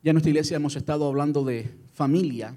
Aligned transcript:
Ya 0.00 0.10
en 0.10 0.14
nuestra 0.14 0.30
iglesia 0.30 0.56
hemos 0.56 0.76
estado 0.76 1.08
hablando 1.08 1.42
de 1.42 1.68
familia 1.92 2.54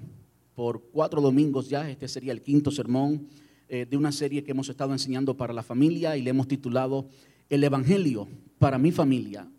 por 0.54 0.80
cuatro 0.92 1.20
domingos 1.20 1.68
ya. 1.68 1.90
Este 1.90 2.06
sería 2.06 2.30
el 2.30 2.40
quinto 2.40 2.70
sermón 2.70 3.26
eh, 3.68 3.84
de 3.84 3.96
una 3.96 4.12
serie 4.12 4.44
que 4.44 4.52
hemos 4.52 4.68
estado 4.68 4.92
enseñando 4.92 5.36
para 5.36 5.52
la 5.52 5.64
familia 5.64 6.16
y 6.16 6.22
le 6.22 6.30
hemos 6.30 6.46
titulado 6.46 7.08
El 7.50 7.64
Evangelio 7.64 8.28
para 8.60 8.78
mi 8.78 8.92
familia. 8.92 9.50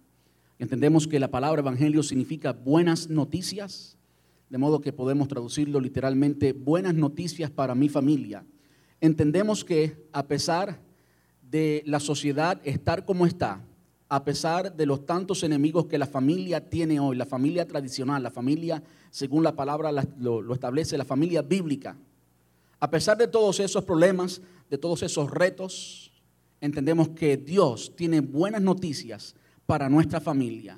Entendemos 0.60 1.10
que 1.10 1.20
la 1.20 1.30
palabra 1.30 1.60
Evangelio 1.60 2.04
significa 2.04 2.54
buenas 2.54 3.10
noticias, 3.10 3.98
de 4.50 4.58
modo 4.58 4.80
que 4.80 4.94
podemos 4.94 5.28
traducirlo 5.28 5.82
literalmente 5.82 6.54
buenas 6.54 6.96
noticias 6.96 7.52
para 7.52 7.76
mi 7.76 7.90
familia. 7.90 8.46
Entendemos 9.02 9.66
que 9.66 10.08
a 10.14 10.26
pesar 10.26 10.80
de 11.42 11.84
la 11.86 12.00
sociedad 12.00 12.62
estar 12.64 13.04
como 13.04 13.26
está, 13.26 13.62
a 14.14 14.24
pesar 14.24 14.76
de 14.76 14.86
los 14.86 15.08
tantos 15.08 15.42
enemigos 15.42 15.88
que 15.88 15.98
la 15.98 16.06
familia 16.06 16.70
tiene 16.70 17.00
hoy, 17.00 17.16
la 17.16 17.26
familia 17.26 17.68
tradicional, 17.68 18.22
la 18.22 18.30
familia, 18.30 18.84
según 19.10 19.42
la 19.42 19.56
palabra 19.56 19.92
lo, 20.20 20.54
establece, 20.54 21.00
la 21.00 21.04
familia 21.04 21.42
bíblica, 21.42 21.98
a 22.80 22.92
pesar 22.92 23.18
de 23.18 23.28
todos 23.28 23.60
esos 23.60 23.84
problemas, 23.84 24.40
de 24.70 24.78
todos 24.78 25.02
esos 25.02 25.32
retos, 25.32 26.12
entendemos 26.62 27.10
que 27.10 27.38
Dios 27.38 27.96
tiene 27.96 28.20
buenas 28.20 28.62
noticias 28.62 29.34
para 29.66 29.90
nuestra 29.90 30.22
familia. 30.22 30.78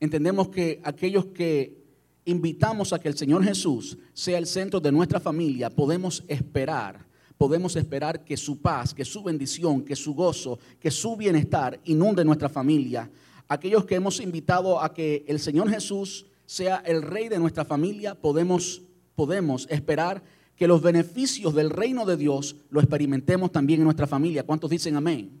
Entendemos 0.00 0.48
que 0.48 0.80
aquellos 0.84 1.26
que 1.26 1.84
invitamos 2.24 2.94
a 2.94 2.98
que 2.98 3.08
el 3.08 3.18
Señor 3.18 3.44
Jesús 3.44 3.98
sea 4.14 4.38
el 4.38 4.46
centro 4.46 4.80
de 4.80 4.90
nuestra 4.90 5.20
familia, 5.20 5.68
podemos 5.68 6.24
esperar 6.28 7.03
podemos 7.38 7.76
esperar 7.76 8.24
que 8.24 8.36
su 8.36 8.60
paz, 8.60 8.94
que 8.94 9.04
su 9.04 9.22
bendición, 9.22 9.84
que 9.84 9.96
su 9.96 10.14
gozo, 10.14 10.58
que 10.80 10.90
su 10.90 11.16
bienestar 11.16 11.80
inunde 11.84 12.24
nuestra 12.24 12.48
familia. 12.48 13.10
Aquellos 13.48 13.84
que 13.84 13.96
hemos 13.96 14.20
invitado 14.20 14.80
a 14.80 14.94
que 14.94 15.24
el 15.28 15.38
Señor 15.40 15.68
Jesús 15.68 16.26
sea 16.46 16.76
el 16.86 17.02
rey 17.02 17.28
de 17.28 17.38
nuestra 17.38 17.64
familia, 17.64 18.14
podemos, 18.14 18.82
podemos 19.14 19.66
esperar 19.70 20.22
que 20.56 20.68
los 20.68 20.82
beneficios 20.82 21.54
del 21.54 21.70
reino 21.70 22.06
de 22.06 22.16
Dios 22.16 22.56
lo 22.70 22.80
experimentemos 22.80 23.50
también 23.50 23.80
en 23.80 23.84
nuestra 23.84 24.06
familia. 24.06 24.44
¿Cuántos 24.44 24.70
dicen 24.70 24.96
amén? 24.96 25.40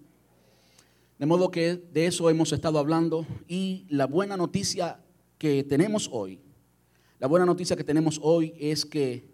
De 1.18 1.26
modo 1.26 1.50
que 1.50 1.76
de 1.76 2.06
eso 2.06 2.28
hemos 2.28 2.52
estado 2.52 2.78
hablando 2.78 3.24
y 3.46 3.86
la 3.88 4.06
buena 4.06 4.36
noticia 4.36 5.00
que 5.38 5.62
tenemos 5.62 6.08
hoy, 6.12 6.40
la 7.20 7.28
buena 7.28 7.46
noticia 7.46 7.76
que 7.76 7.84
tenemos 7.84 8.18
hoy 8.22 8.54
es 8.58 8.84
que 8.84 9.33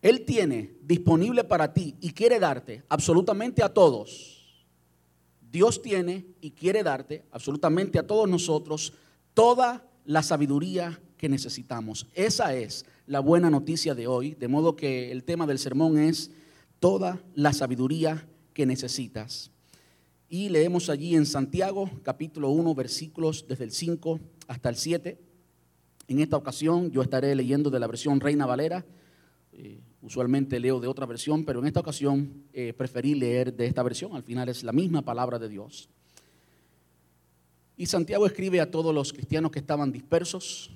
él 0.00 0.24
tiene 0.24 0.74
disponible 0.82 1.44
para 1.44 1.72
ti 1.72 1.96
y 2.00 2.12
quiere 2.12 2.38
darte 2.38 2.84
absolutamente 2.88 3.62
a 3.62 3.72
todos. 3.72 4.38
Dios 5.50 5.82
tiene 5.82 6.26
y 6.40 6.52
quiere 6.52 6.82
darte 6.82 7.24
absolutamente 7.30 7.98
a 7.98 8.06
todos 8.06 8.28
nosotros 8.28 8.92
toda 9.34 9.88
la 10.04 10.22
sabiduría 10.22 11.00
que 11.16 11.28
necesitamos. 11.28 12.06
Esa 12.14 12.54
es 12.54 12.86
la 13.06 13.20
buena 13.20 13.50
noticia 13.50 13.94
de 13.94 14.06
hoy, 14.06 14.34
de 14.34 14.48
modo 14.48 14.76
que 14.76 15.10
el 15.10 15.24
tema 15.24 15.46
del 15.46 15.58
sermón 15.58 15.98
es 15.98 16.30
toda 16.80 17.22
la 17.34 17.52
sabiduría 17.52 18.28
que 18.52 18.66
necesitas. 18.66 19.50
Y 20.28 20.50
leemos 20.50 20.90
allí 20.90 21.14
en 21.14 21.24
Santiago 21.24 21.90
capítulo 22.02 22.50
1 22.50 22.74
versículos 22.74 23.46
desde 23.48 23.64
el 23.64 23.72
5 23.72 24.20
hasta 24.46 24.68
el 24.68 24.76
7. 24.76 25.18
En 26.08 26.20
esta 26.20 26.36
ocasión 26.36 26.90
yo 26.90 27.02
estaré 27.02 27.34
leyendo 27.34 27.70
de 27.70 27.80
la 27.80 27.86
versión 27.86 28.20
Reina 28.20 28.44
Valera. 28.46 28.84
Eh, 29.52 29.80
Usualmente 30.00 30.60
leo 30.60 30.78
de 30.78 30.86
otra 30.86 31.06
versión, 31.06 31.44
pero 31.44 31.58
en 31.58 31.66
esta 31.66 31.80
ocasión 31.80 32.44
eh, 32.52 32.72
preferí 32.72 33.14
leer 33.14 33.52
de 33.52 33.66
esta 33.66 33.82
versión. 33.82 34.14
Al 34.14 34.22
final 34.22 34.48
es 34.48 34.62
la 34.62 34.72
misma 34.72 35.02
palabra 35.02 35.38
de 35.38 35.48
Dios. 35.48 35.88
Y 37.76 37.86
Santiago 37.86 38.26
escribe 38.26 38.60
a 38.60 38.70
todos 38.70 38.94
los 38.94 39.12
cristianos 39.12 39.50
que 39.50 39.58
estaban 39.58 39.90
dispersos 39.90 40.70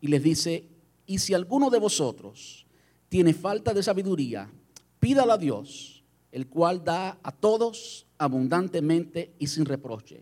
y 0.00 0.08
les 0.08 0.22
dice, 0.22 0.68
y 1.06 1.18
si 1.18 1.32
alguno 1.32 1.70
de 1.70 1.78
vosotros 1.78 2.66
tiene 3.08 3.32
falta 3.32 3.72
de 3.72 3.82
sabiduría, 3.82 4.50
pídala 4.98 5.34
a 5.34 5.38
Dios, 5.38 6.02
el 6.30 6.48
cual 6.48 6.84
da 6.84 7.18
a 7.22 7.32
todos 7.32 8.06
abundantemente 8.18 9.34
y 9.38 9.46
sin 9.46 9.64
reproche. 9.64 10.20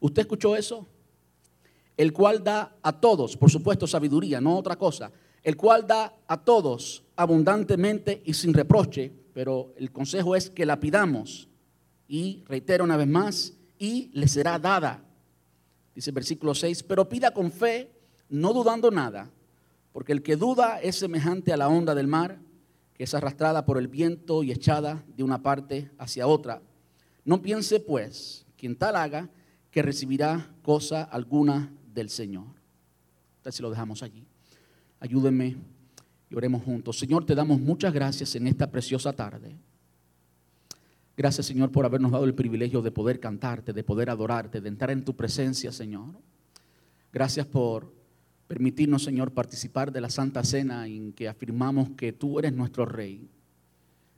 ¿Usted 0.00 0.22
escuchó 0.22 0.56
eso? 0.56 0.86
El 1.96 2.12
cual 2.12 2.42
da 2.42 2.76
a 2.82 2.98
todos, 2.98 3.36
por 3.36 3.50
supuesto, 3.50 3.86
sabiduría, 3.86 4.40
no 4.40 4.56
otra 4.56 4.76
cosa 4.76 5.12
el 5.42 5.56
cual 5.56 5.86
da 5.86 6.14
a 6.26 6.42
todos 6.44 7.04
abundantemente 7.16 8.22
y 8.24 8.34
sin 8.34 8.54
reproche, 8.54 9.12
pero 9.32 9.74
el 9.76 9.90
consejo 9.90 10.36
es 10.36 10.50
que 10.50 10.66
la 10.66 10.80
pidamos. 10.80 11.48
Y 12.06 12.44
reitero 12.46 12.84
una 12.84 12.96
vez 12.96 13.08
más, 13.08 13.54
y 13.78 14.10
le 14.12 14.28
será 14.28 14.58
dada. 14.58 15.02
Dice 15.94 16.10
el 16.10 16.14
versículo 16.14 16.54
6, 16.54 16.84
pero 16.84 17.08
pida 17.08 17.32
con 17.32 17.50
fe, 17.50 17.90
no 18.28 18.52
dudando 18.52 18.90
nada, 18.90 19.30
porque 19.92 20.12
el 20.12 20.22
que 20.22 20.36
duda 20.36 20.80
es 20.80 20.96
semejante 20.96 21.52
a 21.52 21.56
la 21.56 21.68
onda 21.68 21.94
del 21.94 22.06
mar, 22.06 22.38
que 22.94 23.04
es 23.04 23.14
arrastrada 23.14 23.64
por 23.64 23.78
el 23.78 23.88
viento 23.88 24.42
y 24.42 24.52
echada 24.52 25.04
de 25.16 25.22
una 25.22 25.42
parte 25.42 25.90
hacia 25.98 26.26
otra. 26.26 26.62
No 27.24 27.42
piense 27.42 27.80
pues, 27.80 28.46
quien 28.56 28.76
tal 28.76 28.96
haga, 28.96 29.28
que 29.70 29.82
recibirá 29.82 30.54
cosa 30.62 31.02
alguna 31.02 31.72
del 31.92 32.10
Señor. 32.10 32.46
Entonces 33.38 33.60
lo 33.60 33.70
dejamos 33.70 34.02
allí. 34.02 34.26
Ayúdenme 35.02 35.56
y 36.30 36.34
oremos 36.36 36.62
juntos. 36.62 36.96
Señor, 36.96 37.26
te 37.26 37.34
damos 37.34 37.58
muchas 37.58 37.92
gracias 37.92 38.36
en 38.36 38.46
esta 38.46 38.70
preciosa 38.70 39.12
tarde. 39.12 39.56
Gracias, 41.16 41.44
Señor, 41.44 41.72
por 41.72 41.84
habernos 41.84 42.12
dado 42.12 42.24
el 42.24 42.36
privilegio 42.36 42.82
de 42.82 42.92
poder 42.92 43.18
cantarte, 43.18 43.72
de 43.72 43.82
poder 43.82 44.10
adorarte, 44.10 44.60
de 44.60 44.68
entrar 44.68 44.92
en 44.92 45.04
tu 45.04 45.16
presencia, 45.16 45.72
Señor. 45.72 46.14
Gracias 47.12 47.46
por 47.46 47.92
permitirnos, 48.46 49.02
Señor, 49.02 49.32
participar 49.32 49.90
de 49.90 50.00
la 50.00 50.08
Santa 50.08 50.44
Cena 50.44 50.86
en 50.86 51.12
que 51.12 51.26
afirmamos 51.26 51.90
que 51.96 52.12
tú 52.12 52.38
eres 52.38 52.52
nuestro 52.52 52.86
Rey, 52.86 53.28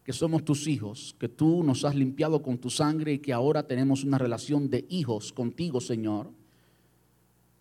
que 0.05 0.13
somos 0.13 0.45
tus 0.45 0.67
hijos, 0.67 1.17
que 1.19 1.31
tú 1.31 1.65
nos 1.65 1.87
has 1.87 1.95
limpiado 1.95 2.43
con 2.43 2.59
tu 2.59 2.69
sangre 2.69 3.15
y 3.15 3.21
que 3.21 3.33
ahora 3.33 3.67
tenemos 3.67 4.05
una 4.05 4.19
relación 4.19 4.69
de 4.69 4.85
hijos 4.91 5.33
contigo, 5.33 5.81
Señor. 5.81 6.31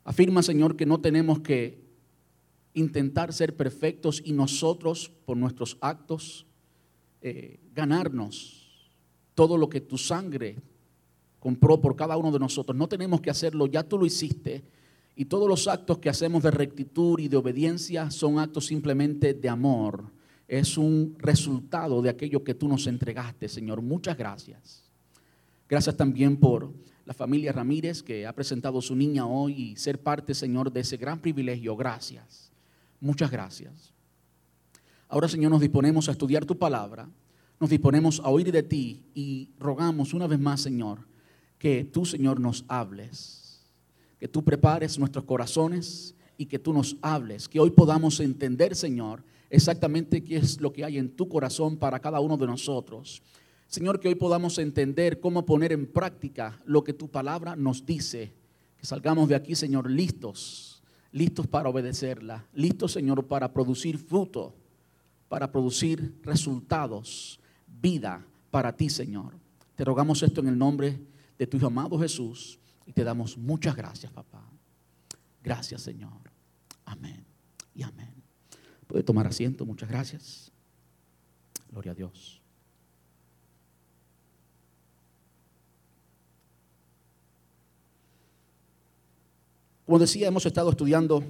Afirma, 0.03 0.43
Señor, 0.43 0.75
que 0.75 0.85
no 0.85 0.99
tenemos 0.99 1.39
que 1.39 1.82
intentar 2.73 3.33
ser 3.33 3.55
perfectos 3.55 4.21
y 4.23 4.33
nosotros, 4.33 5.11
por 5.25 5.37
nuestros 5.37 5.77
actos, 5.81 6.45
eh, 7.21 7.59
ganarnos 7.73 8.63
todo 9.35 9.57
lo 9.57 9.69
que 9.69 9.81
tu 9.81 9.97
sangre 9.97 10.57
compró 11.39 11.81
por 11.81 11.95
cada 11.95 12.17
uno 12.17 12.31
de 12.31 12.39
nosotros. 12.39 12.77
No 12.77 12.87
tenemos 12.87 13.21
que 13.21 13.29
hacerlo, 13.29 13.67
ya 13.67 13.83
tú 13.83 13.97
lo 13.97 14.05
hiciste. 14.05 14.63
Y 15.15 15.25
todos 15.25 15.47
los 15.47 15.67
actos 15.67 15.99
que 15.99 16.09
hacemos 16.09 16.41
de 16.41 16.51
rectitud 16.51 17.19
y 17.19 17.27
de 17.27 17.37
obediencia 17.37 18.09
son 18.09 18.39
actos 18.39 18.65
simplemente 18.65 19.33
de 19.33 19.49
amor. 19.49 20.05
Es 20.47 20.77
un 20.77 21.15
resultado 21.19 22.01
de 22.01 22.09
aquello 22.09 22.43
que 22.43 22.55
tú 22.55 22.67
nos 22.67 22.87
entregaste, 22.87 23.47
Señor. 23.47 23.81
Muchas 23.81 24.17
gracias. 24.17 24.89
Gracias 25.67 25.97
también 25.97 26.37
por 26.37 26.71
la 27.05 27.13
familia 27.13 27.51
Ramírez 27.51 28.01
que 28.01 28.25
ha 28.25 28.33
presentado 28.33 28.81
su 28.81 28.95
niña 28.95 29.27
hoy 29.27 29.53
y 29.53 29.75
ser 29.75 30.01
parte, 30.01 30.33
Señor, 30.33 30.71
de 30.71 30.79
ese 30.79 30.97
gran 30.97 31.19
privilegio. 31.19 31.75
Gracias. 31.75 32.52
Muchas 33.03 33.29
gracias. 33.29 33.91
Ahora, 35.09 35.27
Señor, 35.27 35.51
nos 35.51 35.59
disponemos 35.59 36.07
a 36.07 36.13
estudiar 36.13 36.45
tu 36.45 36.57
palabra, 36.57 37.09
nos 37.59 37.69
disponemos 37.69 38.21
a 38.21 38.29
oír 38.29 38.49
de 38.49 38.63
ti 38.63 39.03
y 39.13 39.49
rogamos 39.59 40.13
una 40.13 40.25
vez 40.25 40.39
más, 40.39 40.61
Señor, 40.61 40.99
que 41.57 41.83
tú, 41.83 42.05
Señor, 42.05 42.39
nos 42.39 42.63
hables, 42.69 43.61
que 44.21 44.29
tú 44.29 44.41
prepares 44.41 44.97
nuestros 44.97 45.25
corazones 45.25 46.15
y 46.37 46.45
que 46.45 46.59
tú 46.59 46.71
nos 46.71 46.95
hables, 47.01 47.49
que 47.49 47.59
hoy 47.59 47.71
podamos 47.71 48.21
entender, 48.21 48.73
Señor, 48.73 49.21
exactamente 49.49 50.23
qué 50.23 50.37
es 50.37 50.61
lo 50.61 50.71
que 50.71 50.85
hay 50.85 50.97
en 50.97 51.09
tu 51.13 51.27
corazón 51.27 51.75
para 51.75 51.99
cada 51.99 52.21
uno 52.21 52.37
de 52.37 52.47
nosotros. 52.47 53.21
Señor, 53.67 53.99
que 53.99 54.07
hoy 54.07 54.15
podamos 54.15 54.57
entender 54.59 55.19
cómo 55.19 55.45
poner 55.45 55.73
en 55.73 55.87
práctica 55.87 56.61
lo 56.63 56.85
que 56.85 56.93
tu 56.93 57.09
palabra 57.09 57.57
nos 57.57 57.85
dice. 57.85 58.31
Que 58.77 58.85
salgamos 58.85 59.27
de 59.27 59.35
aquí, 59.35 59.55
Señor, 59.55 59.91
listos 59.91 60.72
listos 61.13 61.47
para 61.47 61.69
obedecerla, 61.69 62.45
listos, 62.53 62.91
Señor, 62.91 63.25
para 63.27 63.53
producir 63.53 63.97
fruto, 63.97 64.53
para 65.29 65.49
producir 65.51 66.19
resultados, 66.23 67.39
vida 67.67 68.25
para 68.51 68.75
ti, 68.75 68.89
Señor. 68.89 69.35
Te 69.75 69.85
rogamos 69.85 70.21
esto 70.23 70.41
en 70.41 70.47
el 70.49 70.57
nombre 70.57 70.99
de 71.37 71.47
tu 71.47 71.65
amado 71.65 71.97
Jesús 71.99 72.59
y 72.85 72.91
te 72.91 73.03
damos 73.03 73.37
muchas 73.37 73.75
gracias, 73.75 74.11
papá. 74.11 74.43
Gracias, 75.41 75.81
Señor. 75.81 76.31
Amén 76.83 77.23
y 77.75 77.83
amén. 77.83 78.13
Puede 78.87 79.03
tomar 79.03 79.27
asiento, 79.27 79.65
muchas 79.65 79.89
gracias. 79.89 80.51
Gloria 81.71 81.91
a 81.91 81.95
Dios. 81.95 82.42
Como 89.85 89.99
decía, 89.99 90.29
hemos 90.29 90.45
estado 90.45 90.69
estudiando 90.69 91.21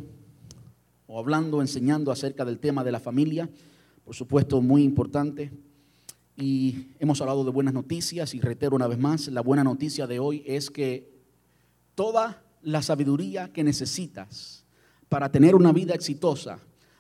o 1.08 1.18
hablando, 1.18 1.60
enseñando 1.60 2.12
acerca 2.12 2.46
del 2.46 2.60
tema 2.60 2.84
de 2.84 2.92
la 2.92 3.00
familia, 3.00 3.50
por 4.06 4.14
supuesto 4.14 4.62
muy 4.62 4.84
importante, 4.84 5.52
y 6.38 6.90
hemos 7.00 7.20
hablado 7.20 7.44
de 7.44 7.50
buenas 7.50 7.74
noticias 7.74 8.36
y 8.36 8.40
reitero 8.40 8.76
una 8.76 8.86
vez 8.86 9.00
más, 9.00 9.28
la 9.30 9.42
buena 9.42 9.64
noticia 9.64 10.06
de 10.06 10.20
hoy 10.20 10.44
es 10.46 10.70
que 10.70 11.12
toda 11.96 12.44
la 12.62 12.84
sabiduría 12.84 13.52
que 13.52 13.64
necesitas 13.64 14.66
para 15.10 15.32
tener 15.32 15.56
una 15.56 15.72
vida 15.72 15.96
exitosa, 15.96 16.60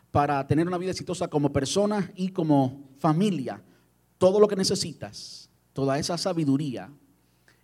para 0.09 0.47
tener 0.47 0.67
una 0.67 0.79
vida 0.79 0.89
exitosa 0.89 1.27
como 1.27 1.53
persona 1.53 2.11
y 2.15 2.29
como 2.29 2.89
familia. 2.97 3.61
Todo 4.17 4.39
lo 4.39 4.47
que 4.47 4.55
necesitas, 4.55 5.51
toda 5.71 5.99
esa 5.99 6.17
sabiduría, 6.17 6.91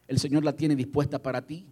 el 0.08 0.20
Señor 0.20 0.44
la 0.44 0.56
tiene 0.56 0.76
dispuesta 0.76 1.22
para 1.22 1.46
ti. 1.46 1.68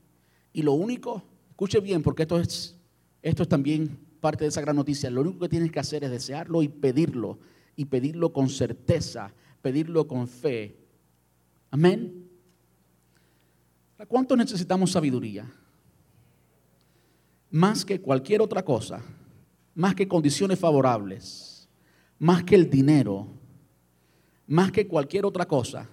Y 0.52 0.64
lo 0.64 0.74
único, 0.74 1.24
escuche 1.58 1.80
bien, 1.80 2.04
porque 2.04 2.22
esto 2.22 2.40
es, 2.40 2.76
esto 3.24 3.42
es 3.42 3.50
también 3.50 3.98
parte 4.22 4.44
de 4.44 4.50
esa 4.50 4.62
gran 4.62 4.76
noticia, 4.76 5.10
lo 5.10 5.22
único 5.22 5.40
que 5.40 5.50
tienes 5.50 5.72
que 5.72 5.80
hacer 5.80 6.04
es 6.04 6.12
desearlo 6.12 6.62
y 6.62 6.68
pedirlo, 6.68 7.40
y 7.76 7.86
pedirlo 7.86 8.32
con 8.32 8.48
certeza, 8.48 9.34
pedirlo 9.64 10.08
con 10.08 10.28
fe. 10.28 10.78
Amén. 11.72 12.30
¿Cuánto 14.08 14.38
necesitamos 14.38 14.92
sabiduría? 14.92 15.52
Más 17.50 17.84
que 17.84 18.02
cualquier 18.02 18.44
otra 18.44 18.64
cosa, 18.64 19.02
más 19.74 19.96
que 19.96 20.08
condiciones 20.08 20.60
favorables, 20.60 21.68
más 22.20 22.44
que 22.44 22.54
el 22.54 22.70
dinero, 22.70 23.30
más 24.46 24.72
que 24.72 24.88
cualquier 24.88 25.26
otra 25.26 25.48
cosa, 25.48 25.90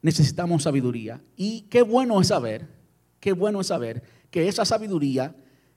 necesitamos 0.00 0.62
sabiduría. 0.62 1.22
Y 1.36 1.66
qué 1.68 1.82
bueno 1.82 2.18
es 2.22 2.28
saber, 2.28 2.81
qué 3.22 3.32
bueno 3.32 3.62
es 3.62 3.68
saber 3.68 4.02
que 4.30 4.48
esa 4.48 4.66
sabiduría, 4.66 5.34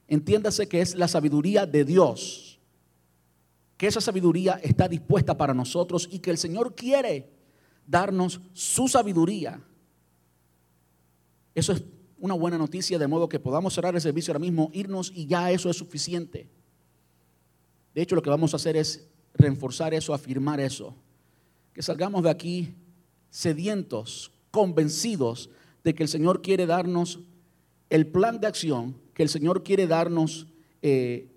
entiéndase 0.09 0.67
que 0.67 0.81
es 0.81 0.95
la 0.95 1.07
sabiduría 1.07 1.65
de 1.65 1.85
Dios, 1.85 2.59
que 3.77 3.87
esa 3.87 4.01
sabiduría 4.01 4.59
está 4.61 4.89
dispuesta 4.89 5.37
para 5.37 5.53
nosotros 5.53 6.09
y 6.11 6.19
que 6.19 6.31
el 6.31 6.37
Señor 6.37 6.75
quiere 6.75 7.29
darnos 7.87 8.41
su 8.51 8.89
sabiduría 8.89 9.61
eso 11.55 11.71
es 11.71 11.83
una 12.19 12.33
buena 12.33 12.57
noticia, 12.57 12.99
de 12.99 13.07
modo 13.07 13.29
que 13.29 13.39
podamos 13.39 13.73
cerrar 13.73 13.95
el 13.95 14.01
servicio 14.01 14.31
ahora 14.31 14.39
mismo, 14.39 14.69
irnos 14.73 15.11
y 15.15 15.25
ya 15.25 15.49
eso 15.51 15.69
es 15.69 15.77
suficiente. 15.77 16.49
De 17.93 18.01
hecho, 18.01 18.15
lo 18.15 18.21
que 18.21 18.29
vamos 18.29 18.53
a 18.53 18.57
hacer 18.57 18.75
es 18.75 19.07
reforzar 19.33 19.93
eso, 19.93 20.13
afirmar 20.13 20.59
eso. 20.59 20.95
Que 21.73 21.81
salgamos 21.81 22.23
de 22.23 22.29
aquí 22.29 22.75
sedientos, 23.29 24.31
convencidos 24.51 25.49
de 25.83 25.95
que 25.95 26.03
el 26.03 26.09
Señor 26.09 26.41
quiere 26.41 26.65
darnos 26.65 27.21
el 27.89 28.07
plan 28.07 28.39
de 28.39 28.47
acción, 28.47 28.95
que 29.13 29.23
el 29.23 29.29
Señor 29.29 29.63
quiere 29.63 29.87
darnos 29.87 30.47
eh, 30.81 31.27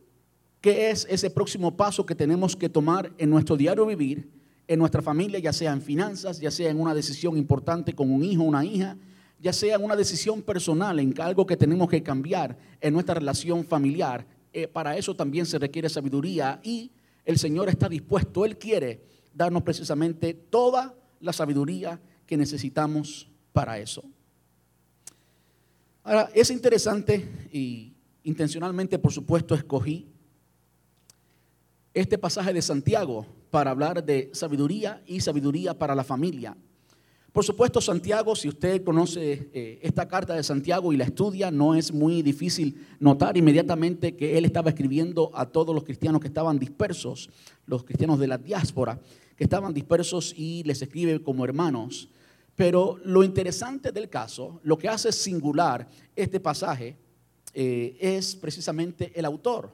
qué 0.60 0.90
es 0.90 1.06
ese 1.08 1.30
próximo 1.30 1.76
paso 1.76 2.04
que 2.04 2.14
tenemos 2.14 2.56
que 2.56 2.68
tomar 2.68 3.12
en 3.18 3.30
nuestro 3.30 3.56
diario 3.56 3.86
vivir, 3.86 4.28
en 4.66 4.78
nuestra 4.78 5.00
familia, 5.00 5.38
ya 5.38 5.52
sea 5.52 5.72
en 5.72 5.80
finanzas, 5.80 6.40
ya 6.40 6.50
sea 6.50 6.70
en 6.70 6.80
una 6.80 6.94
decisión 6.94 7.36
importante 7.38 7.94
con 7.94 8.10
un 8.10 8.22
hijo, 8.22 8.42
una 8.42 8.64
hija, 8.64 8.96
ya 9.40 9.52
sea 9.52 9.78
una 9.78 9.96
decisión 9.96 10.42
personal, 10.42 10.98
en 10.98 11.14
algo 11.20 11.46
que 11.46 11.56
tenemos 11.56 11.88
que 11.88 12.02
cambiar 12.02 12.58
en 12.80 12.92
nuestra 12.92 13.14
relación 13.14 13.64
familiar, 13.64 14.26
eh, 14.52 14.66
para 14.66 14.96
eso 14.96 15.14
también 15.14 15.46
se 15.46 15.58
requiere 15.58 15.88
sabiduría 15.88 16.60
y 16.62 16.90
el 17.24 17.38
Señor 17.38 17.68
está 17.68 17.88
dispuesto, 17.88 18.44
Él 18.44 18.58
quiere 18.58 19.02
darnos 19.32 19.62
precisamente 19.62 20.34
toda 20.34 20.94
la 21.20 21.32
sabiduría 21.32 22.00
que 22.26 22.36
necesitamos 22.36 23.28
para 23.52 23.78
eso. 23.78 24.02
Ahora, 26.08 26.30
es 26.32 26.50
interesante 26.50 27.28
y 27.52 27.92
intencionalmente, 28.22 28.98
por 28.98 29.12
supuesto, 29.12 29.54
escogí 29.54 30.08
este 31.92 32.16
pasaje 32.16 32.54
de 32.54 32.62
Santiago 32.62 33.26
para 33.50 33.72
hablar 33.72 34.02
de 34.02 34.30
sabiduría 34.32 35.02
y 35.06 35.20
sabiduría 35.20 35.78
para 35.78 35.94
la 35.94 36.04
familia. 36.04 36.56
Por 37.30 37.44
supuesto, 37.44 37.82
Santiago, 37.82 38.34
si 38.34 38.48
usted 38.48 38.82
conoce 38.84 39.50
eh, 39.52 39.80
esta 39.82 40.08
carta 40.08 40.34
de 40.34 40.42
Santiago 40.42 40.94
y 40.94 40.96
la 40.96 41.04
estudia, 41.04 41.50
no 41.50 41.74
es 41.74 41.92
muy 41.92 42.22
difícil 42.22 42.86
notar 42.98 43.36
inmediatamente 43.36 44.16
que 44.16 44.38
él 44.38 44.46
estaba 44.46 44.70
escribiendo 44.70 45.30
a 45.34 45.44
todos 45.44 45.74
los 45.74 45.84
cristianos 45.84 46.22
que 46.22 46.28
estaban 46.28 46.58
dispersos, 46.58 47.28
los 47.66 47.84
cristianos 47.84 48.18
de 48.18 48.28
la 48.28 48.38
diáspora, 48.38 48.98
que 49.36 49.44
estaban 49.44 49.74
dispersos 49.74 50.32
y 50.34 50.62
les 50.62 50.80
escribe 50.80 51.22
como 51.22 51.44
hermanos. 51.44 52.08
Pero 52.58 52.98
lo 53.04 53.22
interesante 53.22 53.92
del 53.92 54.08
caso, 54.08 54.58
lo 54.64 54.76
que 54.76 54.88
hace 54.88 55.12
singular 55.12 55.86
este 56.16 56.40
pasaje, 56.40 56.96
eh, 57.54 57.96
es 58.00 58.34
precisamente 58.34 59.12
el 59.14 59.24
autor. 59.26 59.72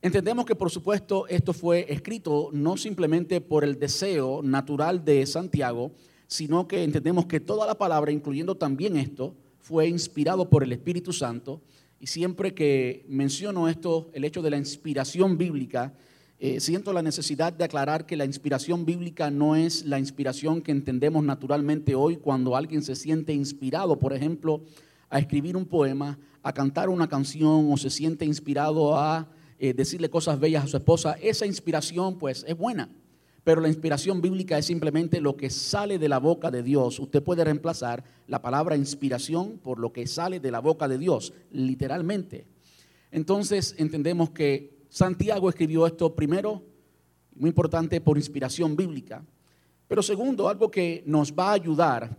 Entendemos 0.00 0.44
que 0.44 0.56
por 0.56 0.72
supuesto 0.72 1.24
esto 1.28 1.52
fue 1.52 1.86
escrito 1.88 2.50
no 2.52 2.76
simplemente 2.76 3.40
por 3.40 3.62
el 3.62 3.78
deseo 3.78 4.42
natural 4.42 5.04
de 5.04 5.24
Santiago, 5.24 5.92
sino 6.26 6.66
que 6.66 6.82
entendemos 6.82 7.26
que 7.26 7.38
toda 7.38 7.64
la 7.64 7.78
palabra, 7.78 8.10
incluyendo 8.10 8.56
también 8.56 8.96
esto, 8.96 9.36
fue 9.60 9.86
inspirado 9.86 10.50
por 10.50 10.64
el 10.64 10.72
Espíritu 10.72 11.12
Santo. 11.12 11.62
Y 12.00 12.08
siempre 12.08 12.54
que 12.54 13.04
menciono 13.06 13.68
esto, 13.68 14.10
el 14.14 14.24
hecho 14.24 14.42
de 14.42 14.50
la 14.50 14.56
inspiración 14.56 15.38
bíblica, 15.38 15.94
eh, 16.44 16.58
siento 16.58 16.92
la 16.92 17.02
necesidad 17.02 17.52
de 17.52 17.62
aclarar 17.62 18.04
que 18.04 18.16
la 18.16 18.24
inspiración 18.24 18.84
bíblica 18.84 19.30
no 19.30 19.54
es 19.54 19.84
la 19.84 20.00
inspiración 20.00 20.60
que 20.60 20.72
entendemos 20.72 21.22
naturalmente 21.22 21.94
hoy 21.94 22.16
cuando 22.16 22.56
alguien 22.56 22.82
se 22.82 22.96
siente 22.96 23.32
inspirado, 23.32 23.96
por 24.00 24.12
ejemplo, 24.12 24.64
a 25.08 25.20
escribir 25.20 25.56
un 25.56 25.66
poema, 25.66 26.18
a 26.42 26.52
cantar 26.52 26.88
una 26.88 27.08
canción 27.08 27.70
o 27.70 27.76
se 27.76 27.90
siente 27.90 28.24
inspirado 28.24 28.98
a 28.98 29.28
eh, 29.60 29.72
decirle 29.72 30.10
cosas 30.10 30.40
bellas 30.40 30.64
a 30.64 30.66
su 30.66 30.76
esposa. 30.76 31.16
Esa 31.22 31.46
inspiración 31.46 32.18
pues 32.18 32.44
es 32.48 32.58
buena. 32.58 32.88
Pero 33.44 33.60
la 33.60 33.68
inspiración 33.68 34.20
bíblica 34.20 34.58
es 34.58 34.66
simplemente 34.66 35.20
lo 35.20 35.36
que 35.36 35.48
sale 35.48 35.96
de 35.96 36.08
la 36.08 36.18
boca 36.18 36.50
de 36.50 36.64
Dios. 36.64 36.98
Usted 36.98 37.22
puede 37.22 37.44
reemplazar 37.44 38.02
la 38.26 38.42
palabra 38.42 38.74
inspiración 38.74 39.60
por 39.62 39.78
lo 39.78 39.92
que 39.92 40.08
sale 40.08 40.40
de 40.40 40.50
la 40.50 40.58
boca 40.58 40.88
de 40.88 40.98
Dios, 40.98 41.34
literalmente. 41.52 42.46
Entonces 43.12 43.76
entendemos 43.78 44.30
que 44.30 44.71
Santiago 44.92 45.48
escribió 45.48 45.86
esto 45.86 46.14
primero, 46.14 46.62
muy 47.34 47.48
importante, 47.48 47.98
por 48.02 48.18
inspiración 48.18 48.76
bíblica. 48.76 49.24
Pero 49.88 50.02
segundo, 50.02 50.50
algo 50.50 50.70
que 50.70 51.02
nos 51.06 51.32
va 51.32 51.48
a 51.48 51.52
ayudar 51.54 52.14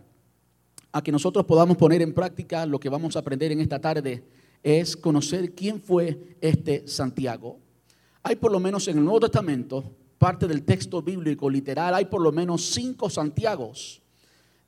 a 0.90 1.00
que 1.00 1.12
nosotros 1.12 1.44
podamos 1.44 1.76
poner 1.76 2.02
en 2.02 2.12
práctica 2.12 2.66
lo 2.66 2.80
que 2.80 2.88
vamos 2.88 3.14
a 3.14 3.20
aprender 3.20 3.52
en 3.52 3.60
esta 3.60 3.80
tarde 3.80 4.24
es 4.60 4.96
conocer 4.96 5.54
quién 5.54 5.80
fue 5.80 6.36
este 6.40 6.88
Santiago. 6.88 7.60
Hay 8.24 8.34
por 8.34 8.50
lo 8.50 8.58
menos 8.58 8.88
en 8.88 8.98
el 8.98 9.04
Nuevo 9.04 9.20
Testamento 9.20 9.84
parte 10.18 10.48
del 10.48 10.64
texto 10.64 11.00
bíblico 11.00 11.48
literal, 11.48 11.94
hay 11.94 12.06
por 12.06 12.22
lo 12.22 12.32
menos 12.32 12.64
cinco 12.72 13.08
Santiagos. 13.08 14.02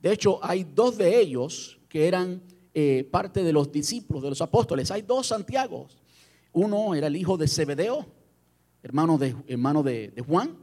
De 0.00 0.12
hecho, 0.12 0.38
hay 0.44 0.62
dos 0.62 0.96
de 0.96 1.20
ellos 1.20 1.80
que 1.88 2.06
eran 2.06 2.40
eh, 2.72 3.08
parte 3.10 3.42
de 3.42 3.52
los 3.52 3.72
discípulos, 3.72 4.22
de 4.22 4.28
los 4.28 4.40
apóstoles. 4.40 4.92
Hay 4.92 5.02
dos 5.02 5.26
Santiagos. 5.26 6.05
Uno 6.56 6.94
era 6.94 7.08
el 7.08 7.16
hijo 7.16 7.36
de 7.36 7.48
Zebedeo, 7.48 8.06
hermano 8.82 9.18
de, 9.18 9.36
hermano 9.46 9.82
de, 9.82 10.10
Juan, 10.26 10.56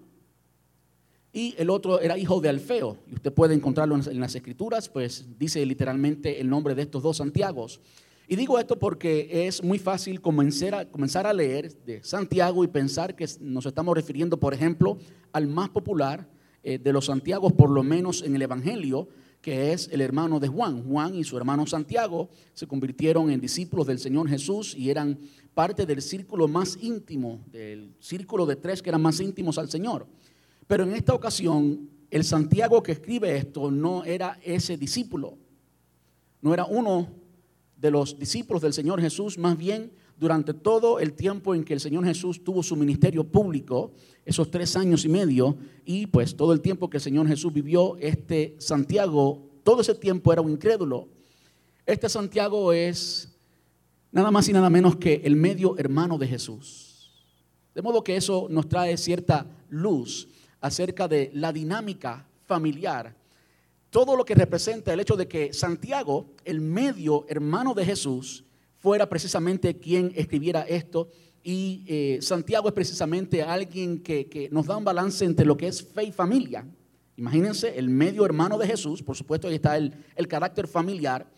y 1.31 1.53
el 1.55 1.69
otro 1.69 2.01
era 2.01 2.17
hijo 2.17 2.41
de 2.41 2.49
Alfeo. 2.49 2.97
Y 3.07 3.13
usted 3.13 3.31
puede 3.31 3.53
encontrarlo 3.53 3.95
en, 3.95 4.19
las 4.19 4.33
escrituras, 4.33 4.89
pues 4.89 5.23
dice 5.37 5.63
literalmente 5.63 6.41
el 6.41 6.49
nombre 6.49 6.73
de 6.73 6.81
estos 6.81 7.03
dos 7.03 7.17
Santiagos. 7.17 7.79
Y 8.27 8.35
digo 8.35 8.57
esto 8.57 8.79
porque 8.79 9.45
es 9.45 9.63
muy 9.63 9.77
fácil 9.77 10.19
comenzar 10.19 10.73
a, 10.73 10.89
comenzar 10.89 11.27
a 11.27 11.33
leer 11.33 11.71
de 11.85 12.03
Santiago 12.03 12.63
y 12.63 12.67
pensar 12.69 13.15
que 13.15 13.27
nos 13.39 13.67
estamos 13.67 13.93
refiriendo, 13.93 14.39
por 14.39 14.55
ejemplo, 14.55 14.97
al 15.31 15.45
más 15.45 15.69
popular 15.69 16.27
eh, 16.63 16.79
de 16.79 16.91
los 16.91 17.05
Santiagos, 17.05 17.53
por 17.53 17.69
lo 17.69 17.83
menos 17.83 18.23
en 18.23 18.33
el 18.33 18.41
Evangelio, 18.41 19.09
que 19.43 19.73
es 19.73 19.89
el 19.91 19.99
hermano 19.99 20.39
de 20.39 20.47
Juan. 20.47 20.83
Juan 20.83 21.15
y 21.15 21.25
su 21.25 21.35
hermano 21.35 21.67
Santiago 21.67 22.29
se 22.53 22.65
convirtieron 22.65 23.29
en 23.29 23.41
discípulos 23.41 23.85
del 23.85 23.99
Señor 23.99 24.29
Jesús 24.29 24.73
y 24.73 24.89
eran 24.89 25.19
parte 25.53 25.85
del 25.85 26.01
círculo 26.01 26.47
más 26.47 26.77
íntimo, 26.81 27.43
del 27.51 27.93
círculo 27.99 28.45
de 28.45 28.55
tres 28.55 28.81
que 28.81 28.89
eran 28.89 29.01
más 29.01 29.19
íntimos 29.19 29.57
al 29.57 29.69
Señor. 29.69 30.07
Pero 30.65 30.85
en 30.85 30.93
esta 30.93 31.13
ocasión, 31.13 31.89
el 32.09 32.23
Santiago 32.23 32.81
que 32.81 32.93
escribe 32.93 33.35
esto 33.35 33.69
no 33.69 34.05
era 34.05 34.39
ese 34.43 34.77
discípulo, 34.77 35.37
no 36.39 36.53
era 36.53 36.63
uno 36.63 37.09
de 37.75 37.91
los 37.91 38.17
discípulos 38.17 38.61
del 38.61 38.71
Señor 38.71 39.01
Jesús, 39.01 39.37
más 39.37 39.57
bien 39.57 39.91
durante 40.17 40.53
todo 40.53 40.99
el 40.99 41.13
tiempo 41.13 41.55
en 41.55 41.63
que 41.63 41.73
el 41.73 41.79
Señor 41.79 42.05
Jesús 42.05 42.43
tuvo 42.43 42.63
su 42.63 42.75
ministerio 42.75 43.23
público, 43.23 43.91
esos 44.25 44.49
tres 44.49 44.75
años 44.75 45.05
y 45.05 45.09
medio, 45.09 45.57
y 45.85 46.07
pues 46.07 46.35
todo 46.35 46.53
el 46.53 46.61
tiempo 46.61 46.89
que 46.89 46.97
el 46.97 47.03
Señor 47.03 47.27
Jesús 47.27 47.51
vivió, 47.51 47.97
este 47.99 48.55
Santiago, 48.59 49.41
todo 49.63 49.81
ese 49.81 49.95
tiempo 49.95 50.31
era 50.31 50.41
un 50.41 50.51
incrédulo. 50.51 51.07
Este 51.85 52.07
Santiago 52.07 52.71
es 52.71 53.33
nada 54.11 54.31
más 54.31 54.47
y 54.47 54.53
nada 54.53 54.69
menos 54.69 54.95
que 54.95 55.21
el 55.23 55.35
medio 55.35 55.77
hermano 55.77 56.17
de 56.17 56.27
Jesús. 56.27 57.11
De 57.75 57.81
modo 57.81 58.03
que 58.03 58.15
eso 58.15 58.47
nos 58.49 58.69
trae 58.69 58.97
cierta 58.97 59.47
luz 59.69 60.27
acerca 60.61 61.07
de 61.07 61.31
la 61.33 61.51
dinámica 61.51 62.25
familiar 62.45 63.15
todo 63.93 64.15
lo 64.15 64.25
que 64.25 64.33
representa 64.33 64.91
el 64.91 65.01
hecho 65.01 65.15
de 65.15 65.27
que 65.27 65.53
Santiago, 65.53 66.25
el 66.45 66.61
medio 66.61 67.27
hermano 67.29 67.75
de 67.75 67.85
Jesús, 67.85 68.43
fuera 68.83 69.07
precisamente 69.07 69.79
quien 69.79 70.11
escribiera 70.13 70.63
esto. 70.63 71.09
Y 71.41 71.85
eh, 71.87 72.19
Santiago 72.21 72.67
es 72.67 72.73
precisamente 72.73 73.41
alguien 73.41 74.03
que, 74.03 74.49
nos 74.51 74.65
da 74.65 74.75
un 74.75 74.83
balance 74.83 75.23
entre 75.23 75.45
lo 75.45 75.55
que 75.55 75.67
es 75.67 75.81
fe 75.81 76.03
y 76.03 76.11
familia. 76.11 76.67
Imagínense, 77.15 77.79
el 77.79 77.87
medio 77.87 78.25
hermano 78.25 78.57
de 78.57 78.67
Jesús, 78.67 79.01
por 79.01 79.15
supuesto 79.15 79.47
ahí 79.47 79.55
está 79.55 79.77
el, 79.77 79.95
el 80.17 80.27
carácter 80.27 80.67
familiar, 80.67 81.31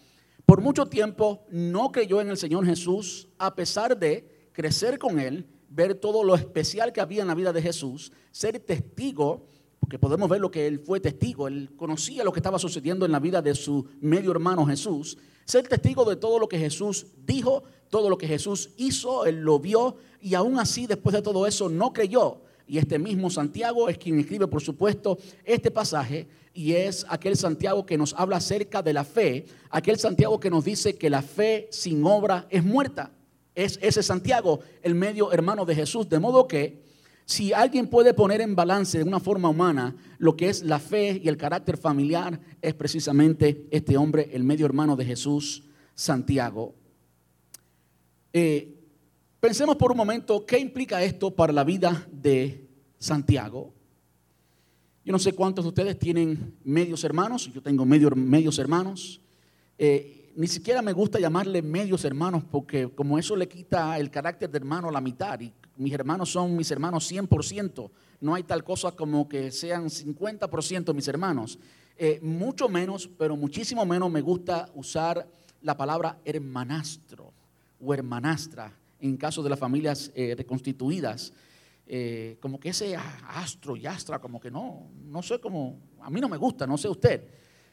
por 0.43 0.59
mucho 0.59 0.87
tiempo 0.87 1.45
no 1.51 1.91
creyó 1.91 2.19
en 2.19 2.29
el 2.29 2.37
Señor 2.37 2.65
Jesús, 2.65 3.27
a 3.37 3.53
pesar 3.53 3.95
de 3.95 4.49
crecer 4.51 4.97
con 4.97 5.19
Él, 5.19 5.45
ver 5.69 5.93
todo 5.93 6.23
lo 6.23 6.33
especial 6.33 6.91
que 6.93 7.01
había 7.01 7.21
en 7.21 7.27
la 7.27 7.35
vida 7.35 7.53
de 7.53 7.61
Jesús, 7.61 8.11
ser 8.31 8.59
testigo, 8.59 9.45
porque 9.85 9.99
podemos 9.99 10.27
ver 10.27 10.41
lo 10.41 10.49
que 10.49 10.65
Él 10.65 10.79
fue 10.79 10.99
testigo, 10.99 11.47
Él 11.47 11.69
conocía 11.77 12.23
lo 12.23 12.33
que 12.33 12.39
estaba 12.39 12.57
sucediendo 12.57 13.05
en 13.05 13.11
la 13.11 13.19
vida 13.19 13.39
de 13.39 13.53
su 13.53 13.85
medio 14.01 14.31
hermano 14.31 14.65
Jesús, 14.65 15.15
ser 15.45 15.67
testigo 15.67 16.03
de 16.05 16.15
todo 16.15 16.39
lo 16.39 16.49
que 16.49 16.57
Jesús 16.57 17.05
dijo, 17.23 17.61
todo 17.91 18.09
lo 18.09 18.17
que 18.17 18.27
Jesús 18.27 18.71
hizo, 18.77 19.27
Él 19.27 19.41
lo 19.41 19.59
vio. 19.59 19.97
Y 20.19 20.33
aún 20.33 20.57
así 20.57 20.87
después 20.87 21.13
de 21.13 21.21
todo 21.21 21.45
eso 21.45 21.69
no 21.69 21.93
creyó. 21.93 22.41
Y 22.65 22.79
este 22.79 22.97
mismo 22.97 23.29
Santiago 23.29 23.87
es 23.87 23.99
quien 23.99 24.19
escribe, 24.19 24.47
por 24.47 24.63
supuesto, 24.63 25.19
este 25.43 25.69
pasaje. 25.69 26.27
Y 26.51 26.71
es 26.71 27.05
aquel 27.07 27.37
Santiago 27.37 27.85
que 27.85 27.99
nos 27.99 28.15
habla 28.15 28.37
acerca 28.37 28.81
de 28.81 28.91
la 28.91 29.03
fe, 29.03 29.45
aquel 29.69 29.99
Santiago 29.99 30.39
que 30.39 30.49
nos 30.49 30.65
dice 30.65 30.95
que 30.95 31.11
la 31.11 31.21
fe 31.21 31.67
sin 31.69 32.03
obra 32.03 32.47
es 32.49 32.63
muerta. 32.63 33.11
Es 33.53 33.77
ese 33.83 34.01
Santiago, 34.01 34.61
el 34.81 34.95
medio 34.95 35.31
hermano 35.31 35.63
de 35.63 35.75
Jesús, 35.75 36.09
de 36.09 36.17
modo 36.17 36.47
que 36.47 36.84
si 37.25 37.53
alguien 37.53 37.87
puede 37.87 38.13
poner 38.13 38.41
en 38.41 38.55
balance 38.55 38.99
de 38.99 39.03
una 39.03 39.19
forma 39.19 39.49
humana 39.49 39.95
lo 40.19 40.37
que 40.37 40.49
es 40.49 40.63
la 40.63 40.79
fe 40.79 41.19
y 41.23 41.27
el 41.27 41.37
carácter 41.37 41.75
familiar, 41.75 42.39
es 42.61 42.73
precisamente 42.75 43.67
este 43.71 43.97
hombre, 43.97 44.29
el 44.31 44.43
medio 44.43 44.65
hermano 44.67 44.95
de 44.95 45.05
Jesús, 45.05 45.63
Santiago. 45.95 46.75
Eh, 48.31 48.75
pensemos 49.39 49.75
por 49.75 49.91
un 49.91 49.97
momento 49.97 50.45
qué 50.45 50.59
implica 50.59 51.01
esto 51.03 51.33
para 51.33 51.51
la 51.51 51.63
vida 51.63 52.07
de 52.11 52.67
Santiago. 52.99 53.73
Yo 55.03 55.11
no 55.11 55.19
sé 55.19 55.33
cuántos 55.33 55.65
de 55.65 55.69
ustedes 55.69 55.97
tienen 55.97 56.57
medios 56.63 57.03
hermanos, 57.03 57.51
yo 57.51 57.61
tengo 57.61 57.85
medios 57.85 58.59
hermanos. 58.59 59.19
Eh, 59.79 60.31
ni 60.35 60.47
siquiera 60.47 60.81
me 60.81 60.93
gusta 60.93 61.19
llamarle 61.19 61.61
medios 61.61 62.05
hermanos 62.05 62.43
porque 62.43 62.89
como 62.89 63.17
eso 63.17 63.35
le 63.35 63.47
quita 63.47 63.97
el 63.97 64.11
carácter 64.11 64.49
de 64.49 64.57
hermano 64.57 64.89
a 64.89 64.91
la 64.91 65.01
mitad 65.01 65.39
y 65.39 65.53
mis 65.77 65.93
hermanos 65.93 66.31
son 66.31 66.55
mis 66.55 66.71
hermanos 66.71 67.11
100%, 67.11 67.89
no 68.21 68.35
hay 68.35 68.43
tal 68.43 68.63
cosa 68.63 68.91
como 68.91 69.27
que 69.27 69.51
sean 69.51 69.85
50% 69.85 70.93
mis 70.93 71.07
hermanos. 71.07 71.59
Eh, 71.97 72.19
mucho 72.21 72.67
menos, 72.67 73.09
pero 73.17 73.35
muchísimo 73.37 73.85
menos 73.85 74.11
me 74.11 74.21
gusta 74.21 74.69
usar 74.75 75.27
la 75.61 75.77
palabra 75.77 76.19
hermanastro 76.25 77.33
o 77.79 77.93
hermanastra 77.93 78.73
en 78.99 79.17
caso 79.17 79.43
de 79.43 79.49
las 79.49 79.59
familias 79.59 80.11
eh, 80.15 80.35
reconstituidas. 80.37 81.33
Eh, 81.87 82.37
como 82.39 82.59
que 82.59 82.69
ese 82.69 82.95
astro 82.95 83.75
y 83.75 83.85
astra, 83.85 84.19
como 84.19 84.39
que 84.39 84.49
no, 84.49 84.89
no 85.05 85.21
sé 85.21 85.39
cómo, 85.39 85.79
a 86.01 86.09
mí 86.09 86.19
no 86.19 86.27
me 86.27 86.37
gusta, 86.37 86.65
no 86.65 86.77
sé 86.77 86.87
usted, 86.87 87.23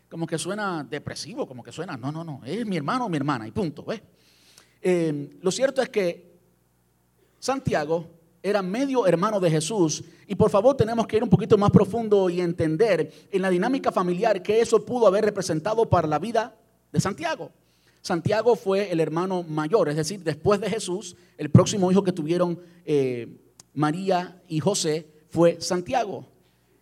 como 0.08 0.26
que 0.26 0.36
suena 0.36 0.84
depresivo, 0.84 1.46
como 1.46 1.62
que 1.62 1.72
suena, 1.72 1.96
no, 1.96 2.12
no, 2.12 2.22
no, 2.22 2.42
es 2.44 2.66
mi 2.66 2.76
hermano 2.76 3.06
o 3.06 3.08
mi 3.08 3.16
hermana, 3.16 3.48
y 3.48 3.52
punto. 3.52 3.86
Eh, 4.82 5.38
lo 5.40 5.50
cierto 5.50 5.80
es 5.80 5.88
que 5.88 6.31
Santiago 7.42 8.06
era 8.40 8.62
medio 8.62 9.04
hermano 9.04 9.40
de 9.40 9.50
Jesús, 9.50 10.04
y 10.28 10.36
por 10.36 10.48
favor 10.48 10.76
tenemos 10.76 11.08
que 11.08 11.16
ir 11.16 11.24
un 11.24 11.28
poquito 11.28 11.58
más 11.58 11.72
profundo 11.72 12.30
y 12.30 12.40
entender 12.40 13.12
en 13.32 13.42
la 13.42 13.50
dinámica 13.50 13.90
familiar 13.90 14.44
que 14.44 14.60
eso 14.60 14.84
pudo 14.84 15.08
haber 15.08 15.24
representado 15.24 15.90
para 15.90 16.06
la 16.06 16.20
vida 16.20 16.56
de 16.92 17.00
Santiago. 17.00 17.50
Santiago 18.00 18.54
fue 18.54 18.92
el 18.92 19.00
hermano 19.00 19.42
mayor, 19.42 19.88
es 19.88 19.96
decir, 19.96 20.22
después 20.22 20.60
de 20.60 20.70
Jesús, 20.70 21.16
el 21.36 21.50
próximo 21.50 21.90
hijo 21.90 22.04
que 22.04 22.12
tuvieron 22.12 22.60
eh, 22.84 23.40
María 23.74 24.40
y 24.46 24.60
José 24.60 25.08
fue 25.28 25.60
Santiago. 25.60 26.24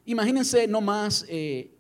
Imagínense 0.05 0.69
nomás 0.69 1.25
eh, 1.27 1.71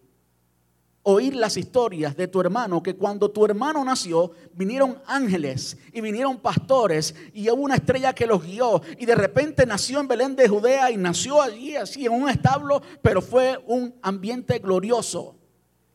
oír 1.03 1.35
las 1.35 1.57
historias 1.57 2.17
de 2.17 2.29
tu 2.29 2.41
hermano, 2.41 2.83
que 2.83 2.95
cuando 2.95 3.31
tu 3.31 3.45
hermano 3.45 3.83
nació, 3.85 4.33
vinieron 4.53 4.99
ángeles 5.07 5.77
y 5.93 6.01
vinieron 6.01 6.39
pastores 6.39 7.15
y 7.33 7.49
hubo 7.49 7.63
una 7.63 7.77
estrella 7.77 8.13
que 8.13 8.27
los 8.27 8.45
guió 8.45 8.83
y 8.99 9.07
de 9.07 9.15
repente 9.15 9.65
nació 9.65 10.01
en 10.01 10.09
Belén 10.09 10.37
de 10.37 10.49
Judea 10.49 10.91
y 10.91 10.97
nació 10.97 11.41
allí 11.41 11.77
así 11.77 12.05
en 12.05 12.13
un 12.13 12.29
establo, 12.29 12.83
pero 13.03 13.23
fue 13.23 13.59
un 13.67 13.95
ambiente 14.03 14.59
glorioso. 14.59 15.37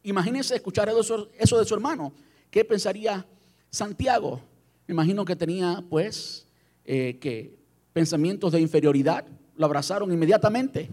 Imagínense 0.04 0.56
escuchar 0.56 0.90
eso, 0.90 1.30
de 1.58 1.66
su 1.66 1.74
hermano. 1.74 2.14
¿Qué 2.50 2.66
pensaría 2.66 3.26
Santiago? 3.70 4.42
Me 4.88 4.94
imagino 4.94 5.26
que 5.26 5.36
tenía 5.36 5.84
pues 5.90 6.48
eh, 6.84 7.18
que 7.20 7.58
pensamientos 7.94 8.52
de 8.52 8.60
inferioridad, 8.60 9.26
lo 9.56 9.66
abrazaron 9.66 10.12
inmediatamente. 10.12 10.90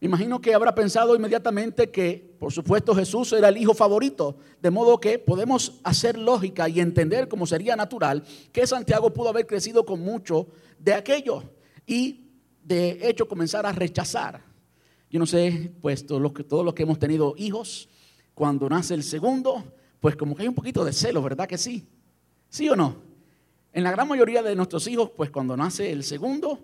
Imagino 0.00 0.40
que 0.40 0.52
habrá 0.52 0.74
pensado 0.74 1.16
inmediatamente 1.16 1.90
que, 1.90 2.36
por 2.38 2.52
supuesto, 2.52 2.94
Jesús 2.94 3.32
era 3.32 3.48
el 3.48 3.56
hijo 3.56 3.72
favorito, 3.72 4.36
de 4.60 4.70
modo 4.70 5.00
que 5.00 5.18
podemos 5.18 5.80
hacer 5.84 6.18
lógica 6.18 6.68
y 6.68 6.80
entender 6.80 7.28
como 7.28 7.46
sería 7.46 7.76
natural 7.76 8.22
que 8.52 8.66
Santiago 8.66 9.12
pudo 9.12 9.30
haber 9.30 9.46
crecido 9.46 9.86
con 9.86 10.00
mucho 10.00 10.48
de 10.78 10.92
aquello 10.92 11.42
y 11.86 12.28
de 12.62 13.08
hecho 13.08 13.26
comenzar 13.26 13.64
a 13.64 13.72
rechazar. 13.72 14.42
Yo 15.08 15.18
no 15.18 15.24
sé, 15.24 15.72
pues 15.80 16.04
todos 16.04 16.20
los 16.20 16.32
que, 16.32 16.44
todos 16.44 16.64
los 16.64 16.74
que 16.74 16.82
hemos 16.82 16.98
tenido 16.98 17.34
hijos, 17.38 17.88
cuando 18.34 18.68
nace 18.68 18.92
el 18.92 19.02
segundo, 19.02 19.64
pues 19.98 20.14
como 20.14 20.36
que 20.36 20.42
hay 20.42 20.48
un 20.48 20.54
poquito 20.54 20.84
de 20.84 20.92
celo, 20.92 21.22
¿verdad 21.22 21.48
que 21.48 21.56
sí? 21.56 21.88
¿Sí 22.50 22.68
o 22.68 22.76
no? 22.76 22.96
En 23.72 23.82
la 23.82 23.90
gran 23.92 24.06
mayoría 24.08 24.42
de 24.42 24.54
nuestros 24.54 24.86
hijos, 24.88 25.10
pues 25.16 25.30
cuando 25.30 25.56
nace 25.56 25.90
el 25.90 26.04
segundo, 26.04 26.58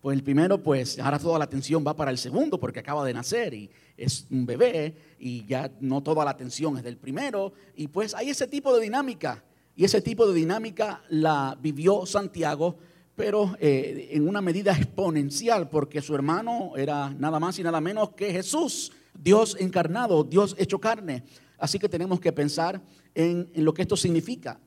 pues 0.00 0.16
el 0.16 0.24
primero, 0.24 0.62
pues 0.62 0.98
ahora 0.98 1.18
toda 1.18 1.38
la 1.38 1.44
atención 1.44 1.84
va 1.86 1.94
para 1.94 2.10
el 2.10 2.16
segundo 2.16 2.58
porque 2.58 2.80
acaba 2.80 3.04
de 3.04 3.12
nacer 3.12 3.52
y 3.52 3.70
es 3.98 4.26
un 4.30 4.46
bebé 4.46 4.94
y 5.18 5.44
ya 5.44 5.70
no 5.80 6.02
toda 6.02 6.24
la 6.24 6.30
atención 6.30 6.78
es 6.78 6.82
del 6.82 6.96
primero. 6.96 7.52
Y 7.76 7.88
pues 7.88 8.14
hay 8.14 8.30
ese 8.30 8.46
tipo 8.46 8.74
de 8.74 8.82
dinámica. 8.82 9.44
Y 9.76 9.84
ese 9.84 10.00
tipo 10.00 10.26
de 10.26 10.34
dinámica 10.34 11.02
la 11.10 11.56
vivió 11.60 12.06
Santiago, 12.06 12.76
pero 13.14 13.54
eh, 13.60 14.08
en 14.12 14.26
una 14.26 14.40
medida 14.40 14.72
exponencial 14.72 15.68
porque 15.68 16.00
su 16.00 16.14
hermano 16.14 16.72
era 16.76 17.10
nada 17.10 17.38
más 17.38 17.58
y 17.58 17.62
nada 17.62 17.80
menos 17.80 18.10
que 18.10 18.32
Jesús, 18.32 18.92
Dios 19.14 19.56
encarnado, 19.60 20.24
Dios 20.24 20.56
hecho 20.58 20.78
carne. 20.78 21.24
Así 21.58 21.78
que 21.78 21.90
tenemos 21.90 22.20
que 22.20 22.32
pensar 22.32 22.80
en 23.14 23.50
lo 23.54 23.74
que 23.74 23.82
esto 23.82 23.98
significa. 23.98 24.58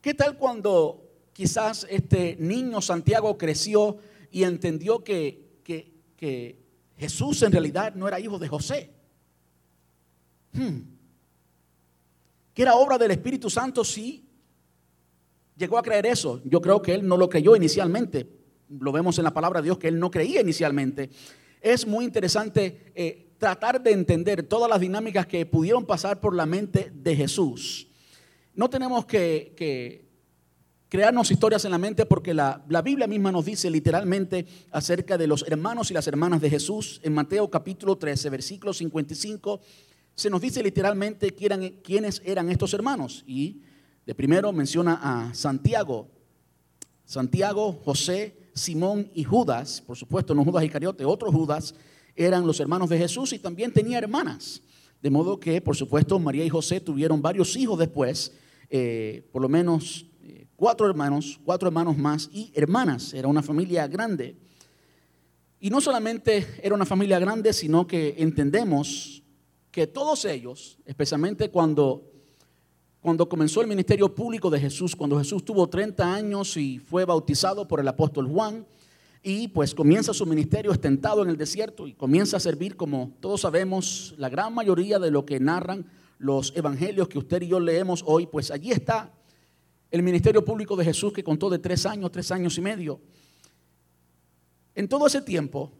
¿Qué 0.00 0.14
tal 0.14 0.38
cuando 0.38 1.04
quizás 1.34 1.86
este 1.90 2.36
niño 2.38 2.80
Santiago 2.80 3.36
creció 3.36 3.98
y 4.34 4.42
entendió 4.42 5.04
que, 5.04 5.60
que, 5.62 6.64
Jesús 6.96 7.42
en 7.42 7.52
realidad 7.52 7.94
no 7.94 8.08
era 8.08 8.18
hijo 8.18 8.36
de 8.38 8.48
José? 8.48 8.90
Hmm. 10.52 10.80
Que 12.52 12.62
era 12.62 12.74
obra 12.74 12.98
del 12.98 13.12
Espíritu 13.12 13.48
Santo, 13.48 13.84
sí. 13.84 14.28
Llegó 15.56 15.78
a 15.78 15.82
creer 15.82 16.06
eso. 16.06 16.40
Yo 16.44 16.60
creo 16.60 16.82
que 16.82 16.94
él 16.94 17.06
no 17.06 17.16
lo 17.16 17.28
creyó 17.28 17.54
inicialmente. 17.54 18.28
Lo 18.68 18.90
vemos 18.90 19.18
en 19.18 19.24
la 19.24 19.32
palabra 19.32 19.60
de 19.60 19.66
Dios 19.66 19.78
que 19.78 19.86
él 19.86 20.00
no 20.00 20.10
creía 20.10 20.40
inicialmente. 20.40 21.10
Es 21.60 21.86
muy 21.86 22.04
interesante 22.04 22.92
eh, 22.96 23.34
tratar 23.38 23.80
de 23.82 23.92
entender 23.92 24.42
todas 24.42 24.68
las 24.68 24.80
dinámicas 24.80 25.28
que 25.28 25.46
pudieron 25.46 25.86
pasar 25.86 26.20
por 26.20 26.34
la 26.34 26.46
mente 26.46 26.90
de 26.92 27.14
Jesús. 27.14 27.88
No 28.52 28.68
tenemos 28.68 29.06
que, 29.06 30.03
crearnos 30.88 31.30
historias 31.30 31.64
en 31.64 31.70
la 31.70 31.78
mente 31.78 32.06
porque 32.06 32.34
la, 32.34 32.64
Biblia 32.84 33.06
misma 33.06 33.32
nos 33.32 33.44
dice 33.44 33.70
literalmente 33.70 34.46
acerca 34.70 35.18
de 35.18 35.26
los 35.26 35.44
hermanos 35.48 35.90
y 35.90 35.94
las 35.94 36.06
hermanas 36.06 36.40
de 36.40 36.50
Jesús. 36.50 37.00
En 37.02 37.14
Mateo 37.14 37.50
capítulo 37.50 37.96
13, 37.96 38.30
versículo 38.30 38.72
55, 38.72 39.60
se 40.14 40.30
nos 40.30 40.40
dice 40.40 40.62
literalmente 40.62 41.34
quiénes 41.34 42.22
eran 42.24 42.50
estos 42.50 42.74
hermanos. 42.74 43.24
Y 43.26 43.62
de 44.06 44.14
primero 44.14 44.52
menciona 44.52 45.00
a 45.02 45.34
Santiago. 45.34 46.08
Santiago, 47.04 47.80
José, 47.84 48.50
Simón 48.54 49.10
y 49.14 49.24
Judas, 49.24 49.82
por 49.86 49.96
supuesto 49.96 50.34
no 50.34 50.44
Judas 50.44 50.64
Iscariote, 50.64 51.04
otros 51.04 51.34
Judas, 51.34 51.74
eran 52.16 52.46
los 52.46 52.60
hermanos 52.60 52.88
de 52.88 52.98
Jesús 52.98 53.32
y 53.32 53.38
también 53.38 53.72
tenía 53.72 53.98
hermanas. 53.98 54.62
De 55.02 55.10
modo 55.10 55.38
que, 55.38 55.60
por 55.60 55.76
supuesto, 55.76 56.18
María 56.18 56.44
y 56.44 56.48
José 56.48 56.80
tuvieron 56.80 57.20
varios 57.20 57.56
hijos 57.56 57.78
después 57.78 58.32
eh, 58.70 59.28
por 59.30 59.42
lo 59.42 59.48
menos 59.48 60.06
cuatro 60.56 60.88
hermanos, 60.88 61.40
cuatro 61.44 61.68
hermanos 61.68 61.96
más 61.96 62.28
y 62.32 62.52
hermanas. 62.54 63.14
Era 63.14 63.28
una 63.28 63.42
familia 63.42 63.86
grande. 63.86 64.36
Y 65.60 65.70
no 65.70 65.80
solamente 65.80 66.46
era 66.62 66.74
una 66.74 66.84
familia 66.84 67.18
grande, 67.18 67.52
sino 67.52 67.86
que 67.86 68.16
entendemos 68.18 69.22
que 69.70 69.86
todos 69.86 70.24
ellos, 70.24 70.78
especialmente 70.84 71.50
cuando, 71.50 72.10
cuando 73.00 73.28
comenzó 73.28 73.60
el 73.60 73.66
ministerio 73.66 74.14
público 74.14 74.50
de 74.50 74.60
Jesús, 74.60 74.94
cuando 74.94 75.18
Jesús 75.18 75.44
tuvo 75.44 75.68
30 75.68 76.14
años 76.14 76.56
y 76.56 76.78
fue 76.78 77.04
bautizado 77.04 77.66
por 77.66 77.80
el 77.80 77.88
apóstol 77.88 78.28
Juan, 78.28 78.66
y 79.22 79.48
pues 79.48 79.74
comienza 79.74 80.12
su 80.12 80.26
ministerio 80.26 80.70
estentado 80.70 81.22
en 81.22 81.30
el 81.30 81.38
desierto 81.38 81.86
y 81.88 81.94
comienza 81.94 82.36
a 82.36 82.40
servir, 82.40 82.76
como 82.76 83.12
todos 83.20 83.40
sabemos, 83.40 84.14
la 84.18 84.28
gran 84.28 84.54
mayoría 84.54 84.98
de 84.98 85.10
lo 85.10 85.24
que 85.24 85.40
narran 85.40 85.86
los 86.18 86.54
evangelios 86.54 87.08
que 87.08 87.18
usted 87.18 87.40
y 87.42 87.48
yo 87.48 87.58
leemos 87.58 88.04
hoy, 88.06 88.26
pues 88.26 88.50
allí 88.50 88.70
está 88.70 89.14
el 89.94 90.02
ministerio 90.02 90.44
público 90.44 90.74
de 90.74 90.84
Jesús 90.84 91.12
que 91.12 91.22
contó 91.22 91.48
de 91.48 91.60
tres 91.60 91.86
años, 91.86 92.10
tres 92.10 92.32
años 92.32 92.58
y 92.58 92.60
medio. 92.60 93.00
En 94.74 94.88
todo 94.88 95.06
ese 95.06 95.22
tiempo 95.22 95.70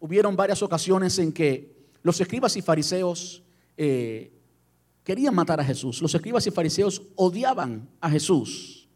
hubieron 0.00 0.34
varias 0.34 0.64
ocasiones 0.64 1.16
en 1.20 1.32
que 1.32 1.86
los 2.02 2.20
escribas 2.20 2.56
y 2.56 2.62
fariseos 2.62 3.40
eh, 3.76 4.32
querían 5.04 5.36
matar 5.36 5.60
a 5.60 5.64
Jesús. 5.64 6.02
Los 6.02 6.12
escribas 6.12 6.44
y 6.48 6.50
fariseos 6.50 7.02
odiaban 7.14 7.88
a 8.00 8.10
Jesús. 8.10 8.88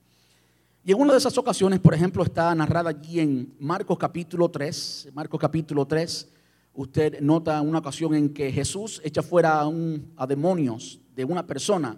Y 0.85 0.91
en 0.91 1.01
una 1.01 1.13
de 1.13 1.21
esas 1.21 1.39
ocasiones, 1.39 1.79
por 1.79 1.95
ejemplo, 1.95 2.25
está 2.25 2.53
narrada 2.53 2.91
allí 2.91 3.21
en 3.21 3.55
Marcos 3.61 3.97
capítulo 3.97 4.49
3. 4.49 5.11
Marcos 5.15 5.39
capítulo 5.39 5.87
3, 5.87 6.29
usted 6.75 7.21
nota 7.21 7.61
una 7.61 7.79
ocasión 7.79 8.17
en 8.17 8.35
que 8.35 8.51
Jesús 8.51 9.01
echa 9.05 9.23
fuera 9.23 9.61
a, 9.61 9.69
un, 9.69 10.13
a 10.17 10.27
demonios 10.27 10.99
de 11.15 11.25
una 11.25 11.47
persona. 11.47 11.97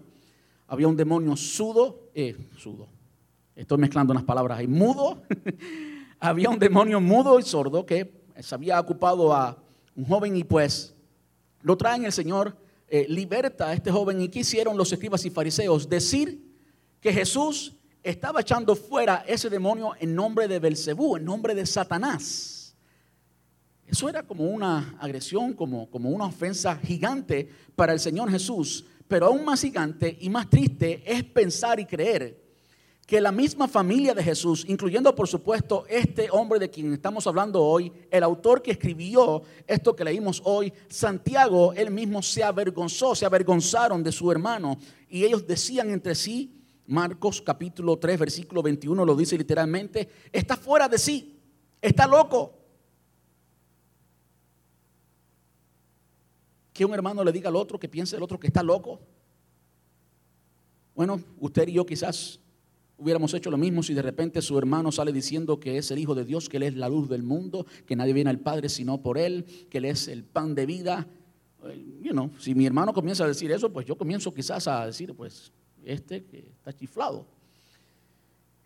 Había 0.71 0.87
un 0.87 0.97
demonio 0.97 1.35
sudo, 1.35 2.11
eh, 2.15 2.37
sudo, 2.59 2.89
estoy 3.57 3.79
mezclando 3.79 4.13
unas 4.13 4.25
palabras 4.25 4.59
ahí, 4.59 4.67
mudo. 4.67 5.23
Había 6.21 6.51
un 6.51 6.59
demonio 6.59 7.01
mudo 7.01 7.39
y 7.39 7.43
sordo 7.43 7.87
que 7.87 8.13
se 8.41 8.55
había 8.55 8.79
ocupado 8.79 9.33
a 9.33 9.57
un 9.97 10.05
joven 10.05 10.37
y 10.37 10.45
pues 10.45 10.95
lo 11.63 11.77
traen 11.77 12.05
el 12.05 12.13
Señor, 12.13 12.57
eh, 12.89 13.07
liberta 13.09 13.69
a 13.69 13.73
este 13.73 13.91
joven. 13.91 14.21
¿Y 14.21 14.29
qué 14.29 14.41
hicieron 14.41 14.77
los 14.77 14.93
escribas 14.93 15.25
y 15.25 15.31
fariseos? 15.31 15.89
Decir 15.89 16.45
que 17.01 17.13
Jesús 17.13 17.75
estaba 18.03 18.41
echando 18.41 18.77
fuera 18.77 19.25
ese 19.27 19.49
demonio 19.49 19.93
en 19.99 20.15
nombre 20.15 20.49
de 20.49 20.59
Belcebú, 20.59 21.17
en 21.17 21.25
nombre 21.25 21.55
de 21.55 21.65
Satanás. 21.65 22.77
Eso 23.87 24.09
era 24.09 24.23
como 24.23 24.45
una 24.45 24.97
agresión, 25.01 25.55
como, 25.55 25.89
como 25.89 26.11
una 26.11 26.27
ofensa 26.27 26.77
gigante 26.77 27.49
para 27.75 27.93
el 27.93 28.01
Señor 28.01 28.31
Jesús. 28.31 28.85
Pero 29.09 29.27
aún 29.27 29.45
más 29.45 29.62
gigante 29.62 30.17
y 30.21 30.29
más 30.29 30.49
triste 30.49 31.03
es 31.05 31.25
pensar 31.25 31.81
y 31.81 31.87
creer 31.87 32.49
que 33.09 33.23
la 33.23 33.33
misma 33.33 33.67
familia 33.67 34.12
de 34.12 34.23
Jesús, 34.23 34.67
incluyendo 34.69 35.15
por 35.15 35.27
supuesto 35.27 35.87
este 35.88 36.29
hombre 36.31 36.59
de 36.59 36.69
quien 36.69 36.93
estamos 36.93 37.27
hablando 37.27 37.65
hoy, 37.65 37.91
el 38.11 38.23
autor 38.23 38.61
que 38.61 38.73
escribió 38.73 39.41
esto 39.67 39.97
que 39.97 40.05
leímos 40.05 40.43
hoy, 40.45 40.71
Santiago, 40.91 41.73
él 41.73 41.91
mismo 41.91 42.23
se 42.23 42.45
avergonzó, 42.45 43.15
se 43.15 43.25
avergonzaron 43.25 44.03
de 44.05 44.12
su 44.12 44.31
hermano 44.31 44.77
y 45.09 45.25
ellos 45.25 45.47
decían 45.47 45.88
entre 45.88 46.15
sí, 46.15 46.61
Marcos 46.87 47.41
capítulo 47.41 47.99
3 47.99 48.19
versículo 48.19 48.62
21 48.62 49.03
lo 49.03 49.17
dice 49.17 49.38
literalmente, 49.38 50.07
está 50.31 50.59
fuera 50.59 50.87
de 50.87 50.99
sí, 50.99 51.41
está 51.81 52.07
loco. 52.07 52.58
Que 56.78 56.85
un 56.85 56.94
hermano 56.94 57.25
le 57.25 57.32
diga 57.32 57.49
al 57.49 57.56
otro 57.56 57.76
que 57.76 57.88
piense 57.88 58.14
el 58.14 58.23
otro 58.23 58.38
que 58.38 58.47
está 58.47 58.62
loco. 58.62 59.00
Bueno, 60.94 61.20
usted 61.40 61.66
y 61.66 61.73
yo 61.73 61.85
quizás 61.85 62.38
Hubiéramos 63.00 63.32
hecho 63.32 63.49
lo 63.52 63.56
mismo 63.56 63.85
si 63.85 63.94
de 63.94 64.02
repente 64.02 64.42
su 64.42 64.58
hermano 64.58 64.90
sale 64.90 65.12
diciendo 65.12 65.61
que 65.61 65.78
es 65.78 65.88
el 65.92 66.00
Hijo 66.00 66.16
de 66.16 66.25
Dios, 66.25 66.49
que 66.49 66.56
Él 66.56 66.64
es 66.64 66.75
la 66.75 66.88
luz 66.88 67.08
del 67.08 67.23
mundo, 67.23 67.64
que 67.87 67.94
nadie 67.94 68.12
viene 68.12 68.28
al 68.28 68.40
Padre 68.40 68.68
sino 68.68 69.00
por 69.00 69.18
Él, 69.18 69.44
que 69.70 69.78
Él 69.78 69.85
es 69.85 70.08
el 70.08 70.25
pan 70.25 70.56
de 70.56 70.66
vida. 70.66 71.06
You 72.02 72.30
si 72.40 72.56
mi 72.56 72.66
hermano 72.66 72.92
comienza 72.92 73.23
a 73.23 73.28
decir 73.28 73.52
eso, 73.52 73.73
pues 73.73 73.87
yo 73.87 73.97
comienzo 73.97 74.35
quizás 74.35 74.66
a 74.66 74.87
decir, 74.87 75.14
pues 75.14 75.52
este 75.85 76.25
que 76.25 76.38
está 76.38 76.73
chiflado. 76.73 77.25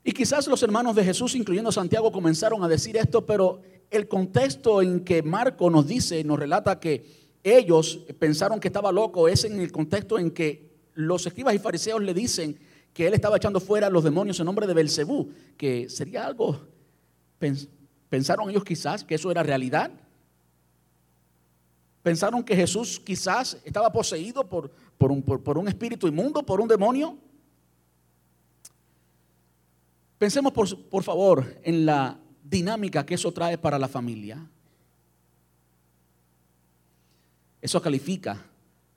Y 0.03 0.13
quizás 0.13 0.47
los 0.49 0.63
hermanos 0.63 0.97
de 0.97 1.05
Jesús, 1.05 1.35
incluyendo 1.35 1.71
Santiago, 1.71 2.11
comenzaron 2.11 2.65
a 2.65 2.69
decir 2.69 2.97
esto, 2.97 3.27
pero 3.27 3.61
el 3.91 4.09
contexto 4.09 4.81
en 4.81 5.01
que 5.01 5.23
Marco 5.23 5.69
nos 5.71 5.87
dice, 5.87 6.25
nos 6.25 6.39
relata 6.39 6.81
que 6.81 7.22
ellos 7.43 8.01
pensaron 8.19 8.61
que 8.61 8.69
estaba 8.69 8.93
loco, 8.93 9.29
es 9.29 9.45
en 9.45 9.61
el 9.61 9.73
contexto 9.73 10.19
en 10.19 10.31
que 10.31 10.71
los 10.95 11.27
escribas 11.27 11.55
y 11.55 11.59
fariseos 11.59 12.03
le 12.03 12.15
dicen, 12.15 12.59
que 12.93 13.07
él 13.07 13.15
estaba 13.15 13.37
echando 13.37 13.61
fuera 13.61 13.87
a 13.87 13.91
los 13.91 14.05
demonios 14.05 14.39
en 14.39 14.47
nombre 14.47 14.67
de 14.67 14.75
Belcebú, 14.75 15.33
que 15.57 15.89
sería 15.89 16.27
algo, 16.27 16.61
pensaron 18.09 18.51
ellos 18.51 18.65
quizás 18.65 19.03
que 19.03 19.15
eso 19.15 19.31
era 19.31 19.43
realidad. 19.43 19.91
Pensaron 22.03 22.43
que 22.43 22.57
Jesús 22.57 23.01
quizás 23.01 23.59
estaba 23.65 23.91
poseído 23.93 24.49
por, 24.49 24.71
por, 24.99 25.11
un, 25.11 25.23
por 25.23 25.57
un 25.57 25.69
espíritu 25.69 26.07
inmundo, 26.09 26.43
por 26.43 26.61
un 26.61 26.69
demonio. 26.69 27.17
Pensemos 30.19 30.53
por, 30.53 30.89
por 30.89 31.03
favor 31.03 31.61
en 31.63 31.87
la 31.87 32.19
dinámica 32.43 33.07
que 33.07 33.15
eso 33.15 33.33
trae 33.33 33.57
para 33.57 33.79
la 33.79 33.89
familia. 33.89 34.45
Eso 37.63 37.81
califica 37.81 38.45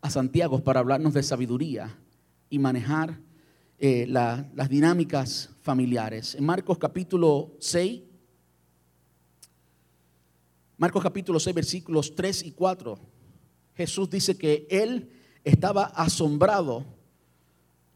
a 0.01 0.09
Santiago 0.09 0.63
para 0.63 0.79
hablarnos 0.79 1.13
de 1.13 1.21
sabiduría 1.21 1.95
y 2.49 2.57
manejar 2.57 3.19
eh, 3.77 4.07
las 4.07 4.69
dinámicas 4.69 5.51
familiares. 5.61 6.33
En 6.33 6.45
Marcos 6.45 6.79
capítulo 6.79 7.51
6, 7.59 8.01
Marcos 10.77 11.03
capítulo 11.03 11.39
6, 11.39 11.55
versículos 11.55 12.15
3 12.15 12.43
y 12.45 12.51
4, 12.53 12.99
Jesús 13.75 14.09
dice 14.09 14.35
que 14.35 14.65
él 14.71 15.11
estaba 15.43 15.83
asombrado 15.83 16.85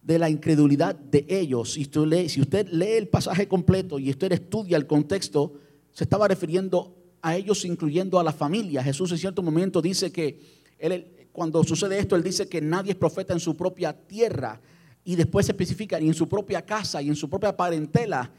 de 0.04 0.20
la 0.20 0.30
incredulidad 0.30 0.94
de 0.94 1.26
ellos. 1.30 1.78
Lee, 1.78 2.30
si 2.30 2.42
usted 2.42 2.68
lee 2.70 2.98
el 2.98 3.08
pasaje 3.08 3.48
completo 3.48 3.98
y 3.98 4.12
usted 4.12 4.34
estudia 4.34 4.78
el 4.78 4.86
contexto, 4.86 5.54
se 5.92 6.04
estaba 6.04 6.28
refiriendo 6.28 6.96
a 7.24 7.36
ellos 7.36 7.66
incluyendo 7.66 8.20
a 8.20 8.24
la 8.24 8.32
familia. 8.32 8.84
Jesús 8.84 9.12
en 9.12 9.18
cierto 9.18 9.42
momento 9.42 9.82
dice 9.82 10.12
que 10.12 10.59
él, 10.80 11.28
cuando 11.32 11.64
sucede 11.64 12.00
esto, 12.00 12.16
él 12.16 12.24
dice 12.24 12.48
que 12.48 12.62
nadie 12.62 12.92
es 12.92 12.98
profeta 12.98 13.34
en 13.34 13.40
su 13.40 13.56
propia 13.56 13.94
tierra 13.94 14.60
y 15.04 15.16
después 15.16 15.48
especifica 15.48 16.00
y 16.00 16.08
en 16.08 16.14
su 16.14 16.28
propia 16.28 16.66
casa 16.66 17.02
y 17.02 17.08
en 17.08 17.16
su 17.16 17.30
propia 17.30 17.56
parentela. 17.56 18.32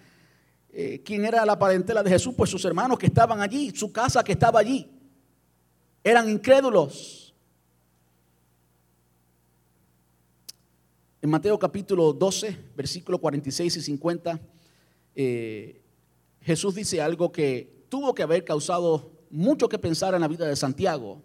Eh, 0.72 1.03
¿Quién 1.05 1.24
era 1.24 1.44
la 1.44 1.59
parentela 1.59 2.03
de 2.03 2.11
Jesús? 2.11 2.35
Pues 2.37 2.50
sus 2.50 2.64
hermanos 2.64 2.98
que 2.98 3.07
estaban 3.07 3.40
allí, 3.40 3.70
su 3.74 3.92
casa 3.92 4.22
que 4.22 4.33
estaba 4.33 4.61
allí. 4.61 4.88
Eran 6.03 6.29
incrédulos. 6.29 7.35
En 11.22 11.29
Mateo 11.29 11.59
capítulo 11.59 12.12
12, 12.12 12.57
versículo 12.74 13.18
46 13.18 13.76
y 13.76 13.83
50, 13.83 14.40
eh, 15.14 15.83
Jesús 16.40 16.74
dice 16.74 17.03
algo 17.03 17.31
que 17.31 17.85
tuvo 17.90 18.14
que 18.14 18.22
haber 18.22 18.44
causado 18.44 19.11
mucho 19.29 19.68
que 19.68 19.79
pensar 19.79 20.14
en 20.14 20.22
la 20.22 20.29
vida 20.29 20.46
de 20.46 20.57
Santiago. 20.57 21.22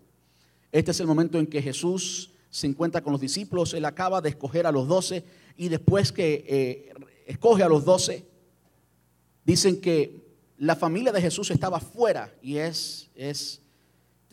Este 0.76 0.92
es 0.92 1.00
el 1.00 1.08
momento 1.08 1.40
en 1.40 1.48
que 1.48 1.62
Jesús 1.62 2.32
se 2.50 2.68
encuentra 2.68 3.02
con 3.02 3.14
los 3.14 3.22
discípulos, 3.22 3.74
él 3.74 3.86
acaba 3.86 4.20
de 4.20 4.28
escoger 4.28 4.68
a 4.68 4.74
los 4.74 4.90
doce 4.90 5.24
y 5.56 5.70
después 5.70 6.12
que 6.12 6.44
eh, 6.50 6.94
escoge 7.28 7.64
a 7.64 7.70
los 7.70 7.86
doce, 7.86 8.26
dicen 9.46 9.80
que 9.80 10.36
la 10.58 10.76
familia 10.76 11.14
de 11.14 11.22
Jesús 11.22 11.50
estaba 11.50 11.80
fuera 11.80 12.36
y 12.42 12.58
es, 12.58 13.10
es, 13.16 13.62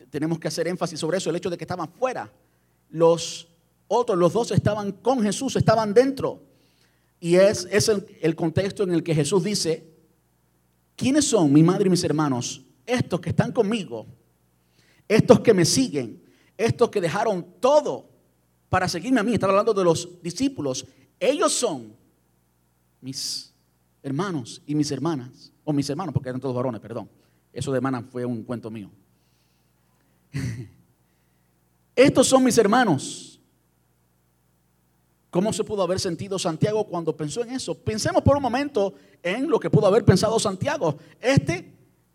tenemos 0.09 0.37
que 0.37 0.49
hacer 0.49 0.67
énfasis 0.67 0.99
sobre 0.99 1.17
eso, 1.17 1.29
el 1.29 1.37
hecho 1.37 1.49
de 1.49 1.55
que 1.55 1.63
estaban 1.63 1.89
fuera. 1.93 2.29
Los 2.89 3.47
otros, 3.87 4.17
los 4.17 4.33
doce 4.33 4.53
estaban 4.53 4.91
con 4.91 5.21
Jesús, 5.23 5.55
estaban 5.55 5.93
dentro. 5.93 6.43
Y 7.21 7.35
es, 7.35 7.69
es 7.71 7.87
el, 7.87 8.05
el 8.19 8.35
contexto 8.35 8.83
en 8.83 8.91
el 8.91 9.01
que 9.01 9.15
Jesús 9.15 9.45
dice, 9.45 9.87
¿quiénes 10.97 11.23
son 11.23 11.53
mi 11.53 11.63
madre 11.63 11.87
y 11.87 11.89
mis 11.89 12.03
hermanos? 12.03 12.63
Estos 12.85 13.21
que 13.21 13.29
están 13.29 13.53
conmigo, 13.53 14.07
estos 15.07 15.39
que 15.39 15.53
me 15.53 15.63
siguen, 15.63 16.21
estos 16.57 16.89
que 16.89 17.01
dejaron 17.01 17.45
todo 17.59 18.09
para 18.69 18.87
seguirme 18.87 19.19
a 19.19 19.23
mí. 19.23 19.33
Estaba 19.33 19.53
hablando 19.53 19.73
de 19.73 19.83
los 19.83 20.21
discípulos. 20.21 20.85
Ellos 21.19 21.53
son 21.53 21.95
mis 23.01 23.53
hermanos 24.01 24.61
y 24.65 24.75
mis 24.75 24.91
hermanas. 24.91 25.51
O 25.63 25.71
mis 25.71 25.89
hermanos, 25.89 26.13
porque 26.13 26.29
eran 26.29 26.41
todos 26.41 26.55
varones, 26.55 26.81
perdón. 26.81 27.09
Eso 27.51 27.71
de 27.71 27.77
hermana 27.77 28.01
fue 28.01 28.25
un 28.25 28.43
cuento 28.43 28.69
mío. 28.69 28.89
Estos 31.95 32.27
son 32.27 32.43
mis 32.43 32.57
hermanos. 32.57 33.39
¿Cómo 35.29 35.51
se 35.51 35.63
pudo 35.63 35.81
haber 35.81 35.99
sentido 35.99 36.37
Santiago 36.37 36.83
cuando 36.85 37.15
pensó 37.17 37.43
en 37.43 37.51
eso? 37.51 37.73
Pensemos 37.73 38.21
por 38.21 38.37
un 38.37 38.43
momento 38.43 38.93
en 39.21 39.49
lo 39.49 39.59
que 39.59 39.69
pudo 39.69 39.87
haber 39.87 40.05
pensado 40.05 40.37
Santiago. 40.39 40.97
Este 41.19 41.72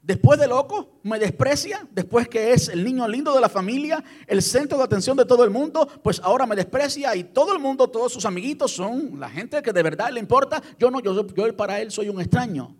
Después 0.09 0.41
de 0.41 0.49
loco, 0.49 1.01
me 1.03 1.19
desprecia, 1.19 1.87
después 1.93 2.29
que 2.29 2.55
es 2.55 2.69
el 2.69 2.83
niño 2.83 3.07
lindo 3.07 3.35
de 3.35 3.43
la 3.43 3.51
familia, 3.51 4.03
el 4.27 4.41
centro 4.41 4.79
de 4.79 4.85
atención 4.85 5.19
de 5.19 5.27
todo 5.27 5.45
el 5.45 5.51
mundo, 5.51 5.87
pues 6.03 6.19
ahora 6.25 6.47
me 6.47 6.57
desprecia 6.57 7.15
y 7.15 7.25
todo 7.25 7.53
el 7.53 7.59
mundo, 7.59 7.91
todos 7.91 8.15
sus 8.15 8.25
amiguitos 8.25 8.73
son 8.73 9.21
la 9.21 9.29
gente 9.29 9.61
que 9.61 9.71
de 9.71 9.83
verdad 9.83 10.11
le 10.11 10.19
importa. 10.19 10.63
Yo 10.79 10.91
no, 10.91 11.01
yo, 11.01 11.27
yo 11.27 11.55
para 11.55 11.83
él 11.83 11.91
soy 11.91 12.09
un 12.09 12.23
extraño. 12.23 12.75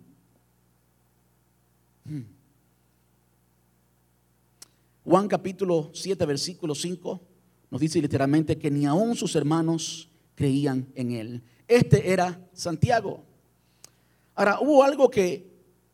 Hmm. 2.03 2.23
Juan 5.03 5.27
capítulo 5.27 5.91
7, 5.93 6.25
versículo 6.25 6.73
5 6.73 7.21
nos 7.69 7.79
dice 7.79 8.01
literalmente 8.01 8.57
que 8.57 8.71
ni 8.71 8.87
aún 8.87 9.15
sus 9.15 9.35
hermanos 9.35 10.09
creían 10.33 10.87
en 10.95 11.11
él. 11.11 11.43
Este 11.67 12.11
era 12.11 12.43
Santiago. 12.53 13.23
Ahora, 14.33 14.59
hubo 14.61 14.83
algo 14.83 15.11
que 15.11 15.48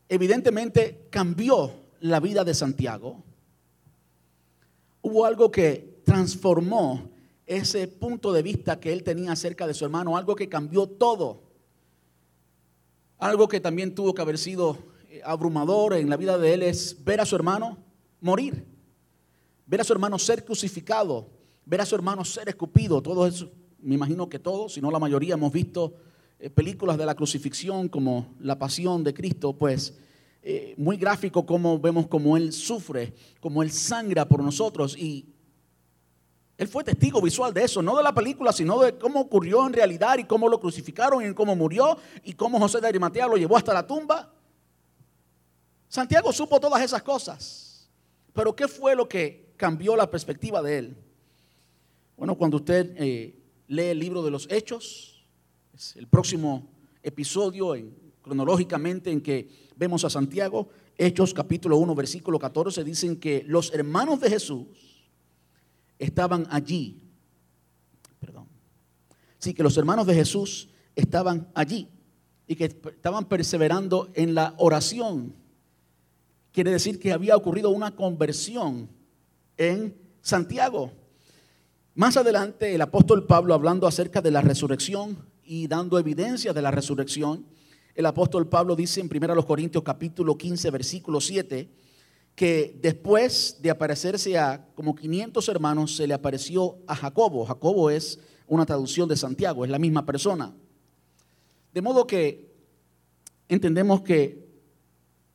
evidentemente 0.09 1.07
cambió 1.09 1.71
la 1.99 2.19
vida 2.19 2.43
de 2.43 2.53
Santiago. 2.53 3.23
Hubo 5.01 5.25
algo 5.25 5.51
que 5.51 6.01
transformó 6.03 7.09
ese 7.45 7.87
punto 7.87 8.33
de 8.33 8.41
vista 8.41 8.79
que 8.79 8.91
él 8.91 9.03
tenía 9.03 9.31
acerca 9.31 9.67
de 9.67 9.73
su 9.73 9.85
hermano, 9.85 10.17
algo 10.17 10.35
que 10.35 10.49
cambió 10.49 10.87
todo. 10.87 11.43
Algo 13.17 13.47
que 13.47 13.59
también 13.59 13.95
tuvo 13.95 14.13
que 14.13 14.21
haber 14.21 14.37
sido 14.37 14.77
eh, 15.09 15.21
abrumador 15.23 15.93
en 15.93 16.09
la 16.09 16.17
vida 16.17 16.37
de 16.37 16.53
él 16.53 16.63
es 16.63 17.03
ver 17.03 17.21
a 17.21 17.25
su 17.25 17.35
hermano 17.35 17.77
morir, 18.19 18.65
ver 19.65 19.81
a 19.81 19.83
su 19.83 19.93
hermano 19.93 20.19
ser 20.19 20.43
crucificado, 20.43 21.29
ver 21.65 21.81
a 21.81 21.85
su 21.85 21.95
hermano 21.95 22.25
ser 22.25 22.49
escupido, 22.49 23.01
todo 23.01 23.25
eso 23.27 23.49
me 23.85 23.93
imagino 23.93 24.27
que 24.27 24.39
todos, 24.39 24.73
si 24.73 24.81
no 24.81 24.89
la 24.89 24.97
mayoría, 24.97 25.35
hemos 25.35 25.53
visto 25.53 25.93
películas 26.53 26.97
de 26.97 27.05
la 27.05 27.15
crucifixión 27.15 27.89
como 27.89 28.35
La 28.39 28.59
Pasión 28.59 29.03
de 29.03 29.13
Cristo, 29.13 29.53
pues 29.53 29.93
eh, 30.47 30.75
muy 30.77 30.95
gráfico 30.95 31.43
como 31.43 31.79
vemos 31.79 32.05
como 32.05 32.37
Él 32.37 32.53
sufre, 32.53 33.15
como 33.39 33.63
Él 33.63 33.71
sangra 33.71 34.27
por 34.27 34.43
nosotros 34.43 34.95
y 34.95 35.25
Él 36.55 36.67
fue 36.67 36.83
testigo 36.83 37.19
visual 37.19 37.51
de 37.51 37.63
eso, 37.63 37.81
no 37.81 37.97
de 37.97 38.03
la 38.03 38.13
película, 38.13 38.51
sino 38.53 38.79
de 38.79 38.95
cómo 38.95 39.21
ocurrió 39.21 39.65
en 39.65 39.73
realidad 39.73 40.19
y 40.19 40.25
cómo 40.25 40.47
lo 40.47 40.59
crucificaron 40.59 41.25
y 41.25 41.33
cómo 41.33 41.55
murió 41.55 41.97
y 42.23 42.33
cómo 42.33 42.59
José 42.59 42.79
de 42.79 42.87
Arimatea 42.87 43.25
lo 43.25 43.37
llevó 43.37 43.57
hasta 43.57 43.73
la 43.73 43.87
tumba. 43.87 44.31
Santiago 45.87 46.31
supo 46.31 46.59
todas 46.59 46.83
esas 46.83 47.01
cosas, 47.01 47.89
pero 48.31 48.55
¿qué 48.55 48.67
fue 48.67 48.95
lo 48.95 49.09
que 49.09 49.51
cambió 49.57 49.95
la 49.95 50.11
perspectiva 50.11 50.61
de 50.61 50.77
Él? 50.77 50.97
Bueno, 52.17 52.35
cuando 52.35 52.57
usted 52.57 52.93
eh, 52.97 53.35
lee 53.67 53.85
el 53.85 53.97
libro 53.97 54.21
de 54.21 54.29
los 54.29 54.47
Hechos, 54.51 55.14
el 55.95 56.07
próximo 56.07 56.69
episodio 57.03 57.75
en, 57.75 57.93
cronológicamente 58.21 59.11
en 59.11 59.19
que 59.19 59.49
vemos 59.75 60.05
a 60.05 60.09
Santiago, 60.09 60.69
Hechos 60.97 61.33
capítulo 61.33 61.75
1, 61.77 61.93
versículo 61.95 62.39
14, 62.39 62.83
dicen 62.85 63.17
que 63.17 63.43
los 63.45 63.73
hermanos 63.73 64.21
de 64.21 64.29
Jesús 64.29 64.67
estaban 65.99 66.47
allí. 66.49 67.01
Perdón. 68.21 68.47
Sí, 69.37 69.53
que 69.53 69.63
los 69.63 69.75
hermanos 69.75 70.07
de 70.07 70.15
Jesús 70.15 70.69
estaban 70.95 71.49
allí 71.53 71.89
y 72.47 72.55
que 72.55 72.65
estaban 72.65 73.25
perseverando 73.25 74.09
en 74.13 74.33
la 74.33 74.55
oración. 74.57 75.35
Quiere 76.53 76.71
decir 76.71 76.99
que 76.99 77.11
había 77.11 77.35
ocurrido 77.35 77.69
una 77.69 77.97
conversión 77.97 78.87
en 79.57 79.93
Santiago. 80.21 80.93
Más 81.95 82.15
adelante 82.15 82.73
el 82.73 82.81
apóstol 82.81 83.25
Pablo 83.25 83.53
hablando 83.53 83.87
acerca 83.87 84.21
de 84.21 84.31
la 84.31 84.39
resurrección 84.39 85.34
y 85.45 85.67
dando 85.67 85.99
evidencia 85.99 86.53
de 86.53 86.61
la 86.61 86.71
resurrección, 86.71 87.45
el 87.93 88.05
apóstol 88.05 88.49
Pablo 88.49 88.75
dice 88.75 88.99
en 88.99 89.09
1 89.09 89.45
Corintios 89.45 89.83
capítulo 89.83 90.37
15, 90.37 90.69
versículo 90.71 91.21
7, 91.21 91.69
que 92.35 92.77
después 92.81 93.57
de 93.61 93.69
aparecerse 93.69 94.37
a 94.37 94.67
como 94.75 94.95
500 94.95 95.47
hermanos, 95.47 95.95
se 95.95 96.07
le 96.07 96.13
apareció 96.13 96.79
a 96.87 96.95
Jacobo. 96.95 97.45
Jacobo 97.45 97.89
es 97.89 98.19
una 98.47 98.65
traducción 98.65 99.07
de 99.07 99.15
Santiago, 99.15 99.63
es 99.63 99.71
la 99.71 99.79
misma 99.79 100.05
persona. 100.05 100.53
De 101.73 101.81
modo 101.81 102.05
que 102.05 102.53
entendemos 103.47 104.01
que 104.01 104.45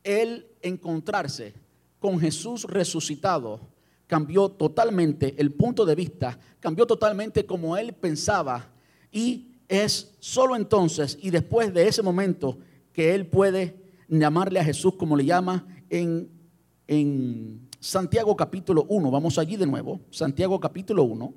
el 0.04 0.48
encontrarse 0.60 1.54
con 1.98 2.18
Jesús 2.18 2.64
resucitado 2.64 3.60
cambió 4.06 4.50
totalmente 4.50 5.34
el 5.38 5.52
punto 5.52 5.86
de 5.86 5.94
vista, 5.94 6.38
cambió 6.58 6.86
totalmente 6.86 7.46
como 7.46 7.76
él 7.76 7.94
pensaba 7.94 8.68
y 9.12 9.49
es 9.70 10.12
solo 10.18 10.56
entonces 10.56 11.16
y 11.22 11.30
después 11.30 11.72
de 11.72 11.86
ese 11.86 12.02
momento 12.02 12.58
que 12.92 13.14
él 13.14 13.28
puede 13.28 13.76
llamarle 14.08 14.58
a 14.58 14.64
Jesús 14.64 14.96
como 14.96 15.16
le 15.16 15.24
llama 15.24 15.64
en, 15.88 16.28
en 16.88 17.68
Santiago 17.78 18.36
capítulo 18.36 18.84
1. 18.88 19.10
Vamos 19.12 19.38
allí 19.38 19.56
de 19.56 19.66
nuevo. 19.66 20.00
Santiago 20.10 20.58
capítulo 20.58 21.04
1. 21.04 21.32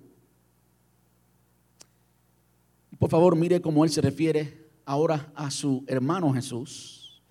Por 2.98 3.10
favor, 3.10 3.36
mire 3.36 3.62
cómo 3.62 3.86
él 3.86 3.92
se 3.92 4.02
refiere 4.02 4.68
ahora 4.84 5.32
a 5.36 5.52
su 5.52 5.84
hermano 5.86 6.34
Jesús. 6.34 7.22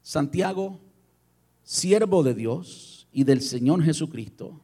Santiago, 0.00 0.78
siervo 1.64 2.22
de 2.22 2.34
Dios 2.34 3.08
y 3.10 3.24
del 3.24 3.40
Señor 3.40 3.82
Jesucristo. 3.82 4.60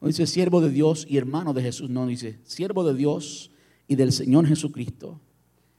No 0.00 0.08
dice 0.08 0.26
siervo 0.26 0.60
de 0.60 0.70
Dios 0.70 1.06
y 1.08 1.18
hermano 1.18 1.54
de 1.54 1.62
Jesús, 1.62 1.88
no 1.88 2.04
dice 2.08 2.40
siervo 2.42 2.82
de 2.82 2.94
Dios 2.94 3.51
y 3.92 3.96
del 3.96 4.12
Señor 4.12 4.46
Jesucristo. 4.46 5.20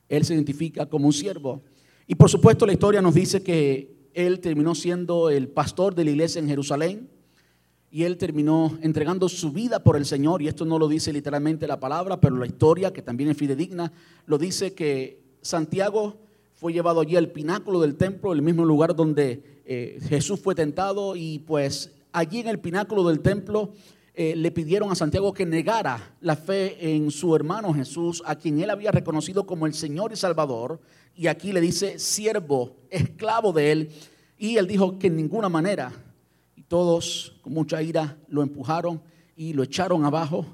Él 0.07 0.23
se 0.23 0.35
identifica 0.35 0.85
como 0.85 1.07
un 1.07 1.13
siervo. 1.13 1.61
Y 2.07 2.15
por 2.15 2.29
supuesto 2.29 2.65
la 2.65 2.73
historia 2.73 3.01
nos 3.01 3.15
dice 3.15 3.41
que 3.41 3.93
él 4.13 4.39
terminó 4.39 4.75
siendo 4.75 5.29
el 5.29 5.47
pastor 5.47 5.95
de 5.95 6.05
la 6.05 6.11
iglesia 6.11 6.39
en 6.39 6.47
Jerusalén 6.47 7.09
y 7.89 8.03
él 8.03 8.17
terminó 8.17 8.77
entregando 8.81 9.27
su 9.29 9.51
vida 9.51 9.83
por 9.83 9.97
el 9.97 10.05
Señor. 10.05 10.41
Y 10.41 10.47
esto 10.47 10.65
no 10.65 10.77
lo 10.77 10.87
dice 10.87 11.11
literalmente 11.11 11.67
la 11.67 11.79
palabra, 11.79 12.19
pero 12.19 12.37
la 12.37 12.45
historia, 12.45 12.93
que 12.93 13.01
también 13.01 13.31
es 13.31 13.37
fidedigna, 13.37 13.91
lo 14.27 14.37
dice 14.37 14.73
que 14.73 15.19
Santiago 15.41 16.17
fue 16.53 16.73
llevado 16.73 17.01
allí 17.01 17.15
al 17.15 17.29
pináculo 17.29 17.81
del 17.81 17.95
templo, 17.95 18.33
el 18.33 18.41
mismo 18.41 18.63
lugar 18.65 18.95
donde 18.95 19.61
eh, 19.65 19.99
Jesús 20.07 20.39
fue 20.39 20.53
tentado 20.53 21.15
y 21.15 21.39
pues 21.39 21.91
allí 22.11 22.39
en 22.39 22.47
el 22.47 22.59
pináculo 22.59 23.07
del 23.07 23.21
templo 23.21 23.71
eh, 24.15 24.35
le 24.35 24.51
pidieron 24.51 24.91
a 24.91 24.95
Santiago 24.95 25.33
que 25.33 25.43
negara 25.43 26.15
la 26.21 26.35
fe 26.35 26.93
en 26.93 27.09
su 27.09 27.35
hermano 27.35 27.73
Jesús, 27.73 28.21
a 28.27 28.35
quien 28.35 28.59
él 28.59 28.69
había 28.69 28.91
reconocido 28.91 29.47
como 29.47 29.65
el 29.65 29.73
Señor 29.73 30.13
y 30.13 30.15
Salvador. 30.15 30.79
Y 31.15 31.25
aquí 31.25 31.51
le 31.51 31.59
dice 31.59 31.97
siervo, 31.97 32.75
esclavo 32.91 33.51
de 33.53 33.71
él. 33.71 33.91
Y 34.37 34.57
él 34.57 34.67
dijo 34.67 34.99
que 34.99 35.07
en 35.07 35.15
ninguna 35.15 35.49
manera. 35.49 35.91
Y 36.55 36.61
todos 36.61 37.33
con 37.41 37.53
mucha 37.53 37.81
ira 37.81 38.17
lo 38.27 38.43
empujaron 38.43 39.01
y 39.35 39.53
lo 39.53 39.63
echaron 39.63 40.05
abajo. 40.05 40.45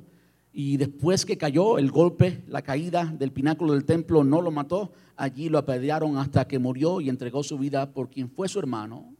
Y 0.53 0.77
después 0.77 1.25
que 1.25 1.37
cayó 1.37 1.77
el 1.77 1.91
golpe, 1.91 2.43
la 2.47 2.61
caída 2.61 3.05
del 3.05 3.33
pináculo 3.33 3.73
del 3.73 3.83
templo 3.83 4.23
no 4.23 4.41
lo 4.41 4.51
mató. 4.51 4.93
Allí 5.17 5.49
lo 5.49 5.57
apedrearon 5.57 6.15
hasta 6.15 6.47
que 6.47 6.59
murió 6.59 7.01
y 7.01 7.09
entregó 7.09 7.43
su 7.43 7.57
vida 7.57 7.91
por 7.91 8.09
quien 8.09 8.29
fue 8.29 8.47
su 8.47 8.57
hermano. 8.57 9.13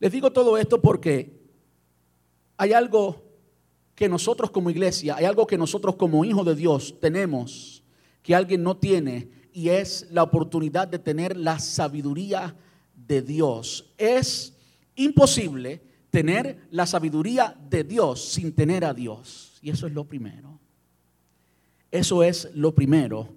Les 0.00 0.10
digo 0.10 0.32
todo 0.32 0.58
esto 0.58 0.82
porque 0.82 1.43
hay 2.56 2.72
algo 2.72 3.22
que 3.94 4.08
nosotros 4.08 4.50
como 4.50 4.70
iglesia, 4.70 5.16
hay 5.16 5.24
algo 5.24 5.46
que 5.46 5.58
nosotros 5.58 5.96
como 5.96 6.24
hijos 6.24 6.46
de 6.46 6.54
Dios 6.54 6.94
tenemos 7.00 7.82
que 8.22 8.34
alguien 8.34 8.62
no 8.62 8.76
tiene 8.76 9.28
y 9.52 9.68
es 9.68 10.08
la 10.10 10.22
oportunidad 10.22 10.88
de 10.88 10.98
tener 10.98 11.36
la 11.36 11.58
sabiduría 11.58 12.56
de 12.94 13.22
Dios. 13.22 13.92
Es 13.98 14.54
imposible 14.96 15.82
tener 16.10 16.66
la 16.70 16.86
sabiduría 16.86 17.56
de 17.68 17.84
Dios 17.84 18.24
sin 18.24 18.52
tener 18.52 18.84
a 18.84 18.94
Dios. 18.94 19.58
Y 19.60 19.70
eso 19.70 19.86
es 19.86 19.92
lo 19.92 20.04
primero. 20.04 20.58
Eso 21.90 22.22
es 22.22 22.50
lo 22.54 22.74
primero. 22.74 23.28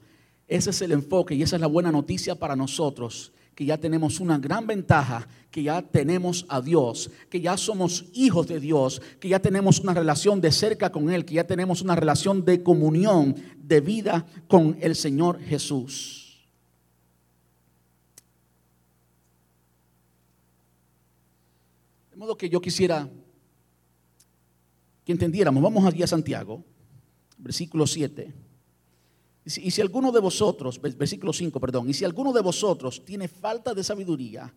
Ese 0.47 0.69
es 0.69 0.81
el 0.81 0.93
enfoque 0.93 1.35
y 1.35 1.43
esa 1.43 1.57
es 1.57 1.61
la 1.61 1.67
buena 1.67 1.91
noticia 1.91 2.35
para 2.35 2.55
nosotros 2.55 3.33
que 3.57 3.65
ya 3.65 3.79
tenemos 3.79 4.19
una 4.19 4.37
gran 4.37 4.67
ventaja, 4.67 5.27
que 5.49 5.63
ya 5.63 5.81
tenemos 5.81 6.45
a 6.47 6.61
Dios, 6.61 7.09
que 7.27 7.41
ya 7.41 7.57
somos 7.57 8.05
hijos 8.13 8.47
de 8.47 8.59
Dios, 8.59 9.01
que 9.19 9.29
ya 9.29 9.39
tenemos 9.39 9.79
una 9.79 9.95
relación 9.95 10.39
de 10.39 10.51
cerca 10.51 10.91
con 10.91 11.09
Él, 11.09 11.25
que 11.25 11.33
ya 11.33 11.47
tenemos 11.47 11.81
una 11.81 11.95
relación 11.95 12.45
de 12.45 12.61
comunión, 12.61 13.35
de 13.57 13.81
vida 13.81 14.27
con 14.47 14.77
el 14.79 14.95
Señor 14.95 15.39
Jesús. 15.39 16.47
De 22.11 22.17
modo 22.17 22.37
que 22.37 22.49
yo 22.49 22.61
quisiera 22.61 23.09
que 25.03 25.11
entendiéramos, 25.11 25.63
vamos 25.63 25.83
aquí 25.83 26.03
a 26.03 26.07
Santiago, 26.07 26.63
versículo 27.39 27.87
7. 27.87 28.46
Y 29.55 29.71
si, 29.71 29.81
alguno 29.81 30.11
de 30.11 30.19
vosotros, 30.19 30.81
versículo 30.81 31.31
5, 31.31 31.57
perdón, 31.61 31.89
y 31.89 31.93
si 31.93 32.03
alguno 32.03 32.33
de 32.33 32.41
vosotros 32.41 33.05
tiene 33.05 33.29
falta 33.29 33.73
de 33.73 33.81
sabiduría, 33.81 34.53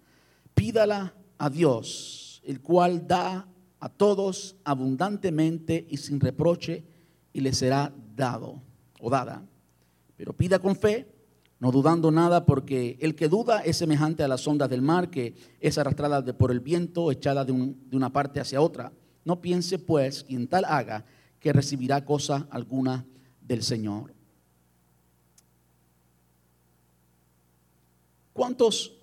pídala 0.52 1.14
a 1.38 1.48
Dios, 1.48 2.42
el 2.44 2.60
cual 2.60 3.06
da 3.06 3.46
a 3.78 3.88
todos 3.88 4.56
abundantemente 4.64 5.86
y 5.88 5.96
sin 5.96 6.18
reproche, 6.18 6.82
y 7.32 7.40
le 7.40 7.52
será 7.52 7.94
dado 8.16 8.60
o 8.98 9.08
dada. 9.08 9.46
Pero 10.16 10.32
pida 10.32 10.58
con 10.58 10.74
fe, 10.74 11.06
no 11.60 11.70
dudando 11.70 12.10
nada, 12.10 12.44
porque 12.44 12.98
el 13.00 13.14
que 13.14 13.28
duda 13.28 13.60
es 13.60 13.76
semejante 13.76 14.24
a 14.24 14.28
las 14.28 14.44
ondas 14.48 14.68
del 14.68 14.82
mar, 14.82 15.08
que 15.08 15.36
es 15.60 15.78
arrastrada 15.78 16.24
por 16.36 16.50
el 16.50 16.58
viento, 16.58 17.12
echada 17.12 17.44
de, 17.44 17.52
de 17.52 17.96
una 17.96 18.12
parte 18.12 18.40
hacia 18.40 18.60
otra. 18.60 18.92
No 19.24 19.40
piense, 19.40 19.78
pues, 19.78 20.24
quien 20.24 20.48
tal 20.48 20.64
haga, 20.64 21.04
que 21.38 21.52
recibirá 21.52 22.04
cosa 22.04 22.48
alguna 22.50 23.06
del 23.40 23.62
Señor. 23.62 24.18
¿Cuántos, 28.40 28.94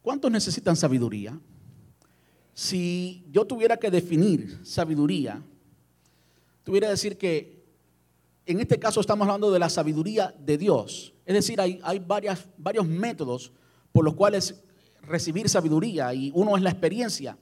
¿Cuántos 0.00 0.30
necesitan 0.30 0.76
sabiduría? 0.76 1.36
Si 2.54 3.26
yo 3.32 3.44
tuviera 3.44 3.78
que 3.78 3.90
definir 3.90 4.60
sabiduría, 4.62 5.42
tuviera 6.62 6.86
que 6.86 6.92
decir 6.92 7.18
que 7.18 7.64
en 8.46 8.60
este 8.60 8.78
caso 8.78 9.00
estamos 9.00 9.26
hablando 9.26 9.50
de 9.50 9.58
la 9.58 9.68
sabiduría 9.68 10.32
de 10.38 10.56
Dios. 10.56 11.14
Es 11.26 11.34
decir, 11.34 11.60
hay, 11.60 11.98
varias, 11.98 12.46
varios 12.56 12.86
métodos 12.86 13.50
por 13.90 14.04
los 14.04 14.14
cuales 14.14 14.62
recibir 15.02 15.48
sabiduría 15.48 16.14
y 16.14 16.30
uno 16.32 16.56
es 16.56 16.62
la 16.62 16.70
experiencia. 16.70 17.36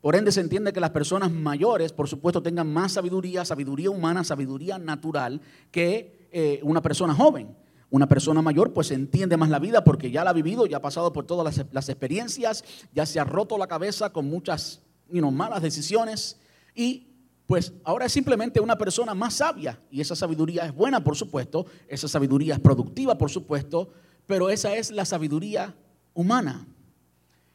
Por 0.00 0.14
ende 0.14 0.30
se 0.30 0.40
entiende 0.40 0.72
que 0.72 0.78
las 0.78 0.90
personas 0.90 1.32
mayores, 1.32 1.92
por 1.92 2.06
supuesto, 2.06 2.44
tengan 2.44 2.72
más 2.72 2.92
sabiduría, 2.92 3.44
sabiduría 3.44 3.90
humana, 3.90 4.22
sabiduría 4.22 4.78
natural, 4.78 5.40
que 5.72 6.28
eh, 6.30 6.60
una 6.62 6.80
persona 6.80 7.12
joven. 7.12 7.60
Una 7.92 8.08
persona 8.08 8.40
mayor 8.40 8.72
pues 8.72 8.90
entiende 8.90 9.36
más 9.36 9.50
la 9.50 9.58
vida 9.58 9.84
porque 9.84 10.10
ya 10.10 10.24
la 10.24 10.30
ha 10.30 10.32
vivido, 10.32 10.64
ya 10.64 10.78
ha 10.78 10.80
pasado 10.80 11.12
por 11.12 11.26
todas 11.26 11.62
las, 11.70 11.88
experiencias, 11.90 12.64
ya 12.94 13.04
se 13.04 13.20
ha 13.20 13.24
roto 13.24 13.58
la 13.58 13.66
cabeza 13.66 14.08
con 14.08 14.30
muchas 14.30 14.80
malas 15.10 15.60
decisiones 15.60 16.38
y 16.74 17.08
pues 17.46 17.74
ahora 17.84 18.06
es 18.06 18.12
simplemente 18.12 18.60
una 18.60 18.78
persona 18.78 19.14
más 19.14 19.34
sabia. 19.34 19.78
Y 19.90 20.00
esa 20.00 20.16
sabiduría 20.16 20.64
es 20.64 20.74
buena, 20.74 21.04
por 21.04 21.16
supuesto, 21.16 21.66
esa 21.86 22.08
sabiduría 22.08 22.54
es 22.54 22.60
productiva, 22.60 23.18
por 23.18 23.28
supuesto, 23.28 23.90
pero 24.26 24.48
esa 24.48 24.74
es 24.74 24.90
la 24.90 25.04
sabiduría 25.04 25.74
humana. 26.14 26.66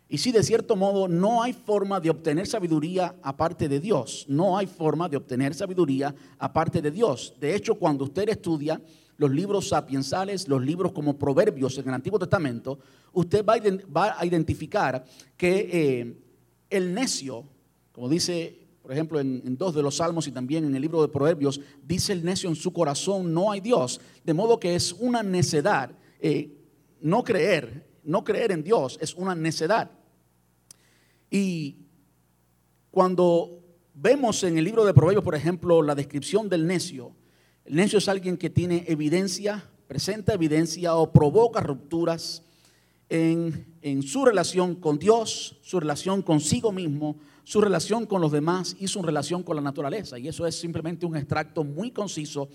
Y 0.07 0.19
si 0.19 0.31
de 0.31 0.43
cierto 0.43 0.75
modo 0.75 1.07
no 1.07 1.41
hay 1.41 1.53
forma 1.53 1.99
de 1.99 2.11
obtener 2.11 2.45
sabiduría 2.45 3.15
aparte 3.23 3.67
de 3.67 3.79
Dios. 3.79 4.27
No 4.29 4.55
hay 4.55 4.67
forma 4.67 5.09
de 5.09 5.17
obtener 5.17 5.55
sabiduría 5.55 6.13
aparte 6.37 6.79
de 6.79 6.91
Dios. 6.91 7.33
De 7.39 7.55
hecho, 7.55 7.73
cuando 7.73 8.03
usted 8.03 8.29
estudia 8.29 8.79
los 9.17 9.31
libros 9.31 9.69
sapiensales, 9.69 10.47
los 10.47 10.63
libros 10.63 10.91
como 10.91 11.17
proverbios 11.17 11.77
en 11.77 11.87
el 11.87 11.93
Antiguo 11.93 12.19
Testamento, 12.19 12.79
usted 13.13 13.45
va 13.45 14.15
a 14.17 14.25
identificar 14.25 15.03
que 15.35 15.69
eh, 15.71 16.17
el 16.69 16.93
necio, 16.93 17.45
como 17.91 18.09
dice, 18.09 18.67
por 18.81 18.91
ejemplo, 18.91 19.19
en, 19.19 19.57
dos 19.57 19.75
de 19.75 19.81
los 19.81 19.97
salmos 19.97 20.27
y 20.27 20.31
también 20.31 20.63
en 20.65 20.75
el 20.75 20.81
libro 20.81 21.01
de 21.01 21.09
proverbios, 21.09 21.59
dice 21.83 22.13
el 22.13 22.23
necio 22.23 22.47
en 22.47 22.55
su 22.55 22.71
corazón, 22.71 23.33
no 23.33 23.51
hay 23.51 23.59
Dios. 23.59 23.99
De 24.23 24.33
modo 24.33 24.59
que 24.59 24.75
es 24.75 24.93
una 24.93 25.23
necedad. 25.23 25.91
Eh, 26.19 26.57
no 27.01 27.23
creer, 27.23 27.85
no 28.03 28.23
creer 28.23 28.51
en 28.51 28.63
Dios 28.63 28.97
es 29.01 29.13
una 29.13 29.35
necedad. 29.35 29.91
Y 31.29 31.75
cuando 32.91 33.61
vemos 33.93 34.43
en 34.43 34.57
el 34.57 34.63
libro 34.63 34.85
de 34.85 34.93
Proverbios, 34.93 35.23
por 35.23 35.35
ejemplo, 35.35 35.81
la 35.81 35.93
descripción 35.95 36.47
del 36.47 36.65
necio, 36.65 37.13
el 37.67 37.75
necio 37.75 37.99
es 37.99 38.07
alguien 38.07 38.37
que 38.37 38.49
tiene 38.49 38.85
evidencia, 38.87 39.69
presenta 39.87 40.33
evidencia 40.33 40.95
o 40.95 41.11
provoca 41.11 41.59
rupturas 41.59 42.43
en, 43.09 43.75
en, 43.81 44.03
su 44.03 44.23
relación 44.23 44.75
con 44.75 44.97
Dios, 44.97 45.57
su 45.63 45.79
relación 45.79 46.21
consigo 46.21 46.71
mismo, 46.71 47.17
su 47.43 47.59
relación 47.59 48.05
con 48.05 48.21
los 48.21 48.31
demás 48.31 48.75
y 48.79 48.87
su 48.87 49.01
relación 49.01 49.43
con 49.43 49.57
la 49.57 49.61
naturaleza. 49.61 50.17
Y 50.17 50.29
eso 50.29 50.47
es 50.47 50.57
simplemente 50.57 51.05
un 51.05 51.17
extracto 51.17 51.65
muy 51.65 51.91
conciso 51.91 52.47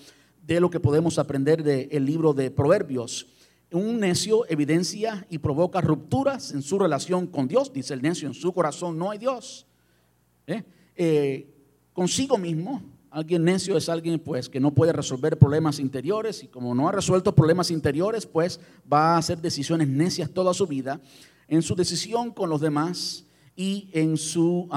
de 0.46 0.60
lo 0.60 0.70
que 0.70 0.80
podemos 0.80 1.18
aprender 1.18 1.62
del 1.62 2.06
libro 2.06 2.32
de 2.32 2.50
Proverbios. 2.50 3.26
Un 3.70 4.00
necio 4.00 4.46
evidencia 4.48 5.26
y 5.28 5.38
provoca 5.38 5.82
rupturas 5.82 6.52
en 6.52 6.62
su 6.62 6.78
relación 6.78 7.26
con 7.26 7.48
Dios. 7.48 7.70
Dice 7.70 7.92
el 7.92 8.00
necio, 8.00 8.28
en 8.28 8.34
su 8.34 8.52
corazón 8.52 8.96
no 8.96 9.10
hay 9.10 9.18
Dios. 9.18 9.66
¿Eh? 10.46 10.62
Eh, 10.96 11.54
consigo 11.92 12.38
mismo, 12.38 12.82
alguien 13.12 13.44
necio 13.44 13.76
es 13.76 13.88
alguien 13.88 14.18
pues 14.18 14.48
que 14.48 14.58
no 14.58 14.72
puede 14.72 14.92
resolver 14.92 15.38
problemas 15.38 15.78
interiores 15.78 16.42
y 16.42 16.48
como 16.48 16.74
no 16.74 16.88
ha 16.88 16.92
resuelto 16.92 17.34
problemas 17.34 17.70
interiores, 17.70 18.26
pues 18.26 18.58
va 18.90 19.14
a 19.14 19.18
hacer 19.18 19.40
decisiones 19.40 19.86
necias 19.86 20.30
toda 20.30 20.54
su 20.54 20.66
vida 20.66 21.00
en 21.46 21.60
su 21.60 21.74
decisión 21.74 22.30
con 22.30 22.48
los 22.48 22.62
demás 22.62 23.26
y 23.54 23.90
en 23.92 24.16
su, 24.16 24.68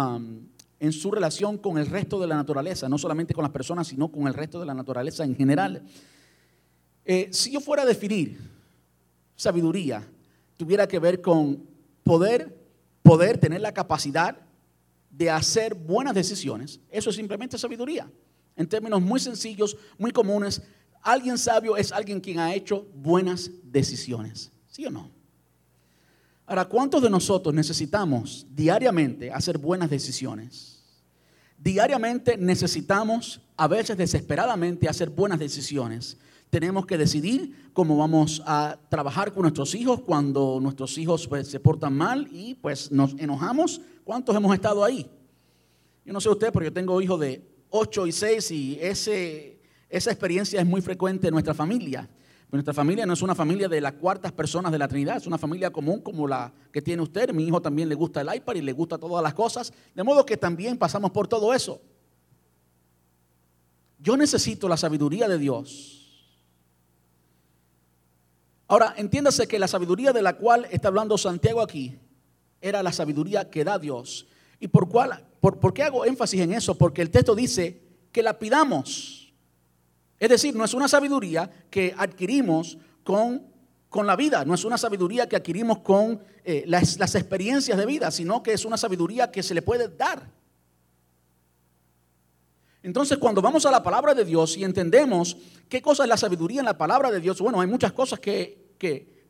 en 0.79 0.91
su 0.91 1.11
relación 1.11 1.57
con 1.57 1.77
el 1.77 1.85
resto 1.85 2.19
de 2.19 2.27
la 2.27 2.35
naturaleza, 2.35 2.89
no 2.89 2.97
solamente 2.97 3.33
con 3.33 3.43
las 3.43 3.51
personas, 3.53 3.87
sino 3.87 4.11
con 4.11 4.27
el 4.27 4.33
resto 4.33 4.59
de 4.59 4.65
la 4.65 4.73
naturaleza 4.73 5.23
en 5.23 5.35
general. 5.35 5.83
Eh, 7.05 7.29
si 7.31 7.51
yo 7.51 7.61
fuera 7.61 7.83
a 7.83 7.85
definir 7.85 8.37
sabiduría 9.37 10.05
tuviera 10.57 10.87
que 10.87 10.99
ver 10.99 11.21
con 11.21 11.65
poder, 12.03 12.57
poder 13.01 13.37
tener 13.37 13.61
la 13.61 13.73
capacidad 13.73 14.37
de 15.09 15.29
hacer 15.29 15.73
buenas 15.73 16.13
decisiones. 16.13 16.81
Eso 16.89 17.09
es 17.09 17.15
simplemente 17.15 17.57
sabiduría. 17.57 18.09
En 18.55 18.67
términos 18.67 19.01
muy 19.01 19.19
sencillos, 19.19 19.77
muy 19.97 20.11
comunes, 20.11 20.61
alguien 21.01 21.37
sabio 21.37 21.77
es 21.77 21.91
alguien 21.91 22.19
quien 22.19 22.39
ha 22.39 22.53
hecho 22.53 22.87
buenas 22.95 23.51
decisiones. 23.63 24.51
¿Sí 24.69 24.85
o 24.85 24.91
no? 24.91 25.11
Ahora, 26.45 26.65
¿cuántos 26.65 27.01
de 27.01 27.09
nosotros 27.09 27.53
necesitamos 27.53 28.45
diariamente 28.49 29.31
hacer 29.31 29.57
buenas 29.57 29.89
decisiones? 29.89 30.83
Diariamente 31.57 32.37
necesitamos, 32.37 33.41
a 33.57 33.67
veces 33.67 33.97
desesperadamente, 33.97 34.87
hacer 34.87 35.09
buenas 35.09 35.39
decisiones 35.39 36.17
tenemos 36.49 36.85
que 36.85 36.97
decidir 36.97 37.69
cómo 37.73 37.97
vamos 37.97 38.41
a 38.45 38.79
trabajar 38.87 39.33
con 39.33 39.41
nuestros 39.41 39.75
hijos 39.75 39.99
cuando 39.99 40.59
nuestros 40.61 40.97
hijos 40.97 41.27
pues, 41.27 41.49
se 41.49 41.59
portan 41.59 41.93
mal 41.93 42.29
y 42.31 42.55
pues 42.55 42.93
nos 42.93 43.13
enojamos. 43.19 43.81
¿Cuántos 44.05 44.33
hemos 44.33 44.53
estado 44.53 44.81
ahí? 44.81 45.05
Yo 46.05 46.13
no 46.13 46.21
sé 46.21 46.29
usted, 46.29 46.53
pero 46.53 46.63
yo 46.63 46.71
tengo 46.71 47.01
hijos 47.01 47.19
de 47.19 47.45
8 47.69 48.07
y 48.07 48.11
6 48.11 48.51
y 48.51 48.79
ese, 48.81 49.61
esa 49.89 50.11
experiencia 50.11 50.59
es 50.59 50.65
muy 50.65 50.81
frecuente 50.81 51.27
en 51.27 51.33
nuestra 51.33 51.53
familia. 51.53 52.09
nuestra 52.51 52.73
familia 52.73 53.05
no 53.05 53.13
es 53.13 53.21
una 53.21 53.35
familia 53.35 53.67
de 53.67 53.81
las 53.81 53.93
cuartas 53.93 54.31
personas 54.31 54.71
de 54.71 54.77
la 54.77 54.87
Trinidad, 54.87 55.17
es 55.17 55.27
una 55.27 55.37
familia 55.37 55.71
común 55.71 56.01
como 56.01 56.27
la 56.27 56.53
que 56.71 56.81
tiene 56.81 57.01
usted. 57.01 57.33
Mi 57.33 57.45
hijo 57.45 57.61
también 57.61 57.89
le 57.89 57.95
gusta 57.95 58.21
el 58.21 58.33
iPad 58.33 58.55
y 58.55 58.61
le 58.61 58.73
gusta 58.73 58.97
todas 58.97 59.21
las 59.23 59.33
cosas, 59.33 59.73
de 59.93 60.03
modo 60.03 60.25
que 60.25 60.37
también 60.37 60.77
pasamos 60.77 61.11
por 61.11 61.27
todo 61.27 61.53
eso. 61.53 61.81
Yo 63.99 64.15
necesito 64.15 64.67
la 64.69 64.77
sabiduría 64.77 65.27
de 65.27 65.37
Dios 65.37 65.95
Ahora, 68.67 68.95
entiéndase 68.97 69.47
que 69.47 69.59
la 69.59 69.67
sabiduría 69.67 70.11
de 70.11 70.23
la 70.23 70.37
cual 70.37 70.67
está 70.71 70.87
hablando 70.87 71.17
Santiago 71.17 71.61
aquí 71.61 71.99
era 72.61 72.81
la 72.81 72.91
sabiduría 72.91 73.49
que 73.49 73.63
da 73.63 73.77
Dios. 73.77 74.27
¿Y 74.65 74.67
por, 74.67 74.89
cuál, 74.89 75.23
por, 75.39 75.75
qué 75.75 75.83
hago 75.83 76.05
énfasis 76.05 76.41
en 76.41 76.51
eso? 76.51 76.75
Porque 76.75 77.03
el 77.03 77.11
texto 77.11 77.35
dice 77.35 77.83
que 78.11 78.23
la 78.23 78.39
pidamos. 78.39 79.31
Es 80.17 80.27
decir, 80.27 80.55
no 80.55 80.65
es 80.65 80.73
una 80.73 80.87
sabiduría 80.87 81.51
que 81.69 81.93
adquirimos 81.95 82.79
con, 83.03 83.45
con 83.89 84.07
la 84.07 84.15
vida, 84.15 84.43
no 84.43 84.55
es 84.55 84.65
una 84.65 84.79
sabiduría 84.79 85.29
que 85.29 85.35
adquirimos 85.35 85.81
con 85.81 86.19
eh, 86.43 86.63
las, 86.65 86.97
las 86.97 87.13
experiencias 87.13 87.77
de 87.77 87.85
vida, 87.85 88.09
sino 88.09 88.41
que 88.41 88.53
es 88.53 88.65
una 88.65 88.75
sabiduría 88.75 89.29
que 89.29 89.43
se 89.43 89.53
le 89.53 89.61
puede 89.61 89.87
dar. 89.87 90.31
Entonces, 92.81 93.19
cuando 93.19 93.39
vamos 93.39 93.67
a 93.67 93.71
la 93.71 93.83
palabra 93.83 94.15
de 94.15 94.25
Dios 94.25 94.57
y 94.57 94.63
entendemos 94.63 95.37
qué 95.69 95.79
cosa 95.79 96.01
es 96.01 96.09
la 96.09 96.17
sabiduría 96.17 96.61
en 96.61 96.65
la 96.65 96.79
palabra 96.79 97.11
de 97.11 97.19
Dios, 97.19 97.39
bueno, 97.39 97.61
hay 97.61 97.67
muchas 97.67 97.91
cosas 97.91 98.19
que, 98.19 98.73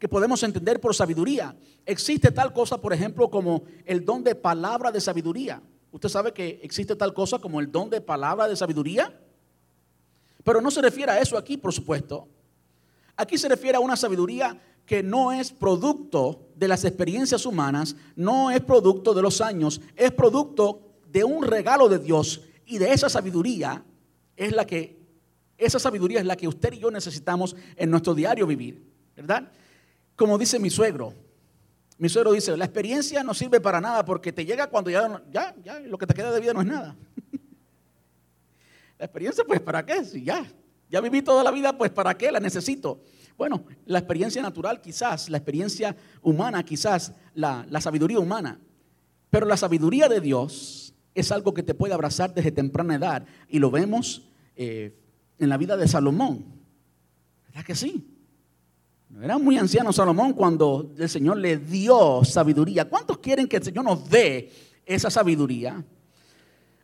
podemos 0.07 0.43
entender 0.43 0.79
por 0.79 0.93
sabiduría. 0.93 1.55
Existe 1.85 2.31
tal 2.31 2.53
cosa, 2.53 2.79
por 2.79 2.93
ejemplo, 2.93 3.29
como 3.29 3.63
el 3.85 4.03
don 4.03 4.23
de 4.23 4.35
palabra 4.35 4.91
de 4.91 5.01
sabiduría. 5.01 5.61
¿Usted 5.91 6.09
sabe 6.09 6.33
que 6.33 6.59
existe 6.61 6.95
tal 6.95 7.13
cosa 7.13 7.39
como 7.39 7.59
el 7.59 7.71
don 7.71 7.89
de 7.89 8.01
palabra 8.01 8.47
de 8.47 8.55
sabiduría? 8.55 9.17
Pero 10.43 10.61
no 10.61 10.69
se 10.69 10.81
refiere 10.81 11.11
a 11.11 11.19
eso 11.19 11.37
aquí, 11.37 11.57
por 11.57 11.73
supuesto. 11.73 12.27
Aquí 13.15 13.37
se 13.37 13.47
refiere 13.47 13.77
a 13.77 13.79
una 13.79 13.95
sabiduría 13.95 14.59
que 14.85 15.01
no 15.01 15.31
es 15.31 15.51
producto 15.51 16.49
de 16.55 16.67
las 16.67 16.83
experiencias 16.85 17.45
humanas, 17.45 17.95
no 18.15 18.51
es 18.51 18.61
producto 18.61 19.13
de 19.13 19.21
los 19.21 19.41
años, 19.41 19.81
es 19.95 20.11
producto 20.11 20.81
de 21.11 21.23
un 21.23 21.43
regalo 21.43 21.89
de 21.89 21.99
Dios 21.99 22.41
y 22.65 22.77
de 22.77 22.91
esa 22.91 23.09
sabiduría 23.09 23.83
es 24.35 24.53
la 24.53 24.65
que, 24.65 24.99
esa 25.57 25.79
sabiduría 25.79 26.19
es 26.19 26.25
la 26.25 26.35
que 26.35 26.47
usted 26.47 26.73
y 26.73 26.79
yo 26.79 26.91
necesitamos 26.91 27.55
en 27.75 27.89
nuestro 27.89 28.13
diario 28.13 28.45
vivir, 28.45 28.83
¿verdad? 29.15 29.49
Como 30.15 30.37
dice 30.37 30.59
mi 30.59 30.69
suegro, 30.69 31.13
mi 31.97 32.09
suegro 32.09 32.33
dice, 32.33 32.55
la 32.57 32.65
experiencia 32.65 33.23
no 33.23 33.33
sirve 33.33 33.59
para 33.59 33.79
nada 33.79 34.03
porque 34.03 34.33
te 34.33 34.45
llega 34.45 34.67
cuando 34.67 34.89
ya, 34.89 35.21
ya, 35.31 35.55
ya 35.63 35.79
lo 35.79 35.97
que 35.97 36.05
te 36.05 36.13
queda 36.13 36.31
de 36.31 36.39
vida 36.41 36.53
no 36.53 36.61
es 36.61 36.67
nada. 36.67 36.95
la 38.99 39.05
experiencia, 39.05 39.43
pues, 39.45 39.61
¿para 39.61 39.85
qué? 39.85 40.03
Si 40.03 40.23
ya, 40.23 40.45
ya 40.89 41.01
viví 41.01 41.21
toda 41.21 41.43
la 41.43 41.51
vida, 41.51 41.77
pues, 41.77 41.91
¿para 41.91 42.17
qué 42.17 42.31
la 42.31 42.39
necesito? 42.39 43.01
Bueno, 43.37 43.65
la 43.85 43.99
experiencia 43.99 44.41
natural 44.41 44.81
quizás, 44.81 45.29
la 45.29 45.37
experiencia 45.37 45.95
humana 46.21 46.63
quizás, 46.63 47.13
la, 47.33 47.65
la 47.69 47.81
sabiduría 47.81 48.19
humana, 48.19 48.59
pero 49.29 49.45
la 49.45 49.57
sabiduría 49.57 50.07
de 50.07 50.21
Dios 50.21 50.93
es 51.13 51.31
algo 51.31 51.53
que 51.53 51.63
te 51.63 51.73
puede 51.73 51.93
abrazar 51.93 52.33
desde 52.33 52.51
temprana 52.51 52.95
edad. 52.95 53.25
Y 53.47 53.59
lo 53.59 53.71
vemos 53.71 54.29
eh, 54.55 54.97
en 55.39 55.49
la 55.49 55.57
vida 55.57 55.77
de 55.77 55.87
Salomón. 55.87 56.45
¿Verdad 57.47 57.65
que 57.65 57.75
sí? 57.75 58.14
Era 59.21 59.37
muy 59.37 59.57
anciano 59.57 59.93
Salomón 59.93 60.33
cuando 60.33 60.91
el 60.97 61.07
Señor 61.07 61.37
le 61.37 61.57
dio 61.57 62.21
sabiduría. 62.25 62.85
¿Cuántos 62.85 63.19
quieren 63.19 63.47
que 63.47 63.57
el 63.57 63.63
Señor 63.63 63.85
nos 63.85 64.09
dé 64.09 64.51
esa 64.85 65.09
sabiduría? 65.09 65.81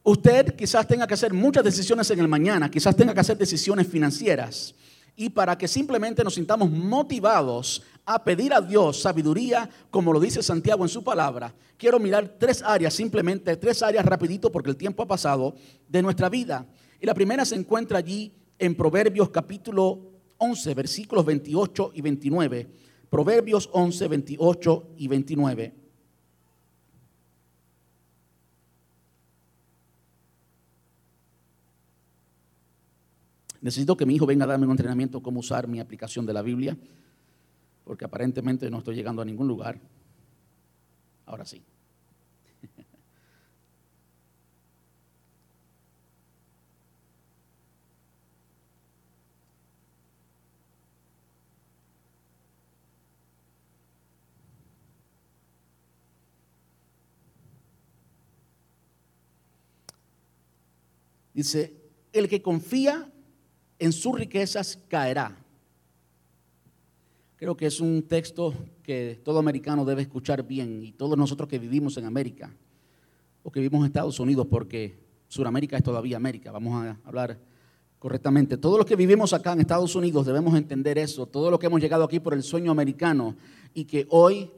Usted 0.03 0.55
quizás 0.55 0.87
tenga 0.87 1.05
que 1.05 1.13
hacer 1.13 1.33
muchas 1.33 1.63
decisiones 1.63 2.09
en 2.09 2.19
el 2.19 2.29
mañana, 2.29 2.71
quizás 2.71 2.95
tenga 2.95 3.13
que 3.13 3.19
hacer 3.19 3.37
decisiones 3.37 3.85
financieras. 3.87 4.73
Y 5.15 5.29
para 5.29 5.57
que 5.57 5.67
simplemente 5.67 6.23
nos 6.23 6.35
sintamos 6.35 6.71
motivados 6.71 7.83
a 8.05 8.23
pedir 8.23 8.53
a 8.53 8.61
Dios 8.61 9.01
sabiduría, 9.01 9.69
como 9.89 10.13
lo 10.13 10.19
dice 10.19 10.41
Santiago 10.41 10.83
en 10.85 10.89
su 10.89 11.03
palabra, 11.03 11.53
quiero 11.77 11.99
mirar 11.99 12.37
tres 12.39 12.63
áreas, 12.63 12.93
simplemente 12.93 13.57
tres 13.57 13.83
áreas 13.83 14.05
rapidito 14.05 14.49
porque 14.51 14.69
el 14.69 14.77
tiempo 14.77 15.03
ha 15.03 15.07
pasado, 15.07 15.53
de 15.87 16.01
nuestra 16.01 16.29
vida. 16.29 16.65
Y 17.01 17.05
la 17.05 17.13
primera 17.13 17.43
se 17.43 17.55
encuentra 17.55 17.97
allí 17.97 18.33
en 18.57 18.73
Proverbios 18.73 19.29
capítulo 19.31 20.10
11, 20.41 20.73
versículos 20.73 21.23
28 21.25 21.91
y 21.93 22.01
29. 22.01 22.67
Proverbios 23.09 23.69
11, 23.71 24.07
28 24.07 24.87
y 24.97 25.07
29. 25.07 25.73
Necesito 33.61 33.95
que 33.95 34.07
mi 34.07 34.15
hijo 34.15 34.25
venga 34.25 34.45
a 34.45 34.47
darme 34.47 34.65
un 34.65 34.71
entrenamiento 34.71 35.21
cómo 35.21 35.39
usar 35.41 35.67
mi 35.67 35.79
aplicación 35.79 36.25
de 36.25 36.33
la 36.33 36.41
Biblia 36.41 36.75
porque 37.83 38.05
aparentemente 38.05 38.69
no 38.69 38.79
estoy 38.79 38.95
llegando 38.95 39.21
a 39.21 39.25
ningún 39.25 39.47
lugar. 39.47 39.79
Ahora 41.25 41.45
sí. 41.45 41.61
Dice, 61.33 61.75
el 62.13 62.27
que 62.27 62.41
confía 62.41 63.11
en 63.79 63.91
sus 63.91 64.17
riquezas 64.17 64.77
caerá. 64.87 65.37
Creo 67.35 67.57
que 67.57 67.65
es 67.65 67.79
un 67.79 68.03
texto 68.03 68.53
que 68.83 69.19
todo 69.23 69.39
americano 69.39 69.85
debe 69.85 70.03
escuchar 70.03 70.45
bien 70.45 70.83
y 70.83 70.91
todos 70.91 71.17
nosotros 71.17 71.49
que 71.49 71.57
vivimos 71.57 71.97
en 71.97 72.05
América 72.05 72.53
o 73.43 73.51
que 73.51 73.59
vivimos 73.59 73.81
en 73.81 73.87
Estados 73.87 74.19
Unidos, 74.19 74.45
porque 74.49 74.99
Sudamérica 75.27 75.77
es 75.77 75.83
todavía 75.83 76.17
América, 76.17 76.51
vamos 76.51 76.85
a 76.85 76.99
hablar 77.03 77.39
correctamente. 77.97 78.57
Todos 78.57 78.77
los 78.77 78.85
que 78.85 78.95
vivimos 78.95 79.33
acá 79.33 79.53
en 79.53 79.61
Estados 79.61 79.95
Unidos 79.95 80.25
debemos 80.25 80.55
entender 80.55 80.97
eso, 80.97 81.25
todos 81.25 81.49
los 81.49 81.59
que 81.59 81.67
hemos 81.67 81.81
llegado 81.81 82.03
aquí 82.03 82.19
por 82.19 82.33
el 82.33 82.43
sueño 82.43 82.71
americano 82.71 83.35
y 83.73 83.85
que 83.85 84.05
hoy 84.09 84.51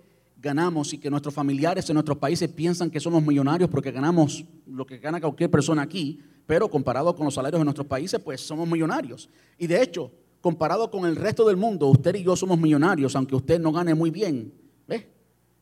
ganamos 0.44 0.94
y 0.94 0.98
que 0.98 1.10
nuestros 1.10 1.34
familiares 1.34 1.90
en 1.90 1.94
nuestros 1.94 2.18
países 2.18 2.50
piensan 2.50 2.92
que 2.92 3.00
somos 3.00 3.24
millonarios 3.24 3.70
porque 3.70 3.92
ganamos 3.92 4.44
lo 4.68 4.86
que 4.86 4.98
gana 4.98 5.22
cualquier 5.22 5.50
persona 5.50 5.82
aquí, 5.82 6.20
pero 6.46 6.70
comparado 6.70 7.16
con 7.16 7.24
los 7.24 7.34
salarios 7.34 7.62
de 7.62 7.64
nuestros 7.64 7.88
países, 7.88 8.20
pues 8.20 8.42
somos 8.42 8.68
millonarios. 8.68 9.30
Y 9.58 9.68
de 9.68 9.82
hecho, 9.82 10.12
comparado 10.42 10.92
con 10.92 11.06
el 11.06 11.16
resto 11.16 11.48
del 11.48 11.56
mundo, 11.56 11.88
usted 11.88 12.16
y 12.16 12.24
yo 12.24 12.36
somos 12.36 12.60
millonarios, 12.60 13.16
aunque 13.16 13.38
usted 13.38 13.58
no 13.58 13.72
gane 13.72 13.96
muy 13.96 14.12
bien. 14.12 14.54
¿Ves? 14.86 15.06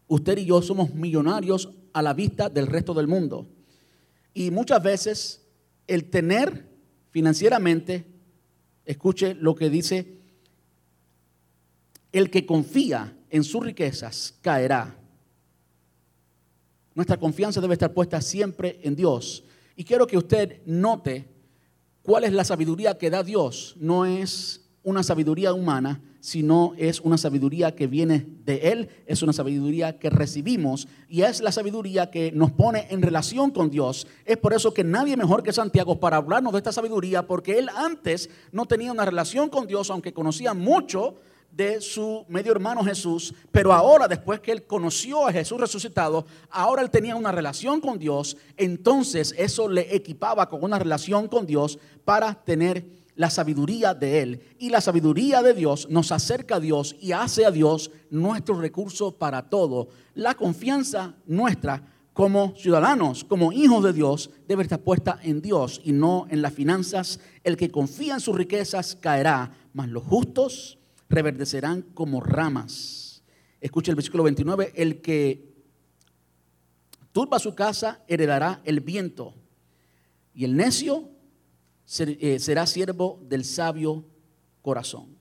Usted 0.07 0.39
y 0.39 0.45
yo 0.45 0.63
somos 0.63 0.95
millonarios 0.95 1.69
a 1.93 2.01
la 2.01 2.13
vista 2.15 2.49
del 2.49 2.65
resto 2.65 2.95
del 2.95 3.07
mundo. 3.07 3.47
Y 4.33 4.49
muchas 4.49 4.81
veces 4.81 5.47
el 5.85 6.05
tener 6.09 6.67
financieramente, 7.11 8.07
escuche 8.83 9.35
lo 9.35 9.53
que 9.53 9.69
dice, 9.69 10.20
el 12.11 12.29
que 12.29 12.45
confía 12.45 13.15
en 13.29 13.43
sus 13.43 13.63
riquezas 13.63 14.35
caerá. 14.41 14.97
Nuestra 16.93 17.17
confianza 17.17 17.61
debe 17.61 17.73
estar 17.73 17.93
puesta 17.93 18.21
siempre 18.21 18.79
en 18.83 18.95
Dios. 18.95 19.43
Y 19.75 19.83
quiero 19.83 20.05
que 20.05 20.17
usted 20.17 20.61
note 20.65 21.27
cuál 22.01 22.25
es 22.25 22.33
la 22.33 22.43
sabiduría 22.43 22.97
que 22.97 23.09
da 23.09 23.23
Dios. 23.23 23.75
No 23.79 24.05
es 24.05 24.69
una 24.83 25.03
sabiduría 25.03 25.53
humana, 25.53 26.01
sino 26.19 26.73
es 26.77 26.99
una 26.99 27.17
sabiduría 27.17 27.75
que 27.75 27.87
viene 27.87 28.27
de 28.45 28.71
Él, 28.71 28.89
es 29.07 29.23
una 29.23 29.33
sabiduría 29.33 29.97
que 29.97 30.09
recibimos 30.09 30.87
y 31.09 31.21
es 31.23 31.41
la 31.41 31.51
sabiduría 31.51 32.11
que 32.11 32.31
nos 32.31 32.51
pone 32.51 32.87
en 32.89 33.01
relación 33.01 33.51
con 33.51 33.69
Dios. 33.69 34.07
Es 34.25 34.37
por 34.37 34.53
eso 34.53 34.73
que 34.73 34.83
nadie 34.83 35.17
mejor 35.17 35.43
que 35.43 35.51
Santiago 35.53 35.99
para 35.99 36.17
hablarnos 36.17 36.53
de 36.53 36.59
esta 36.59 36.71
sabiduría, 36.71 37.25
porque 37.25 37.57
Él 37.57 37.69
antes 37.75 38.29
no 38.51 38.65
tenía 38.65 38.91
una 38.91 39.05
relación 39.05 39.49
con 39.49 39.65
Dios, 39.65 39.89
aunque 39.89 40.13
conocía 40.13 40.53
mucho 40.53 41.15
de 41.51 41.81
su 41.81 42.25
medio 42.29 42.51
hermano 42.51 42.83
Jesús, 42.83 43.33
pero 43.51 43.73
ahora 43.73 44.07
después 44.07 44.39
que 44.39 44.51
él 44.51 44.63
conoció 44.63 45.27
a 45.27 45.33
Jesús 45.33 45.59
resucitado, 45.59 46.25
ahora 46.49 46.81
él 46.81 46.89
tenía 46.89 47.15
una 47.15 47.31
relación 47.31 47.81
con 47.81 47.99
Dios, 47.99 48.37
entonces 48.57 49.35
eso 49.37 49.67
le 49.67 49.93
equipaba 49.95 50.47
con 50.49 50.63
una 50.63 50.79
relación 50.79 51.27
con 51.27 51.45
Dios 51.45 51.77
para 52.05 52.33
tener 52.33 53.01
la 53.15 53.29
sabiduría 53.29 53.93
de 53.93 54.21
Él. 54.21 54.41
Y 54.57 54.69
la 54.69 54.81
sabiduría 54.81 55.43
de 55.43 55.53
Dios 55.53 55.87
nos 55.89 56.11
acerca 56.11 56.55
a 56.55 56.59
Dios 56.59 56.95
y 56.99 57.11
hace 57.11 57.45
a 57.45 57.51
Dios 57.51 57.91
nuestro 58.09 58.59
recurso 58.59 59.17
para 59.17 59.49
todo. 59.49 59.89
La 60.15 60.33
confianza 60.33 61.13
nuestra 61.25 61.83
como 62.13 62.55
ciudadanos, 62.57 63.23
como 63.23 63.51
hijos 63.51 63.83
de 63.83 63.93
Dios, 63.93 64.31
debe 64.47 64.63
estar 64.63 64.81
puesta 64.81 65.19
en 65.23 65.41
Dios 65.41 65.81
y 65.83 65.91
no 65.91 66.25
en 66.29 66.41
las 66.41 66.53
finanzas. 66.53 67.19
El 67.43 67.57
que 67.57 67.71
confía 67.71 68.15
en 68.15 68.19
sus 68.19 68.35
riquezas 68.35 68.97
caerá, 68.99 69.51
mas 69.73 69.89
los 69.89 70.03
justos 70.03 70.77
reverdecerán 71.11 71.83
como 71.93 72.21
ramas. 72.21 73.23
Escucha 73.59 73.91
el 73.91 73.95
versículo 73.95 74.23
29, 74.23 74.73
el 74.75 75.01
que 75.01 75.51
turba 77.11 77.37
su 77.37 77.53
casa 77.53 78.03
heredará 78.07 78.61
el 78.63 78.79
viento 78.79 79.35
y 80.33 80.45
el 80.45 80.55
necio 80.55 81.09
eh, 81.99 82.39
será 82.39 82.65
siervo 82.65 83.19
del 83.27 83.43
sabio 83.43 84.05
corazón. 84.61 85.17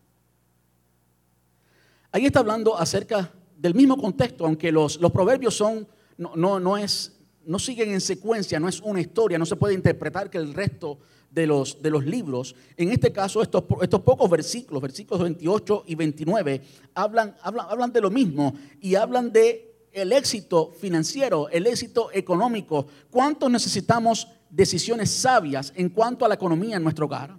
Ahí 2.12 2.26
está 2.26 2.40
hablando 2.40 2.79
acerca 2.79 3.33
del 3.57 3.74
mismo 3.74 3.96
contexto, 3.96 4.46
aunque 4.46 4.72
los, 4.72 5.00
los 5.00 5.12
proverbios 5.12 5.55
son, 5.55 5.87
no, 6.16 6.35
no, 6.35 6.59
no, 6.59 6.76
es, 6.76 7.20
no 7.44 7.59
siguen 7.59 7.90
en 7.90 8.00
secuencia, 8.00 8.59
no 8.59 8.68
es 8.68 8.81
una 8.81 9.00
historia, 9.00 9.38
no 9.38 9.46
se 9.46 9.57
puede 9.57 9.74
interpretar 9.74 10.31
que 10.31 10.38
el 10.38 10.55
resto 10.55 10.98
de 11.31 11.47
los, 11.47 11.81
de 11.81 11.90
los 11.90 12.05
libros. 12.05 12.55
En 12.77 12.90
este 12.90 13.12
caso, 13.12 13.43
estos, 13.43 13.64
estos 13.83 14.01
pocos 14.01 14.29
versículos, 14.29 14.83
versículos 14.83 15.23
28 15.23 15.85
y 15.87 15.95
29, 15.95 16.62
hablan, 16.95 17.37
hablan, 17.43 17.66
hablan 17.69 17.93
de 17.93 18.01
lo 18.01 18.11
mismo 18.11 18.55
y 18.81 18.95
hablan 18.95 19.33
de 19.33 19.88
el 19.93 20.12
éxito 20.12 20.73
financiero, 20.73 21.49
el 21.49 21.66
éxito 21.66 22.11
económico. 22.12 22.87
¿Cuánto 23.11 23.49
necesitamos 23.49 24.29
decisiones 24.49 25.11
sabias 25.11 25.73
en 25.77 25.88
cuanto 25.88 26.25
a 26.25 26.29
la 26.29 26.35
economía 26.35 26.77
en 26.77 26.83
nuestro 26.83 27.07
hogar? 27.07 27.37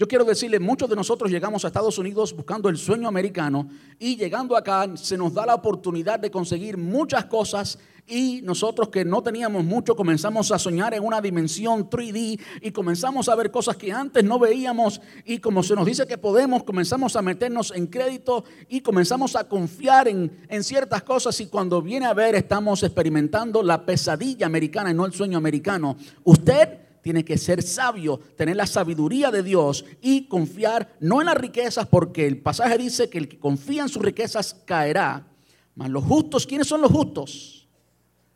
Yo 0.00 0.08
quiero 0.08 0.24
decirle, 0.24 0.58
muchos 0.58 0.88
de 0.88 0.96
nosotros 0.96 1.30
llegamos 1.30 1.62
a 1.62 1.68
Estados 1.68 1.98
Unidos 1.98 2.34
buscando 2.34 2.70
el 2.70 2.78
sueño 2.78 3.06
americano 3.06 3.68
y 3.98 4.16
llegando 4.16 4.56
acá 4.56 4.88
se 4.94 5.18
nos 5.18 5.34
da 5.34 5.44
la 5.44 5.54
oportunidad 5.54 6.18
de 6.18 6.30
conseguir 6.30 6.78
muchas 6.78 7.26
cosas 7.26 7.78
y 8.06 8.40
nosotros 8.42 8.88
que 8.88 9.04
no 9.04 9.22
teníamos 9.22 9.62
mucho 9.62 9.94
comenzamos 9.94 10.52
a 10.52 10.58
soñar 10.58 10.94
en 10.94 11.04
una 11.04 11.20
dimensión 11.20 11.90
3D 11.90 12.40
y 12.62 12.70
comenzamos 12.70 13.28
a 13.28 13.34
ver 13.34 13.50
cosas 13.50 13.76
que 13.76 13.92
antes 13.92 14.24
no 14.24 14.38
veíamos 14.38 15.02
y 15.26 15.36
como 15.36 15.62
se 15.62 15.74
nos 15.74 15.84
dice 15.84 16.06
que 16.06 16.16
podemos, 16.16 16.64
comenzamos 16.64 17.14
a 17.14 17.20
meternos 17.20 17.70
en 17.76 17.86
crédito 17.86 18.44
y 18.70 18.80
comenzamos 18.80 19.36
a 19.36 19.46
confiar 19.46 20.08
en, 20.08 20.32
en 20.48 20.64
ciertas 20.64 21.02
cosas 21.02 21.38
y 21.42 21.48
cuando 21.48 21.82
viene 21.82 22.06
a 22.06 22.14
ver 22.14 22.36
estamos 22.36 22.82
experimentando 22.84 23.62
la 23.62 23.84
pesadilla 23.84 24.46
americana 24.46 24.92
y 24.92 24.94
no 24.94 25.04
el 25.04 25.12
sueño 25.12 25.36
americano. 25.36 25.94
Usted 26.24 26.89
tiene 27.02 27.24
que 27.24 27.38
ser 27.38 27.62
sabio, 27.62 28.18
tener 28.36 28.56
la 28.56 28.66
sabiduría 28.66 29.30
de 29.30 29.42
Dios 29.42 29.84
y 30.00 30.26
confiar 30.26 30.96
no 31.00 31.20
en 31.20 31.26
las 31.26 31.36
riquezas, 31.36 31.86
porque 31.86 32.26
el 32.26 32.38
pasaje 32.38 32.78
dice 32.78 33.08
que 33.08 33.18
el 33.18 33.28
que 33.28 33.38
confía 33.38 33.82
en 33.82 33.88
sus 33.88 34.02
riquezas 34.02 34.54
caerá. 34.64 35.26
Mas 35.74 35.90
los 35.90 36.04
justos, 36.04 36.46
¿quiénes 36.46 36.66
son 36.66 36.80
los 36.80 36.90
justos? 36.90 37.68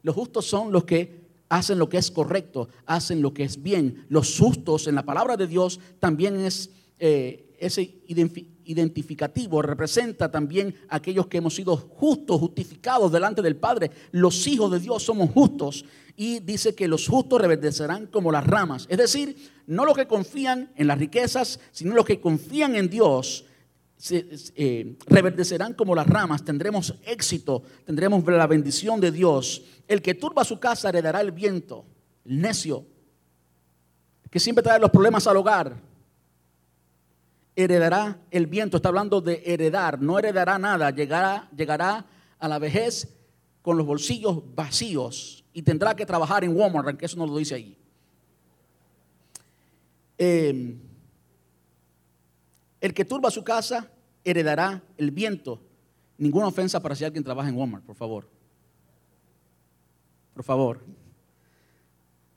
Los 0.02 0.14
justos 0.14 0.46
son 0.46 0.72
los 0.72 0.84
que 0.84 1.24
hacen 1.48 1.78
lo 1.78 1.88
que 1.88 1.98
es 1.98 2.10
correcto, 2.10 2.68
hacen 2.86 3.22
lo 3.22 3.32
que 3.34 3.44
es 3.44 3.62
bien. 3.62 4.06
Los 4.08 4.38
justos 4.38 4.86
en 4.86 4.94
la 4.94 5.04
palabra 5.04 5.36
de 5.36 5.46
Dios 5.46 5.80
también 6.00 6.40
es 6.40 6.70
eh, 6.98 7.43
ese 7.58 8.02
identificativo, 8.06 9.62
representa 9.62 10.30
también 10.30 10.74
aquellos 10.88 11.26
que 11.26 11.38
hemos 11.38 11.54
sido 11.54 11.76
justos, 11.76 12.40
justificados 12.40 13.12
delante 13.12 13.42
del 13.42 13.56
Padre. 13.56 13.90
Los 14.12 14.46
hijos 14.46 14.70
de 14.70 14.80
Dios 14.80 15.02
somos 15.02 15.30
justos 15.30 15.84
y 16.16 16.40
dice 16.40 16.74
que 16.74 16.88
los 16.88 17.08
justos 17.08 17.40
reverdecerán 17.40 18.06
como 18.06 18.30
las 18.30 18.46
ramas. 18.46 18.86
Es 18.88 18.98
decir, 18.98 19.36
no 19.66 19.84
los 19.84 19.96
que 19.96 20.06
confían 20.06 20.72
en 20.76 20.86
las 20.86 20.98
riquezas, 20.98 21.60
sino 21.72 21.94
los 21.94 22.04
que 22.04 22.20
confían 22.20 22.76
en 22.76 22.88
Dios. 22.88 23.44
Eh, 24.10 24.96
reverdecerán 25.06 25.72
como 25.72 25.94
las 25.94 26.06
ramas, 26.06 26.44
tendremos 26.44 26.94
éxito, 27.06 27.62
tendremos 27.86 28.24
la 28.26 28.46
bendición 28.46 29.00
de 29.00 29.10
Dios. 29.10 29.62
El 29.88 30.02
que 30.02 30.14
turba 30.14 30.44
su 30.44 30.58
casa 30.60 30.90
heredará 30.90 31.20
el 31.20 31.32
viento, 31.32 31.86
el 32.24 32.40
necio, 32.40 32.86
que 34.30 34.40
siempre 34.40 34.62
trae 34.62 34.80
los 34.80 34.90
problemas 34.90 35.26
al 35.26 35.36
hogar, 35.36 35.80
heredará 37.56 38.18
el 38.30 38.46
viento. 38.46 38.76
Está 38.76 38.88
hablando 38.88 39.20
de 39.20 39.42
heredar, 39.44 40.00
no 40.00 40.18
heredará 40.18 40.58
nada, 40.58 40.90
llegará, 40.90 41.48
llegará 41.56 42.06
a 42.38 42.48
la 42.48 42.58
vejez 42.58 43.16
con 43.62 43.76
los 43.76 43.86
bolsillos 43.86 44.42
vacíos 44.54 45.44
y 45.52 45.62
tendrá 45.62 45.94
que 45.94 46.04
trabajar 46.04 46.44
en 46.44 46.56
Walmart, 46.56 46.88
aunque 46.88 47.06
eso 47.06 47.16
no 47.16 47.26
lo 47.26 47.36
dice 47.36 47.54
ahí. 47.54 47.78
Em, 50.18 50.78
el 52.80 52.94
que 52.94 53.04
turba 53.04 53.30
su 53.30 53.42
casa 53.42 53.90
heredará 54.24 54.82
el 54.96 55.10
viento. 55.10 55.60
Ninguna 56.18 56.48
ofensa 56.48 56.80
para 56.80 56.94
si 56.94 57.04
alguien 57.04 57.24
trabaja 57.24 57.48
en 57.48 57.56
Walmart, 57.56 57.84
por 57.84 57.96
favor. 57.96 58.28
Por 60.34 60.44
favor. 60.44 60.84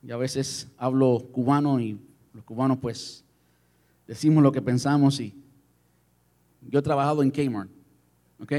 Y 0.03 0.11
a 0.11 0.17
veces 0.17 0.67
hablo 0.77 1.27
cubano 1.31 1.79
y 1.79 1.99
los 2.33 2.43
cubanos 2.45 2.77
pues 2.77 3.25
decimos 4.07 4.41
lo 4.41 4.51
que 4.51 4.61
pensamos 4.61 5.19
y 5.19 5.33
yo 6.61 6.79
he 6.79 6.81
trabajado 6.81 7.21
en 7.21 7.31
Kmart, 7.31 7.69
¿ok? 8.39 8.53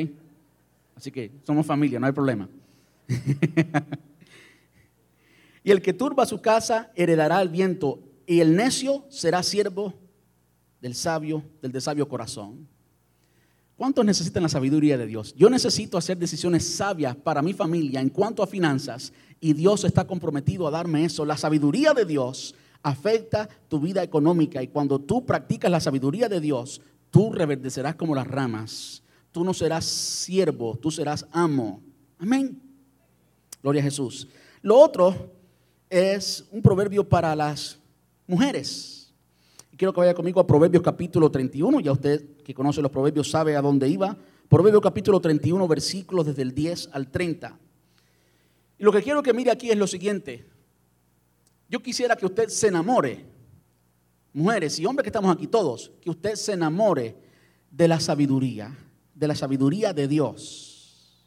Así 0.94 1.10
que 1.10 1.30
somos 1.44 1.66
familia, 1.66 2.00
no 2.00 2.06
hay 2.06 2.12
problema. 2.12 2.48
y 5.64 5.70
el 5.70 5.82
que 5.82 5.92
turba 5.92 6.26
su 6.26 6.40
casa 6.40 6.90
heredará 6.94 7.40
el 7.40 7.48
viento, 7.48 8.00
y 8.26 8.40
el 8.40 8.56
necio 8.56 9.04
será 9.08 9.42
siervo 9.42 9.94
del 10.80 10.94
sabio, 10.94 11.42
del 11.62 11.72
de 11.72 11.80
sabio 11.80 12.08
corazón. 12.08 12.68
¿Cuántos 13.76 14.04
necesitan 14.04 14.42
la 14.42 14.48
sabiduría 14.48 14.98
de 14.98 15.06
Dios? 15.06 15.34
Yo 15.36 15.48
necesito 15.48 15.96
hacer 15.96 16.18
decisiones 16.18 16.66
sabias 16.66 17.14
para 17.14 17.42
mi 17.42 17.52
familia 17.52 18.00
en 18.00 18.08
cuanto 18.08 18.42
a 18.42 18.46
finanzas 18.46 19.12
y 19.40 19.52
Dios 19.52 19.84
está 19.84 20.04
comprometido 20.04 20.66
a 20.66 20.72
darme 20.72 21.04
eso. 21.04 21.24
La 21.24 21.36
sabiduría 21.36 21.94
de 21.94 22.04
Dios 22.04 22.56
afecta 22.88 23.48
tu 23.68 23.80
vida 23.80 24.02
económica 24.02 24.62
y 24.62 24.68
cuando 24.68 25.00
tú 25.00 25.24
practicas 25.24 25.70
la 25.70 25.80
sabiduría 25.80 26.28
de 26.28 26.40
Dios, 26.40 26.80
tú 27.10 27.32
reverdecerás 27.32 27.94
como 27.94 28.14
las 28.14 28.26
ramas 28.26 29.02
tú 29.38 29.44
no 29.44 29.54
serás 29.54 29.84
siervo, 29.84 30.76
tú 30.76 30.90
serás 30.90 31.26
amo. 31.30 31.80
Amén. 32.18 32.60
Gloria 33.62 33.80
a 33.80 33.84
Jesús. 33.84 34.28
Lo 34.62 34.76
otro 34.76 35.32
es 35.88 36.44
un 36.50 36.62
proverbio 36.62 37.08
para 37.08 37.34
las 37.36 37.78
mujeres. 38.26 39.12
Quiero 39.76 39.92
que 39.92 40.00
vaya 40.00 40.14
conmigo 40.14 40.40
a 40.40 40.46
Proverbios 40.46 40.82
capítulo 40.82 41.30
31, 41.30 41.78
ya 41.78 41.92
usted 41.92 42.42
que 42.42 42.52
conoce 42.52 42.82
los 42.82 42.90
proverbios 42.90 43.30
sabe 43.30 43.54
a 43.54 43.62
dónde 43.62 43.88
iba. 43.88 44.16
Proverbios 44.48 44.82
capítulo 44.82 45.20
31, 45.20 45.68
versículos 45.68 46.26
desde 46.26 46.42
el 46.42 46.52
10 46.52 46.90
al 46.92 47.08
30. 47.08 47.56
Y 48.78 48.82
lo 48.82 48.90
que 48.90 49.02
quiero 49.02 49.22
que 49.22 49.32
mire 49.32 49.52
aquí 49.52 49.70
es 49.70 49.76
lo 49.76 49.86
siguiente. 49.86 50.46
Yo 51.68 51.80
quisiera 51.80 52.16
que 52.16 52.26
usted 52.26 52.48
se 52.48 52.68
enamore, 52.68 53.26
mujeres 54.32 54.78
y 54.78 54.86
hombres 54.86 55.04
que 55.04 55.10
estamos 55.10 55.34
aquí 55.34 55.46
todos, 55.46 55.92
que 56.00 56.10
usted 56.10 56.34
se 56.34 56.52
enamore 56.52 57.16
de 57.70 57.88
la 57.88 58.00
sabiduría, 58.00 58.76
de 59.14 59.28
la 59.28 59.34
sabiduría 59.34 59.92
de 59.92 60.08
Dios. 60.08 61.24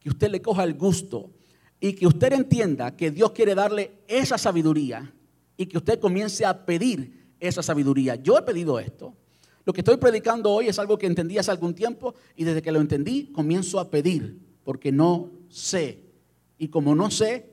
Que 0.00 0.08
usted 0.08 0.30
le 0.30 0.42
coja 0.42 0.64
el 0.64 0.74
gusto 0.74 1.30
y 1.78 1.92
que 1.92 2.06
usted 2.06 2.32
entienda 2.32 2.96
que 2.96 3.10
Dios 3.10 3.30
quiere 3.30 3.54
darle 3.54 4.02
esa 4.08 4.36
sabiduría 4.36 5.14
y 5.56 5.66
que 5.66 5.78
usted 5.78 6.00
comience 6.00 6.44
a 6.44 6.66
pedir 6.66 7.34
esa 7.38 7.62
sabiduría. 7.62 8.16
Yo 8.16 8.36
he 8.36 8.42
pedido 8.42 8.80
esto. 8.80 9.14
Lo 9.64 9.72
que 9.72 9.80
estoy 9.82 9.96
predicando 9.96 10.50
hoy 10.50 10.66
es 10.66 10.78
algo 10.80 10.98
que 10.98 11.06
entendí 11.06 11.38
hace 11.38 11.52
algún 11.52 11.74
tiempo 11.74 12.14
y 12.34 12.42
desde 12.42 12.62
que 12.62 12.72
lo 12.72 12.80
entendí 12.80 13.30
comienzo 13.30 13.78
a 13.78 13.90
pedir 13.90 14.40
porque 14.64 14.90
no 14.90 15.30
sé. 15.48 16.04
Y 16.58 16.68
como 16.68 16.94
no 16.94 17.10
sé, 17.10 17.51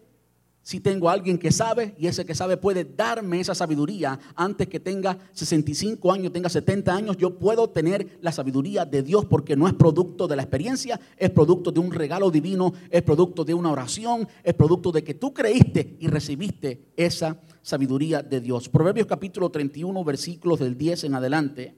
si 0.70 0.80
tengo 0.80 1.10
a 1.10 1.14
alguien 1.14 1.40
que 1.40 1.52
sabe 1.52 1.96
y 1.98 2.06
ese 2.06 2.28
que 2.28 2.36
sabe 2.36 2.56
puede 2.56 2.86
darme 2.86 3.40
esa 3.40 3.56
sabiduría 3.56 4.20
antes 4.36 4.68
que 4.68 4.80
tenga 4.80 5.18
65 5.34 6.12
años, 6.12 6.32
tenga 6.32 6.48
70 6.48 6.94
años, 6.96 7.18
yo 7.18 7.40
puedo 7.40 7.72
tener 7.72 8.20
la 8.22 8.32
sabiduría 8.32 8.86
de 8.86 9.02
Dios 9.02 9.26
porque 9.26 9.56
no 9.56 9.68
es 9.68 9.74
producto 9.74 10.28
de 10.28 10.36
la 10.36 10.44
experiencia, 10.44 11.00
es 11.18 11.32
producto 11.32 11.72
de 11.72 11.80
un 11.80 11.92
regalo 11.92 12.30
divino, 12.30 12.72
es 12.92 13.02
producto 13.02 13.44
de 13.44 13.56
una 13.56 13.72
oración, 13.72 14.28
es 14.44 14.54
producto 14.54 14.92
de 14.92 15.04
que 15.04 15.16
tú 15.16 15.34
creíste 15.34 15.98
y 16.00 16.06
recibiste 16.06 16.92
esa 16.96 17.42
sabiduría 17.64 18.22
de 18.22 18.40
Dios. 18.40 18.70
Proverbios 18.70 19.08
capítulo 19.08 19.50
31, 19.50 20.04
versículos 20.04 20.60
del 20.60 20.78
10 20.78 21.06
en 21.06 21.16
adelante, 21.16 21.76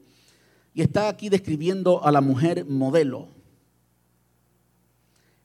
y 0.73 0.81
está 0.81 1.07
aquí 1.07 1.29
describiendo 1.29 2.03
a 2.03 2.11
la 2.11 2.19
mujer 2.19 2.65
modelo. 2.65 3.29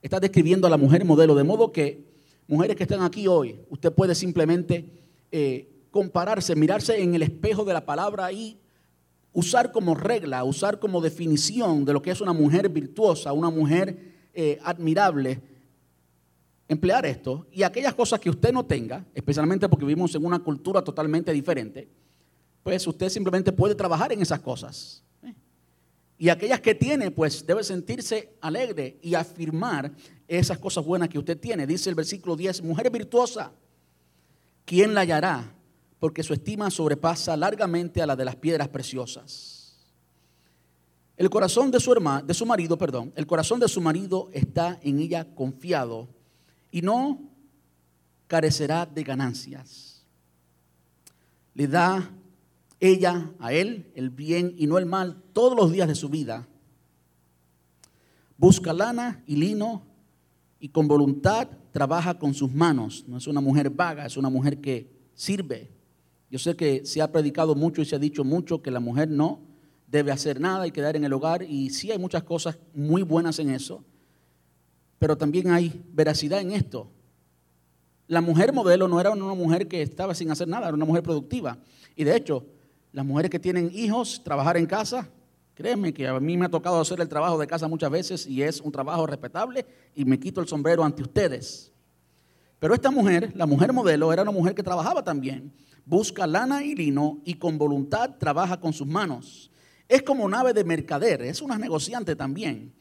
Está 0.02 0.18
describiendo 0.18 0.66
a 0.66 0.70
la 0.70 0.78
mujer 0.78 1.04
modelo, 1.04 1.36
de 1.36 1.44
modo 1.44 1.70
que 1.70 2.15
Mujeres 2.48 2.76
que 2.76 2.84
están 2.84 3.02
aquí 3.02 3.26
hoy, 3.26 3.58
usted 3.70 3.92
puede 3.92 4.14
simplemente 4.14 4.88
eh, 5.32 5.68
compararse, 5.90 6.54
mirarse 6.54 7.00
en 7.00 7.14
el 7.14 7.22
espejo 7.22 7.64
de 7.64 7.72
la 7.72 7.84
palabra 7.84 8.30
y 8.30 8.58
usar 9.32 9.72
como 9.72 9.94
regla, 9.94 10.44
usar 10.44 10.78
como 10.78 11.00
definición 11.00 11.84
de 11.84 11.92
lo 11.92 12.00
que 12.00 12.10
es 12.10 12.20
una 12.20 12.32
mujer 12.32 12.68
virtuosa, 12.68 13.32
una 13.32 13.50
mujer 13.50 14.14
eh, 14.32 14.58
admirable, 14.62 15.40
emplear 16.68 17.04
esto 17.04 17.46
y 17.52 17.62
aquellas 17.62 17.94
cosas 17.94 18.20
que 18.20 18.30
usted 18.30 18.52
no 18.52 18.64
tenga, 18.64 19.04
especialmente 19.14 19.68
porque 19.68 19.84
vivimos 19.84 20.14
en 20.14 20.24
una 20.24 20.38
cultura 20.38 20.82
totalmente 20.82 21.32
diferente, 21.32 21.88
pues 22.62 22.86
usted 22.86 23.08
simplemente 23.08 23.52
puede 23.52 23.74
trabajar 23.74 24.12
en 24.12 24.22
esas 24.22 24.40
cosas. 24.40 25.02
¿eh? 25.22 25.34
Y 26.18 26.28
aquellas 26.28 26.60
que 26.60 26.74
tiene, 26.74 27.10
pues 27.10 27.46
debe 27.46 27.64
sentirse 27.64 28.34
alegre 28.40 28.98
y 29.02 29.14
afirmar 29.14 29.92
esas 30.28 30.58
cosas 30.58 30.84
buenas 30.84 31.08
que 31.08 31.18
usted 31.18 31.38
tiene. 31.38 31.66
Dice 31.66 31.88
el 31.88 31.94
versículo 31.94 32.36
10, 32.36 32.62
mujer 32.62 32.90
virtuosa, 32.90 33.52
¿quién 34.64 34.94
la 34.94 35.02
hallará? 35.02 35.54
Porque 35.98 36.22
su 36.22 36.32
estima 36.32 36.70
sobrepasa 36.70 37.36
largamente 37.36 38.02
a 38.02 38.06
la 38.06 38.16
de 38.16 38.24
las 38.24 38.36
piedras 38.36 38.68
preciosas. 38.68 39.56
El 41.16 41.30
corazón 41.30 41.70
de 41.70 41.80
su 41.80 41.92
hermano, 41.92 42.26
de 42.26 42.34
su 42.34 42.44
marido, 42.44 42.76
perdón, 42.76 43.12
el 43.16 43.26
corazón 43.26 43.58
de 43.58 43.68
su 43.68 43.80
marido 43.80 44.28
está 44.32 44.78
en 44.82 44.98
ella 44.98 45.34
confiado 45.34 46.08
y 46.70 46.82
no 46.82 47.20
carecerá 48.26 48.84
de 48.84 49.02
ganancias. 49.02 50.04
Le 51.54 51.68
da 51.68 52.10
ella 52.80 53.32
a 53.38 53.52
él 53.54 53.90
el 53.94 54.10
bien 54.10 54.54
y 54.58 54.66
no 54.66 54.76
el 54.76 54.84
mal 54.84 55.22
todos 55.32 55.56
los 55.56 55.72
días 55.72 55.88
de 55.88 55.94
su 55.94 56.10
vida. 56.10 56.46
Busca 58.36 58.74
lana 58.74 59.22
y 59.26 59.36
lino 59.36 59.82
y 60.58 60.68
con 60.68 60.88
voluntad 60.88 61.48
trabaja 61.72 62.18
con 62.18 62.34
sus 62.34 62.52
manos. 62.52 63.04
No 63.06 63.18
es 63.18 63.26
una 63.26 63.40
mujer 63.40 63.70
vaga, 63.70 64.06
es 64.06 64.16
una 64.16 64.30
mujer 64.30 64.60
que 64.60 64.90
sirve. 65.14 65.70
Yo 66.30 66.38
sé 66.38 66.56
que 66.56 66.84
se 66.84 67.02
ha 67.02 67.12
predicado 67.12 67.54
mucho 67.54 67.82
y 67.82 67.84
se 67.84 67.96
ha 67.96 67.98
dicho 67.98 68.24
mucho 68.24 68.62
que 68.62 68.70
la 68.70 68.80
mujer 68.80 69.08
no 69.08 69.40
debe 69.86 70.10
hacer 70.10 70.40
nada 70.40 70.66
y 70.66 70.72
quedar 70.72 70.96
en 70.96 71.04
el 71.04 71.12
hogar 71.12 71.42
y 71.42 71.70
sí 71.70 71.90
hay 71.90 71.98
muchas 71.98 72.24
cosas 72.24 72.58
muy 72.74 73.02
buenas 73.02 73.38
en 73.38 73.50
eso, 73.50 73.84
pero 74.98 75.16
también 75.16 75.50
hay 75.50 75.84
veracidad 75.92 76.40
en 76.40 76.52
esto. 76.52 76.90
La 78.08 78.20
mujer 78.20 78.52
modelo 78.52 78.88
no 78.88 79.00
era 79.00 79.10
una 79.10 79.34
mujer 79.34 79.68
que 79.68 79.82
estaba 79.82 80.14
sin 80.14 80.30
hacer 80.30 80.48
nada, 80.48 80.66
era 80.66 80.74
una 80.74 80.84
mujer 80.84 81.02
productiva. 81.02 81.58
Y 81.94 82.04
de 82.04 82.16
hecho, 82.16 82.46
las 82.92 83.04
mujeres 83.04 83.30
que 83.30 83.38
tienen 83.38 83.70
hijos, 83.72 84.22
trabajar 84.24 84.56
en 84.56 84.66
casa, 84.66 85.08
Créeme 85.56 85.94
que 85.94 86.06
a 86.06 86.20
mí 86.20 86.36
me 86.36 86.44
ha 86.44 86.50
tocado 86.50 86.78
hacer 86.78 87.00
el 87.00 87.08
trabajo 87.08 87.38
de 87.38 87.46
casa 87.46 87.66
muchas 87.66 87.90
veces 87.90 88.26
y 88.26 88.42
es 88.42 88.60
un 88.60 88.70
trabajo 88.70 89.06
respetable 89.06 89.64
y 89.94 90.04
me 90.04 90.20
quito 90.20 90.42
el 90.42 90.46
sombrero 90.46 90.84
ante 90.84 91.00
ustedes. 91.00 91.72
Pero 92.58 92.74
esta 92.74 92.90
mujer, 92.90 93.32
la 93.34 93.46
mujer 93.46 93.72
modelo, 93.72 94.12
era 94.12 94.20
una 94.20 94.32
mujer 94.32 94.54
que 94.54 94.62
trabajaba 94.62 95.02
también. 95.02 95.54
Busca 95.86 96.26
lana 96.26 96.62
y 96.62 96.74
lino 96.74 97.22
y 97.24 97.34
con 97.34 97.56
voluntad 97.56 98.16
trabaja 98.18 98.60
con 98.60 98.74
sus 98.74 98.86
manos. 98.86 99.50
Es 99.88 100.02
como 100.02 100.28
nave 100.28 100.52
de 100.52 100.62
mercader, 100.62 101.22
es 101.22 101.40
una 101.40 101.56
negociante 101.56 102.14
también. 102.14 102.74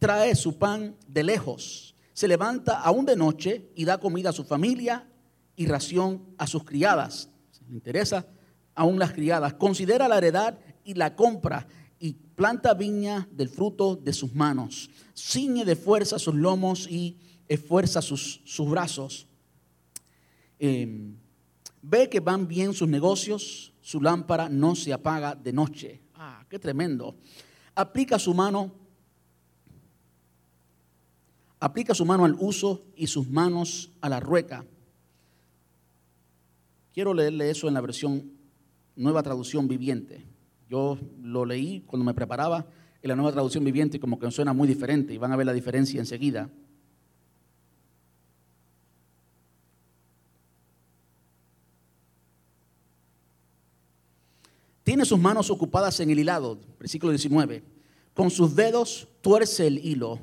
Trae 0.00 0.34
su 0.34 0.58
pan 0.58 0.96
de 1.06 1.22
lejos. 1.22 1.94
Se 2.12 2.26
levanta 2.26 2.80
aún 2.80 3.06
de 3.06 3.14
noche 3.14 3.70
y 3.76 3.84
da 3.84 3.98
comida 3.98 4.30
a 4.30 4.32
su 4.32 4.42
familia 4.42 5.06
y 5.54 5.66
ración 5.66 6.24
a 6.38 6.48
sus 6.48 6.64
criadas. 6.64 7.30
Si 7.52 7.64
le 7.66 7.74
interesa, 7.74 8.26
aún 8.74 8.98
las 8.98 9.12
criadas. 9.12 9.54
Considera 9.54 10.08
la 10.08 10.18
heredad 10.18 10.58
y 10.82 10.94
la 10.94 11.14
compra 11.14 11.68
y 12.06 12.12
planta 12.12 12.72
viña 12.74 13.26
del 13.32 13.48
fruto 13.48 13.96
de 13.96 14.12
sus 14.12 14.32
manos. 14.32 14.88
Ciñe 15.12 15.64
de 15.64 15.74
fuerza 15.74 16.20
sus 16.20 16.36
lomos 16.36 16.86
y 16.88 17.16
esfuerza 17.48 18.00
sus, 18.00 18.42
sus 18.44 18.70
brazos. 18.70 19.26
Em, 20.60 21.16
ve 21.82 22.08
que 22.08 22.20
van 22.20 22.46
bien 22.46 22.72
sus 22.74 22.88
negocios, 22.88 23.72
su 23.80 24.00
lámpara 24.00 24.48
no 24.48 24.76
se 24.76 24.92
apaga 24.92 25.34
de 25.34 25.52
noche. 25.52 26.00
Ah, 26.14 26.46
qué 26.48 26.60
tremendo. 26.60 27.16
Aplica 27.74 28.20
su 28.20 28.32
mano, 28.32 28.72
aplica 31.58 31.92
su 31.92 32.04
mano 32.04 32.24
al 32.24 32.36
uso 32.38 32.84
y 32.94 33.08
sus 33.08 33.28
manos 33.28 33.90
a 34.00 34.08
la 34.08 34.20
rueca. 34.20 34.64
Quiero 36.94 37.12
leerle 37.12 37.50
eso 37.50 37.66
en 37.66 37.74
la 37.74 37.80
versión 37.80 38.30
nueva 38.94 39.24
traducción 39.24 39.66
viviente. 39.66 40.35
Yo 40.68 40.98
lo 41.22 41.44
leí 41.44 41.82
cuando 41.86 42.04
me 42.04 42.14
preparaba 42.14 42.66
en 43.02 43.08
la 43.08 43.16
nueva 43.16 43.32
traducción 43.32 43.64
viviente 43.64 44.00
como 44.00 44.18
que 44.18 44.30
suena 44.30 44.52
muy 44.52 44.66
diferente 44.66 45.14
y 45.14 45.18
van 45.18 45.32
a 45.32 45.36
ver 45.36 45.46
la 45.46 45.52
diferencia 45.52 46.00
enseguida. 46.00 46.50
Tiene 54.82 55.04
sus 55.04 55.18
manos 55.18 55.50
ocupadas 55.50 55.98
en 55.98 56.10
el 56.10 56.18
hilado, 56.20 56.60
versículo 56.78 57.10
19. 57.10 57.62
Con 58.14 58.30
sus 58.30 58.54
dedos 58.54 59.08
tuerce 59.20 59.66
el 59.66 59.84
hilo, 59.84 60.20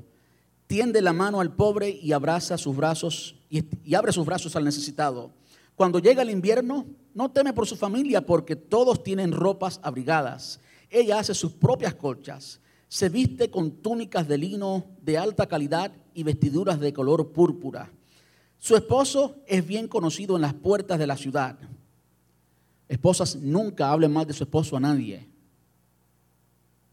tiende 0.67 1.01
la 1.01 1.11
mano 1.11 1.41
al 1.41 1.53
pobre 1.53 1.89
y 1.89 2.13
abraza 2.13 2.57
sus 2.57 2.75
brazos 2.75 3.35
y, 3.49 3.65
y 3.83 3.95
abre 3.95 4.13
sus 4.13 4.25
brazos 4.25 4.55
al 4.55 4.63
necesitado. 4.63 5.31
Cuando 5.75 5.99
llega 5.99 6.21
el 6.21 6.29
invierno, 6.29 6.85
no 7.13 7.31
teme 7.31 7.53
por 7.53 7.67
su 7.67 7.75
familia 7.75 8.25
porque 8.25 8.55
todos 8.55 9.03
tienen 9.03 9.31
ropas 9.31 9.79
abrigadas. 9.83 10.59
Ella 10.89 11.19
hace 11.19 11.33
sus 11.33 11.53
propias 11.53 11.95
colchas. 11.95 12.59
Se 12.87 13.09
viste 13.09 13.49
con 13.49 13.71
túnicas 13.71 14.27
de 14.27 14.37
lino 14.37 14.85
de 15.01 15.17
alta 15.17 15.47
calidad 15.47 15.91
y 16.13 16.23
vestiduras 16.23 16.79
de 16.79 16.93
color 16.93 17.31
púrpura. 17.31 17.91
Su 18.59 18.75
esposo 18.75 19.37
es 19.47 19.65
bien 19.65 19.87
conocido 19.87 20.35
en 20.35 20.43
las 20.43 20.53
puertas 20.53 20.99
de 20.99 21.07
la 21.07 21.17
ciudad. 21.17 21.57
Esposas, 22.87 23.35
nunca 23.35 23.91
hablen 23.91 24.13
mal 24.13 24.27
de 24.27 24.33
su 24.33 24.43
esposo 24.43 24.77
a 24.77 24.79
nadie. 24.79 25.27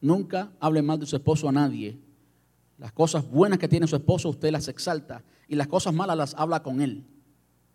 Nunca 0.01 0.51
hablen 0.59 0.87
mal 0.87 0.99
de 0.99 1.07
su 1.07 1.17
esposo 1.17 1.49
a 1.49 1.53
nadie. 1.53 1.99
Las 2.79 2.93
cosas 2.93 3.29
buenas 3.31 3.59
que 3.59 3.69
tiene 3.69 3.87
su 3.87 3.97
esposo 3.97 4.31
usted 4.31 4.51
las 4.51 4.69
exalta 4.69 5.23
y 5.47 5.55
las 5.55 5.69
cosas 5.69 5.93
malas 5.93 6.17
las 6.17 6.35
habla 6.35 6.63
con 6.63 6.81
él. 6.81 7.05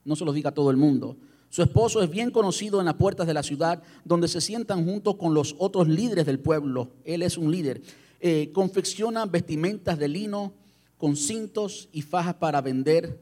No 0.05 0.15
se 0.15 0.23
lo 0.23 0.31
diga 0.31 0.51
a 0.51 0.53
todo 0.53 0.71
el 0.71 0.77
mundo. 0.77 1.17
Su 1.49 1.61
esposo 1.61 2.01
es 2.01 2.09
bien 2.09 2.31
conocido 2.31 2.79
en 2.79 2.85
las 2.85 2.95
puertas 2.95 3.27
de 3.27 3.33
la 3.33 3.43
ciudad, 3.43 3.81
donde 4.03 4.27
se 4.27 4.41
sientan 4.41 4.85
junto 4.85 5.17
con 5.17 5.33
los 5.33 5.55
otros 5.57 5.87
líderes 5.87 6.25
del 6.25 6.39
pueblo. 6.39 6.91
Él 7.03 7.21
es 7.21 7.37
un 7.37 7.51
líder. 7.51 7.81
Eh, 8.19 8.51
confecciona 8.53 9.25
vestimentas 9.25 9.97
de 9.97 10.07
lino 10.07 10.53
con 10.97 11.15
cintos 11.15 11.89
y 11.91 12.01
fajas 12.01 12.35
para 12.35 12.61
vender 12.61 13.19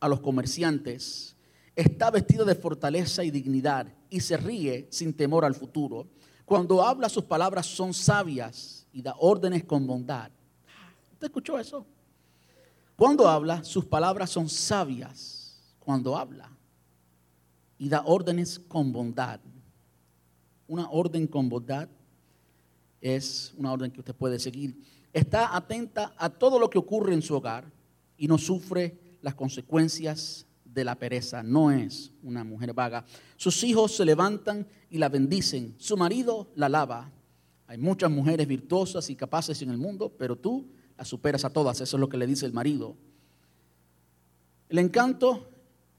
a 0.00 0.08
los 0.08 0.20
comerciantes. 0.20 1.36
Está 1.74 2.10
vestido 2.10 2.44
de 2.44 2.54
fortaleza 2.54 3.24
y 3.24 3.30
dignidad 3.30 3.86
y 4.10 4.20
se 4.20 4.36
ríe 4.36 4.86
sin 4.90 5.14
temor 5.14 5.44
al 5.44 5.54
futuro. 5.54 6.06
Cuando 6.44 6.82
habla 6.82 7.08
sus 7.08 7.24
palabras 7.24 7.66
son 7.66 7.94
sabias 7.94 8.86
y 8.92 9.00
da 9.00 9.14
órdenes 9.18 9.64
con 9.64 9.86
bondad. 9.86 10.30
¿Usted 11.14 11.28
escuchó 11.28 11.58
eso? 11.58 11.86
Cuando 12.94 13.28
habla 13.28 13.64
sus 13.64 13.86
palabras 13.86 14.30
son 14.30 14.48
sabias. 14.48 15.41
Cuando 15.84 16.16
habla 16.16 16.50
y 17.78 17.88
da 17.88 18.04
órdenes 18.06 18.60
con 18.60 18.92
bondad. 18.92 19.40
Una 20.68 20.88
orden 20.90 21.26
con 21.26 21.48
bondad 21.48 21.88
es 23.00 23.52
una 23.56 23.72
orden 23.72 23.90
que 23.90 23.98
usted 23.98 24.14
puede 24.14 24.38
seguir. 24.38 24.80
Está 25.12 25.56
atenta 25.56 26.14
a 26.16 26.30
todo 26.30 26.60
lo 26.60 26.70
que 26.70 26.78
ocurre 26.78 27.12
en 27.12 27.22
su 27.22 27.34
hogar 27.34 27.64
y 28.16 28.28
no 28.28 28.38
sufre 28.38 28.96
las 29.20 29.34
consecuencias 29.34 30.46
de 30.64 30.84
la 30.84 30.94
pereza. 30.94 31.42
No 31.42 31.72
es 31.72 32.12
una 32.22 32.44
mujer 32.44 32.72
vaga. 32.72 33.04
Sus 33.36 33.64
hijos 33.64 33.96
se 33.96 34.04
levantan 34.04 34.66
y 34.88 34.98
la 34.98 35.08
bendicen. 35.08 35.74
Su 35.78 35.96
marido 35.96 36.52
la 36.54 36.68
lava. 36.68 37.10
Hay 37.66 37.78
muchas 37.78 38.10
mujeres 38.12 38.46
virtuosas 38.46 39.10
y 39.10 39.16
capaces 39.16 39.60
en 39.60 39.70
el 39.70 39.78
mundo, 39.78 40.12
pero 40.16 40.36
tú 40.36 40.68
las 40.96 41.08
superas 41.08 41.44
a 41.44 41.50
todas. 41.50 41.80
Eso 41.80 41.96
es 41.96 42.00
lo 42.00 42.08
que 42.08 42.16
le 42.16 42.28
dice 42.28 42.46
el 42.46 42.52
marido. 42.52 42.96
El 44.68 44.78
encanto 44.78 45.48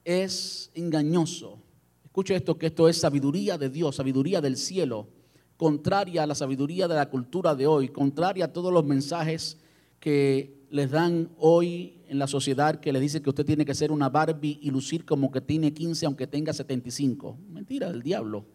es 0.05 0.71
engañoso. 0.73 1.59
Escuche 2.03 2.35
esto, 2.35 2.57
que 2.57 2.67
esto 2.67 2.87
es 2.87 2.97
sabiduría 2.97 3.57
de 3.57 3.69
Dios, 3.69 3.95
sabiduría 3.95 4.41
del 4.41 4.57
cielo, 4.57 5.07
contraria 5.57 6.23
a 6.23 6.27
la 6.27 6.35
sabiduría 6.35 6.87
de 6.87 6.95
la 6.95 7.09
cultura 7.09 7.55
de 7.55 7.67
hoy, 7.67 7.89
contraria 7.89 8.45
a 8.45 8.53
todos 8.53 8.71
los 8.71 8.85
mensajes 8.85 9.57
que 9.99 10.63
les 10.69 10.91
dan 10.91 11.29
hoy 11.37 12.01
en 12.07 12.19
la 12.19 12.27
sociedad 12.27 12.79
que 12.79 12.91
le 12.91 12.99
dice 12.99 13.21
que 13.21 13.29
usted 13.29 13.45
tiene 13.45 13.65
que 13.65 13.73
ser 13.73 13.91
una 13.91 14.09
Barbie 14.09 14.59
y 14.61 14.71
lucir 14.71 15.05
como 15.05 15.31
que 15.31 15.41
tiene 15.41 15.73
15 15.73 16.05
aunque 16.05 16.27
tenga 16.27 16.53
75. 16.53 17.37
Mentira 17.49 17.91
del 17.91 18.03
diablo. 18.03 18.45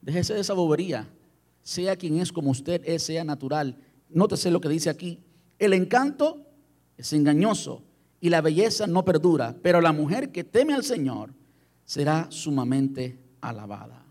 Déjese 0.00 0.34
de 0.34 0.40
esa 0.40 0.54
bobería. 0.54 1.08
Sea 1.62 1.96
quien 1.96 2.18
es 2.18 2.32
como 2.32 2.50
usted 2.50 2.82
es, 2.84 3.02
sea 3.02 3.24
natural. 3.24 3.78
Nótese 4.08 4.50
lo 4.50 4.60
que 4.60 4.68
dice 4.68 4.88
aquí. 4.88 5.20
El 5.58 5.72
encanto 5.72 6.46
es 6.96 7.12
engañoso 7.12 7.82
y 8.20 8.30
la 8.30 8.40
belleza 8.40 8.86
no 8.86 9.04
perdura, 9.04 9.54
pero 9.62 9.80
la 9.80 9.92
mujer 9.92 10.32
que 10.32 10.44
teme 10.44 10.74
al 10.74 10.84
Señor 10.84 11.30
será 11.84 12.26
sumamente 12.30 13.18
alabada. 13.40 14.02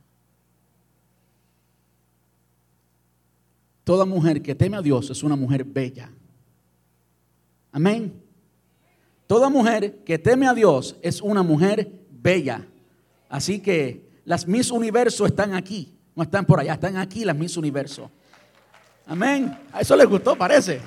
Toda 3.83 4.05
mujer 4.05 4.41
que 4.41 4.55
teme 4.55 4.77
a 4.77 4.81
Dios 4.81 5.09
es 5.09 5.21
una 5.21 5.35
mujer 5.35 5.63
bella. 5.63 6.11
Amén. 7.71 8.21
Toda 9.27 9.49
mujer 9.49 10.03
que 10.03 10.17
teme 10.17 10.47
a 10.47 10.53
Dios 10.53 10.95
es 11.01 11.21
una 11.21 11.43
mujer 11.43 11.91
bella. 12.09 12.65
Así 13.29 13.59
que 13.59 14.09
las 14.23 14.47
Miss 14.47 14.71
Universo 14.71 15.25
están 15.25 15.53
aquí. 15.53 15.93
No 16.15 16.23
están 16.23 16.45
por 16.45 16.59
allá, 16.59 16.73
están 16.73 16.97
aquí 16.97 17.25
las 17.25 17.35
Miss 17.35 17.57
Universo. 17.57 18.09
Amén. 19.05 19.55
A 19.71 19.81
eso 19.81 19.95
les 19.95 20.07
gustó, 20.07 20.35
parece. 20.35 20.81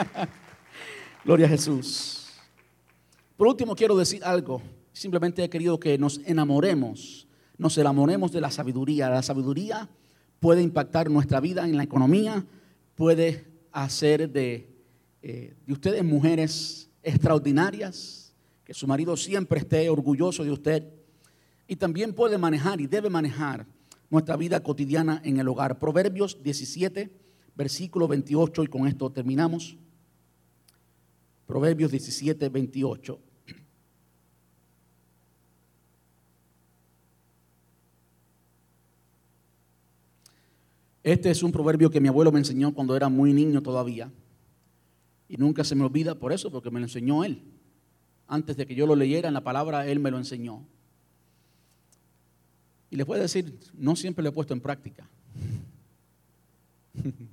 Gloria 1.24 1.46
a 1.46 1.50
Jesús. 1.50 2.19
Por 3.40 3.48
último, 3.48 3.74
quiero 3.74 3.96
decir 3.96 4.22
algo. 4.22 4.60
Simplemente 4.92 5.42
he 5.42 5.48
querido 5.48 5.80
que 5.80 5.96
nos 5.96 6.20
enamoremos, 6.26 7.26
nos 7.56 7.78
enamoremos 7.78 8.32
de 8.32 8.42
la 8.42 8.50
sabiduría. 8.50 9.08
La 9.08 9.22
sabiduría 9.22 9.88
puede 10.40 10.60
impactar 10.60 11.10
nuestra 11.10 11.40
vida 11.40 11.66
en 11.66 11.78
la 11.78 11.82
economía, 11.82 12.44
puede 12.96 13.46
hacer 13.72 14.28
de 14.30 14.68
eh, 15.22 15.54
de 15.66 15.72
ustedes 15.72 16.04
mujeres 16.04 16.90
extraordinarias, 17.02 18.34
que 18.62 18.74
su 18.74 18.86
marido 18.86 19.16
siempre 19.16 19.60
esté 19.60 19.88
orgulloso 19.88 20.44
de 20.44 20.50
usted 20.50 20.92
y 21.66 21.76
también 21.76 22.12
puede 22.12 22.36
manejar 22.36 22.78
y 22.82 22.88
debe 22.88 23.08
manejar 23.08 23.66
nuestra 24.10 24.36
vida 24.36 24.62
cotidiana 24.62 25.22
en 25.24 25.40
el 25.40 25.48
hogar. 25.48 25.78
Proverbios 25.78 26.42
17, 26.42 27.10
versículo 27.56 28.06
28 28.06 28.64
y 28.64 28.66
con 28.66 28.86
esto 28.86 29.10
terminamos. 29.10 29.78
Proverbios 31.46 31.90
17, 31.90 32.50
28. 32.50 33.29
Este 41.02 41.30
es 41.30 41.42
un 41.42 41.52
proverbio 41.52 41.90
que 41.90 42.00
mi 42.00 42.08
abuelo 42.08 42.30
me 42.30 42.38
enseñó 42.38 42.74
cuando 42.74 42.94
era 42.96 43.08
muy 43.08 43.32
niño 43.32 43.62
todavía. 43.62 44.10
Y 45.28 45.36
nunca 45.36 45.64
se 45.64 45.74
me 45.74 45.84
olvida 45.84 46.14
por 46.14 46.32
eso, 46.32 46.50
porque 46.50 46.70
me 46.70 46.80
lo 46.80 46.86
enseñó 46.86 47.24
él. 47.24 47.42
Antes 48.26 48.56
de 48.56 48.66
que 48.66 48.74
yo 48.74 48.86
lo 48.86 48.94
leyera 48.96 49.28
en 49.28 49.34
la 49.34 49.42
palabra, 49.42 49.86
él 49.86 49.98
me 49.98 50.10
lo 50.10 50.18
enseñó. 50.18 50.64
Y 52.90 52.96
le 52.96 53.06
puedo 53.06 53.22
decir, 53.22 53.58
no 53.74 53.94
siempre 53.96 54.22
lo 54.22 54.30
he 54.30 54.32
puesto 54.32 54.52
en 54.52 54.60
práctica. 54.60 55.08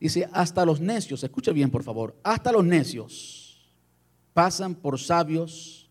Dice, 0.00 0.28
hasta 0.32 0.64
los 0.66 0.80
necios, 0.80 1.22
escuche 1.22 1.52
bien 1.52 1.70
por 1.70 1.82
favor, 1.82 2.14
hasta 2.22 2.52
los 2.52 2.64
necios 2.64 3.44
pasan 4.34 4.74
por 4.74 4.98
sabios 4.98 5.88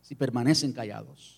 si 0.00 0.14
permanecen 0.14 0.72
callados. 0.72 1.33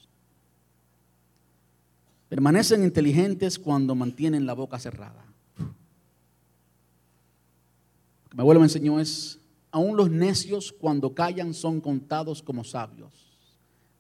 Permanecen 2.29 2.83
inteligentes 2.83 3.59
cuando 3.59 3.95
mantienen 3.95 4.47
la 4.47 4.55
boca 4.55 4.79
cerrada. 4.79 5.25
mi 8.33 8.41
abuelo 8.41 8.61
me 8.61 8.67
enseñó 8.67 9.01
es, 9.01 9.41
aún 9.71 9.97
los 9.97 10.11
necios 10.11 10.73
cuando 10.73 11.15
callan 11.15 11.55
son 11.55 11.81
contados 11.81 12.43
como 12.43 12.65
sabios. 12.65 13.13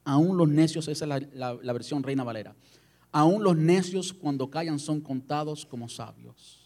Aún 0.05 0.37
los 0.37 0.49
necios, 0.49 0.89
esa 0.89 1.05
es 1.05 1.33
la, 1.35 1.55
la 1.55 1.73
versión 1.73 2.03
Reina 2.03 2.23
Valera. 2.23 2.55
Aún 3.13 3.43
los 3.43 3.57
necios 3.57 4.13
cuando 4.13 4.51
callan 4.51 4.79
son 4.79 5.01
contados 5.01 5.65
como 5.65 5.89
sabios. 5.89 6.61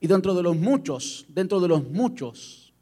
Y 0.00 0.08
dentro 0.08 0.34
de 0.34 0.42
los 0.42 0.56
muchos, 0.56 1.24
dentro 1.28 1.60
de 1.60 1.68
los 1.68 1.88
muchos 1.88 2.72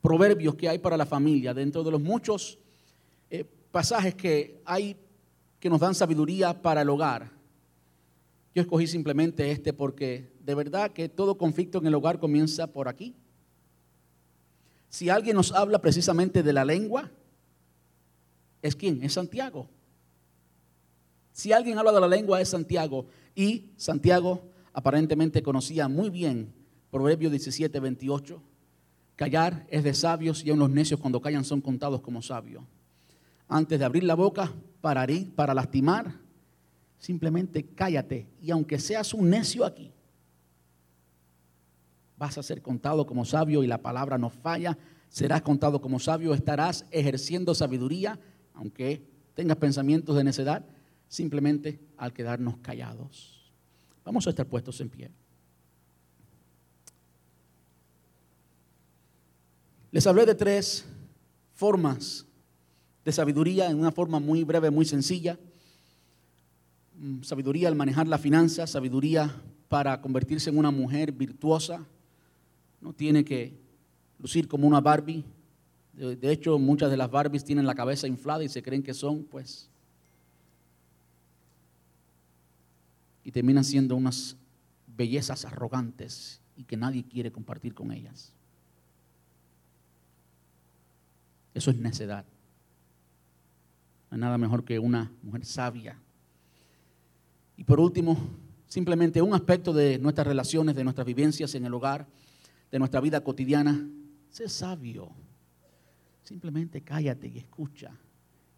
proverbios 0.00 0.54
que 0.54 0.68
hay 0.68 0.78
para 0.78 0.96
la 0.96 1.04
familia, 1.04 1.52
dentro 1.52 1.84
de 1.84 1.90
los 1.90 2.00
muchos 2.00 2.58
eh, 3.28 3.44
pasajes 3.70 4.14
que 4.14 4.62
hay 4.64 4.96
que 5.62 5.70
nos 5.70 5.78
dan 5.78 5.94
sabiduría 5.94 6.60
para 6.60 6.82
el 6.82 6.88
hogar, 6.88 7.30
yo 8.52 8.62
escogí 8.62 8.88
simplemente 8.88 9.48
este 9.52 9.72
porque 9.72 10.32
de 10.40 10.56
verdad 10.56 10.90
que 10.90 11.08
todo 11.08 11.38
conflicto 11.38 11.78
en 11.78 11.86
el 11.86 11.94
hogar 11.94 12.18
comienza 12.18 12.66
por 12.66 12.88
aquí. 12.88 13.14
Si 14.88 15.08
alguien 15.08 15.36
nos 15.36 15.52
habla 15.52 15.80
precisamente 15.80 16.42
de 16.42 16.52
la 16.52 16.64
lengua, 16.64 17.12
¿es 18.60 18.74
quién? 18.74 19.04
Es 19.04 19.12
Santiago. 19.12 19.68
Si 21.30 21.52
alguien 21.52 21.78
habla 21.78 21.92
de 21.92 22.00
la 22.00 22.08
lengua 22.08 22.40
es 22.40 22.48
Santiago. 22.48 23.06
Y 23.36 23.70
Santiago 23.76 24.42
aparentemente 24.72 25.44
conocía 25.44 25.86
muy 25.86 26.10
bien 26.10 26.52
Proverbio 26.90 27.30
17, 27.30 27.78
28. 27.78 28.42
Callar 29.14 29.64
es 29.70 29.84
de 29.84 29.94
sabios 29.94 30.44
y 30.44 30.50
aun 30.50 30.58
los 30.58 30.70
necios 30.70 30.98
cuando 30.98 31.20
callan 31.20 31.44
son 31.44 31.60
contados 31.60 32.00
como 32.00 32.20
sabios. 32.20 32.64
Antes 33.46 33.78
de 33.78 33.84
abrir 33.84 34.02
la 34.02 34.16
boca 34.16 34.52
para, 34.82 35.06
para 35.34 35.54
lastimar, 35.54 36.12
simplemente 36.98 37.64
cállate. 37.64 38.28
Y 38.42 38.50
aunque 38.50 38.78
seas 38.78 39.14
un 39.14 39.30
necio 39.30 39.64
aquí, 39.64 39.90
vas 42.18 42.36
a 42.36 42.42
ser 42.42 42.60
contado 42.60 43.06
como 43.06 43.24
sabio 43.24 43.64
y 43.64 43.66
la 43.66 43.78
palabra 43.78 44.18
no 44.18 44.28
falla. 44.28 44.76
Serás 45.08 45.42
contado 45.42 45.80
como 45.80 45.98
sabio, 45.98 46.34
estarás 46.34 46.84
ejerciendo 46.90 47.54
sabiduría, 47.54 48.18
aunque 48.54 49.06
tengas 49.34 49.56
pensamientos 49.56 50.16
de 50.16 50.24
necedad, 50.24 50.66
simplemente 51.08 51.80
al 51.96 52.12
quedarnos 52.12 52.58
callados. 52.58 53.52
Vamos 54.04 54.26
a 54.26 54.30
estar 54.30 54.46
puestos 54.46 54.80
en 54.80 54.90
pie. 54.90 55.10
Les 59.92 60.06
hablé 60.06 60.26
de 60.26 60.34
tres 60.34 60.86
formas 61.52 62.26
de 63.04 63.12
sabiduría 63.12 63.70
en 63.70 63.78
una 63.78 63.92
forma 63.92 64.20
muy 64.20 64.44
breve, 64.44 64.70
muy 64.70 64.84
sencilla. 64.84 65.38
Mm, 66.98 67.22
sabiduría 67.22 67.68
al 67.68 67.74
manejar 67.74 68.06
la 68.06 68.18
finanza, 68.18 68.66
sabiduría 68.66 69.34
para 69.68 70.00
convertirse 70.00 70.50
en 70.50 70.58
una 70.58 70.70
mujer 70.70 71.12
virtuosa, 71.12 71.86
no 72.80 72.92
tiene 72.92 73.24
que 73.24 73.58
lucir 74.18 74.46
como 74.46 74.66
una 74.66 74.80
Barbie. 74.80 75.24
De, 75.94 76.32
hecho, 76.32 76.58
muchas 76.58 76.90
de 76.90 76.96
las 76.96 77.10
Barbies 77.10 77.44
tienen 77.44 77.66
la 77.66 77.74
cabeza 77.74 78.06
inflada 78.06 78.42
y 78.44 78.48
se 78.48 78.62
creen 78.62 78.82
que 78.82 78.94
son, 78.94 79.24
pues, 79.24 79.68
y 83.24 83.30
terminan 83.30 83.64
siendo 83.64 83.94
unas 83.94 84.36
bellezas 84.86 85.44
arrogantes 85.44 86.40
y 86.56 86.64
que 86.64 86.76
nadie 86.76 87.04
quiere 87.04 87.30
compartir 87.30 87.74
con 87.74 87.92
ellas. 87.92 88.32
Eso 91.54 91.70
es 91.70 91.76
necedad. 91.76 92.24
No 94.12 94.16
hay 94.16 94.20
nada 94.20 94.36
mejor 94.36 94.62
que 94.62 94.78
una 94.78 95.10
mujer 95.22 95.42
sabia. 95.46 95.98
Y 97.56 97.64
por 97.64 97.80
último, 97.80 98.18
simplemente 98.66 99.22
un 99.22 99.32
aspecto 99.32 99.72
de 99.72 99.98
nuestras 99.98 100.26
relaciones, 100.26 100.76
de 100.76 100.84
nuestras 100.84 101.06
vivencias 101.06 101.54
en 101.54 101.64
el 101.64 101.72
hogar 101.72 102.06
de 102.70 102.78
nuestra 102.78 103.00
vida 103.00 103.24
cotidiana, 103.24 103.88
sé 104.28 104.50
sabio. 104.50 105.08
Simplemente 106.24 106.82
cállate 106.82 107.26
y 107.26 107.38
escucha. 107.38 107.90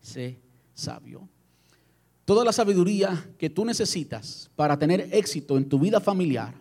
Sé 0.00 0.40
sabio. 0.74 1.28
Toda 2.24 2.44
la 2.44 2.52
sabiduría 2.52 3.30
que 3.38 3.48
tú 3.48 3.64
necesitas 3.64 4.50
para 4.56 4.76
tener 4.76 5.08
éxito 5.12 5.56
en 5.56 5.68
tu 5.68 5.78
vida 5.78 6.00
familiar, 6.00 6.52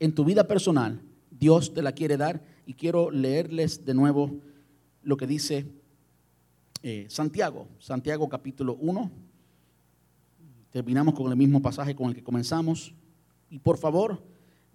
en 0.00 0.14
tu 0.14 0.24
vida 0.24 0.48
personal, 0.48 1.02
Dios 1.30 1.74
te 1.74 1.82
la 1.82 1.92
quiere 1.92 2.16
dar. 2.16 2.42
Y 2.64 2.72
quiero 2.72 3.10
leerles 3.10 3.84
de 3.84 3.92
nuevo 3.92 4.40
lo 5.02 5.18
que 5.18 5.26
dice 5.26 5.66
eh, 6.82 7.06
Santiago, 7.08 7.68
Santiago 7.78 8.28
capítulo 8.28 8.74
1. 8.74 9.10
Terminamos 10.70 11.14
con 11.14 11.30
el 11.30 11.36
mismo 11.36 11.62
pasaje 11.62 11.94
con 11.94 12.08
el 12.08 12.14
que 12.14 12.24
comenzamos. 12.24 12.92
Y 13.50 13.58
por 13.58 13.78
favor, 13.78 14.22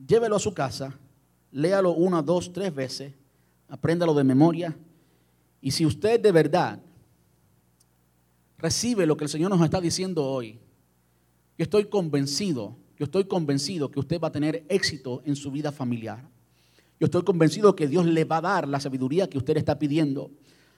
llévelo 0.06 0.36
a 0.36 0.40
su 0.40 0.54
casa, 0.54 0.98
léalo 1.52 1.92
una, 1.92 2.22
dos, 2.22 2.54
tres 2.54 2.74
veces, 2.74 3.14
apréndalo 3.68 4.14
de 4.14 4.24
memoria. 4.24 4.78
Y 5.60 5.72
si 5.72 5.86
usted 5.86 6.20
de 6.20 6.32
verdad 6.32 6.80
recibe 8.58 9.06
lo 9.06 9.18
que 9.18 9.26
el 9.26 9.30
Señor 9.30 9.50
nos 9.50 9.62
está 9.62 9.82
diciendo 9.82 10.24
hoy, 10.24 10.60
yo 11.58 11.64
estoy 11.64 11.86
convencido, 11.86 12.78
yo 12.98 13.06
estoy 13.06 13.26
convencido 13.26 13.90
que 13.90 14.00
usted 14.00 14.22
va 14.22 14.30
a 14.30 14.32
tener 14.32 14.66
éxito 14.70 15.22
en 15.26 15.36
su 15.36 15.52
vida 15.52 15.72
familiar. 15.72 16.30
Yo 17.00 17.06
estoy 17.06 17.24
convencido 17.24 17.76
que 17.76 17.88
Dios 17.88 18.06
le 18.06 18.24
va 18.24 18.38
a 18.38 18.42
dar 18.42 18.68
la 18.68 18.80
sabiduría 18.80 19.30
que 19.30 19.38
usted 19.38 19.58
está 19.58 19.78
pidiendo. 19.78 20.32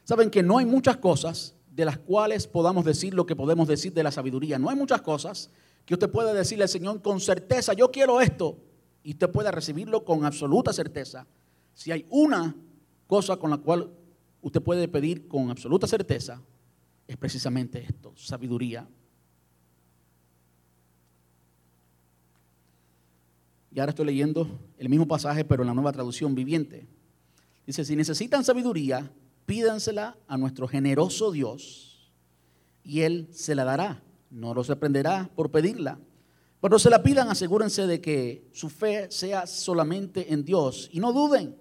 Saben 0.03 0.29
que 0.29 0.43
no 0.43 0.57
hay 0.57 0.65
muchas 0.65 0.97
cosas 0.97 1.55
de 1.71 1.85
las 1.85 1.97
cuales 1.97 2.47
podamos 2.47 2.83
decir 2.83 3.13
lo 3.13 3.25
que 3.25 3.35
podemos 3.35 3.67
decir 3.67 3.93
de 3.93 4.03
la 4.03 4.11
sabiduría. 4.11 4.59
No 4.59 4.69
hay 4.69 4.75
muchas 4.75 5.01
cosas 5.01 5.49
que 5.85 5.93
usted 5.93 6.09
pueda 6.09 6.33
decirle 6.33 6.63
al 6.63 6.69
Señor 6.69 7.01
con 7.01 7.19
certeza, 7.19 7.73
yo 7.73 7.91
quiero 7.91 8.21
esto, 8.21 8.57
y 9.03 9.11
usted 9.11 9.29
pueda 9.29 9.51
recibirlo 9.51 10.03
con 10.03 10.25
absoluta 10.25 10.73
certeza. 10.73 11.25
Si 11.73 11.91
hay 11.91 12.05
una 12.09 12.55
cosa 13.07 13.37
con 13.37 13.49
la 13.49 13.57
cual 13.57 13.91
usted 14.41 14.61
puede 14.61 14.87
pedir 14.87 15.27
con 15.27 15.49
absoluta 15.49 15.87
certeza, 15.87 16.41
es 17.07 17.17
precisamente 17.17 17.81
esto, 17.81 18.13
sabiduría. 18.15 18.87
Y 23.71 23.79
ahora 23.79 23.91
estoy 23.91 24.05
leyendo 24.05 24.47
el 24.77 24.89
mismo 24.89 25.07
pasaje, 25.07 25.45
pero 25.45 25.63
en 25.63 25.67
la 25.67 25.73
nueva 25.73 25.91
traducción 25.91 26.35
viviente. 26.35 26.87
Dice, 27.65 27.85
si 27.85 27.95
necesitan 27.95 28.43
sabiduría, 28.43 29.11
pídansela 29.49 30.15
a 30.27 30.37
nuestro 30.37 30.67
generoso 30.67 31.31
Dios 31.31 32.13
y 32.83 33.01
Él 33.01 33.29
se 33.31 33.55
la 33.55 33.63
dará. 33.63 34.03
No 34.29 34.53
los 34.53 34.67
reprenderá 34.67 35.27
por 35.35 35.49
pedirla. 35.49 35.97
Cuando 36.59 36.77
se 36.77 36.91
la 36.91 37.01
pidan, 37.01 37.29
asegúrense 37.29 37.87
de 37.87 37.99
que 37.99 38.47
su 38.51 38.69
fe 38.69 39.09
sea 39.09 39.47
solamente 39.47 40.31
en 40.31 40.45
Dios 40.45 40.87
y 40.93 40.99
no 40.99 41.13
duden, 41.13 41.55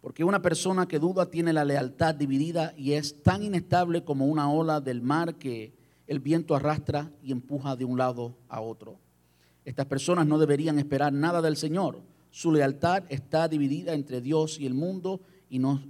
porque 0.00 0.24
una 0.24 0.40
persona 0.40 0.88
que 0.88 0.98
duda 0.98 1.30
tiene 1.30 1.52
la 1.52 1.66
lealtad 1.66 2.14
dividida 2.14 2.72
y 2.74 2.92
es 2.92 3.22
tan 3.22 3.42
inestable 3.42 4.02
como 4.02 4.24
una 4.24 4.50
ola 4.50 4.80
del 4.80 5.02
mar 5.02 5.34
que 5.34 5.74
el 6.06 6.20
viento 6.20 6.56
arrastra 6.56 7.12
y 7.22 7.32
empuja 7.32 7.76
de 7.76 7.84
un 7.84 7.98
lado 7.98 8.38
a 8.48 8.62
otro. 8.62 8.98
Estas 9.66 9.84
personas 9.84 10.26
no 10.26 10.38
deberían 10.38 10.78
esperar 10.78 11.12
nada 11.12 11.42
del 11.42 11.58
Señor. 11.58 12.00
Su 12.30 12.50
lealtad 12.50 13.02
está 13.10 13.46
dividida 13.46 13.92
entre 13.92 14.22
Dios 14.22 14.58
y 14.58 14.64
el 14.64 14.72
mundo 14.72 15.20
y, 15.50 15.58
no, 15.58 15.82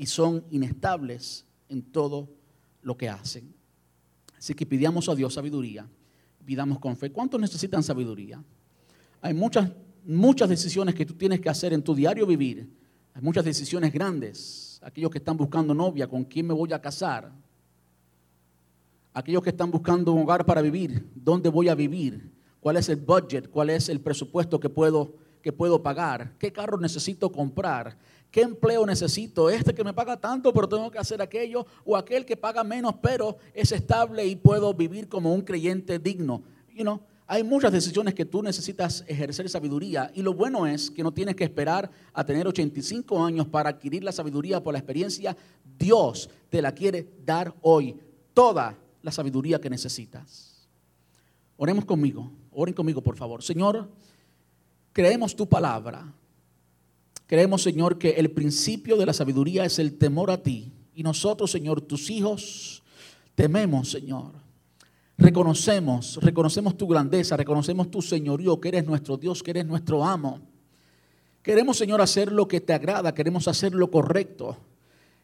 y 0.00 0.06
son 0.06 0.42
inestables 0.50 1.44
en 1.68 1.82
todo 1.82 2.26
lo 2.80 2.96
que 2.96 3.10
hacen. 3.10 3.52
Así 4.38 4.54
que 4.54 4.64
pidamos 4.64 5.10
a 5.10 5.14
Dios 5.14 5.34
sabiduría, 5.34 5.86
pidamos 6.42 6.78
con 6.78 6.96
fe. 6.96 7.12
¿Cuántos 7.12 7.38
necesitan 7.38 7.82
sabiduría? 7.82 8.42
Hay 9.20 9.34
muchas, 9.34 9.70
muchas 10.06 10.48
decisiones 10.48 10.94
que 10.94 11.04
tú 11.04 11.12
tienes 11.12 11.38
que 11.38 11.50
hacer 11.50 11.74
en 11.74 11.82
tu 11.82 11.94
diario 11.94 12.26
vivir. 12.26 12.66
Hay 13.12 13.20
muchas 13.20 13.44
decisiones 13.44 13.92
grandes. 13.92 14.80
Aquellos 14.82 15.10
que 15.10 15.18
están 15.18 15.36
buscando 15.36 15.74
novia, 15.74 16.08
con 16.08 16.24
quién 16.24 16.46
me 16.46 16.54
voy 16.54 16.72
a 16.72 16.80
casar. 16.80 17.30
Aquellos 19.12 19.42
que 19.42 19.50
están 19.50 19.70
buscando 19.70 20.14
un 20.14 20.22
hogar 20.22 20.46
para 20.46 20.62
vivir, 20.62 21.10
dónde 21.14 21.50
voy 21.50 21.68
a 21.68 21.74
vivir 21.74 22.32
cuál 22.60 22.78
es 22.78 22.88
el 22.88 22.96
budget, 22.96 23.50
cuál 23.50 23.68
es 23.68 23.90
el 23.90 24.00
presupuesto 24.00 24.60
que 24.60 24.70
puedo, 24.70 25.14
que 25.42 25.52
puedo 25.52 25.82
pagar, 25.82 26.38
qué 26.38 26.52
carro 26.52 26.78
necesito 26.78 27.30
comprar, 27.30 27.98
qué 28.30 28.42
empleo 28.42 28.86
necesito, 28.86 29.50
este 29.50 29.74
que 29.74 29.84
me 29.84 29.92
paga 29.92 30.16
tanto 30.18 30.52
pero 30.52 30.68
tengo 30.68 30.90
que 30.90 30.98
hacer 30.98 31.20
aquello, 31.20 31.66
o 31.84 31.96
aquel 31.96 32.24
que 32.24 32.36
paga 32.36 32.64
menos 32.64 32.94
pero 33.02 33.36
es 33.54 33.72
estable 33.72 34.26
y 34.26 34.36
puedo 34.36 34.72
vivir 34.74 35.08
como 35.08 35.34
un 35.34 35.42
creyente 35.42 35.98
digno. 35.98 36.42
You 36.68 36.82
know, 36.82 37.00
hay 37.26 37.44
muchas 37.44 37.70
decisiones 37.70 38.14
que 38.14 38.24
tú 38.24 38.42
necesitas 38.42 39.04
ejercer 39.06 39.48
sabiduría 39.48 40.10
y 40.14 40.22
lo 40.22 40.34
bueno 40.34 40.66
es 40.66 40.90
que 40.90 41.02
no 41.02 41.12
tienes 41.12 41.36
que 41.36 41.44
esperar 41.44 41.90
a 42.12 42.24
tener 42.24 42.48
85 42.48 43.24
años 43.24 43.46
para 43.46 43.70
adquirir 43.70 44.02
la 44.02 44.10
sabiduría 44.10 44.60
por 44.60 44.72
la 44.72 44.80
experiencia. 44.80 45.36
Dios 45.78 46.28
te 46.48 46.60
la 46.60 46.72
quiere 46.72 47.08
dar 47.24 47.54
hoy, 47.62 47.96
toda 48.34 48.76
la 49.02 49.12
sabiduría 49.12 49.60
que 49.60 49.70
necesitas. 49.70 50.68
Oremos 51.56 51.84
conmigo. 51.84 52.30
Oren 52.52 52.74
conmigo, 52.74 53.00
por 53.00 53.16
favor. 53.16 53.42
Señor, 53.42 53.88
creemos 54.92 55.36
tu 55.36 55.48
palabra. 55.48 56.12
Creemos, 57.30 57.62
Señor, 57.62 57.96
que 57.96 58.10
el 58.10 58.32
principio 58.32 58.96
de 58.96 59.06
la 59.06 59.12
sabiduría 59.12 59.64
es 59.64 59.78
el 59.78 59.96
temor 59.98 60.32
a 60.32 60.42
ti. 60.42 60.72
Y 60.96 61.04
nosotros, 61.04 61.48
Señor, 61.48 61.80
tus 61.80 62.10
hijos, 62.10 62.82
tememos, 63.36 63.88
Señor. 63.88 64.32
Reconocemos, 65.16 66.18
reconocemos 66.20 66.76
tu 66.76 66.88
grandeza, 66.88 67.36
reconocemos 67.36 67.88
tu 67.88 68.02
señorío, 68.02 68.60
que 68.60 68.70
eres 68.70 68.84
nuestro 68.84 69.16
Dios, 69.16 69.44
que 69.44 69.52
eres 69.52 69.64
nuestro 69.64 70.04
amo. 70.04 70.40
Queremos, 71.40 71.76
Señor, 71.78 72.00
hacer 72.00 72.32
lo 72.32 72.48
que 72.48 72.60
te 72.60 72.72
agrada, 72.72 73.14
queremos 73.14 73.46
hacer 73.46 73.76
lo 73.76 73.92
correcto. 73.92 74.56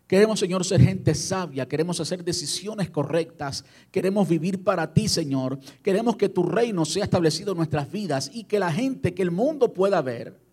Queremos, 0.06 0.38
Señor, 0.38 0.64
ser 0.64 0.80
gente 0.80 1.12
sabia, 1.12 1.66
queremos 1.66 1.98
hacer 1.98 2.22
decisiones 2.22 2.88
correctas, 2.88 3.64
queremos 3.90 4.28
vivir 4.28 4.62
para 4.62 4.94
ti, 4.94 5.08
Señor. 5.08 5.58
Queremos 5.82 6.14
que 6.14 6.28
tu 6.28 6.44
reino 6.44 6.84
sea 6.84 7.02
establecido 7.02 7.50
en 7.50 7.56
nuestras 7.56 7.90
vidas 7.90 8.30
y 8.32 8.44
que 8.44 8.60
la 8.60 8.70
gente, 8.70 9.12
que 9.12 9.22
el 9.22 9.32
mundo 9.32 9.72
pueda 9.72 10.00
ver 10.02 10.45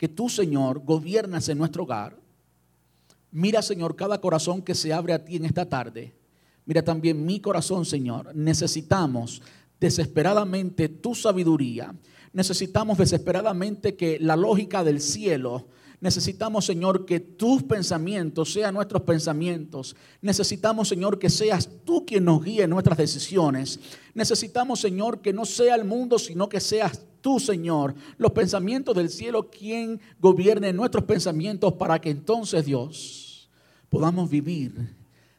que 0.00 0.08
tú, 0.08 0.30
Señor, 0.30 0.82
gobiernas 0.82 1.50
en 1.50 1.58
nuestro 1.58 1.82
hogar. 1.82 2.16
Mira, 3.30 3.60
Señor, 3.60 3.96
cada 3.96 4.18
corazón 4.18 4.62
que 4.62 4.74
se 4.74 4.94
abre 4.94 5.12
a 5.12 5.22
ti 5.22 5.36
en 5.36 5.44
esta 5.44 5.68
tarde. 5.68 6.14
Mira 6.64 6.82
también 6.82 7.26
mi 7.26 7.38
corazón, 7.38 7.84
Señor. 7.84 8.34
Necesitamos 8.34 9.42
desesperadamente 9.78 10.88
tu 10.88 11.14
sabiduría. 11.14 11.94
Necesitamos 12.32 12.96
desesperadamente 12.96 13.94
que 13.94 14.18
la 14.18 14.36
lógica 14.36 14.82
del 14.82 15.02
cielo 15.02 15.66
Necesitamos, 16.00 16.64
Señor, 16.64 17.04
que 17.04 17.20
tus 17.20 17.62
pensamientos 17.62 18.50
sean 18.54 18.74
nuestros 18.74 19.02
pensamientos. 19.02 19.94
Necesitamos, 20.22 20.88
Señor, 20.88 21.18
que 21.18 21.28
seas 21.28 21.68
tú 21.84 22.06
quien 22.06 22.24
nos 22.24 22.42
guíe 22.42 22.62
en 22.62 22.70
nuestras 22.70 22.96
decisiones. 22.96 23.78
Necesitamos, 24.14 24.80
Señor, 24.80 25.20
que 25.20 25.34
no 25.34 25.44
sea 25.44 25.74
el 25.74 25.84
mundo, 25.84 26.18
sino 26.18 26.48
que 26.48 26.58
seas 26.58 27.02
tú, 27.20 27.40
Señor, 27.40 27.94
los 28.18 28.32
pensamientos 28.32 28.94
del 28.96 29.10
cielo, 29.10 29.50
quien 29.50 30.00
gobierne 30.20 30.72
nuestros 30.72 31.04
pensamientos 31.04 31.74
para 31.74 32.00
que 32.00 32.10
entonces, 32.10 32.64
Dios, 32.64 33.50
podamos 33.88 34.30
vivir 34.30 34.96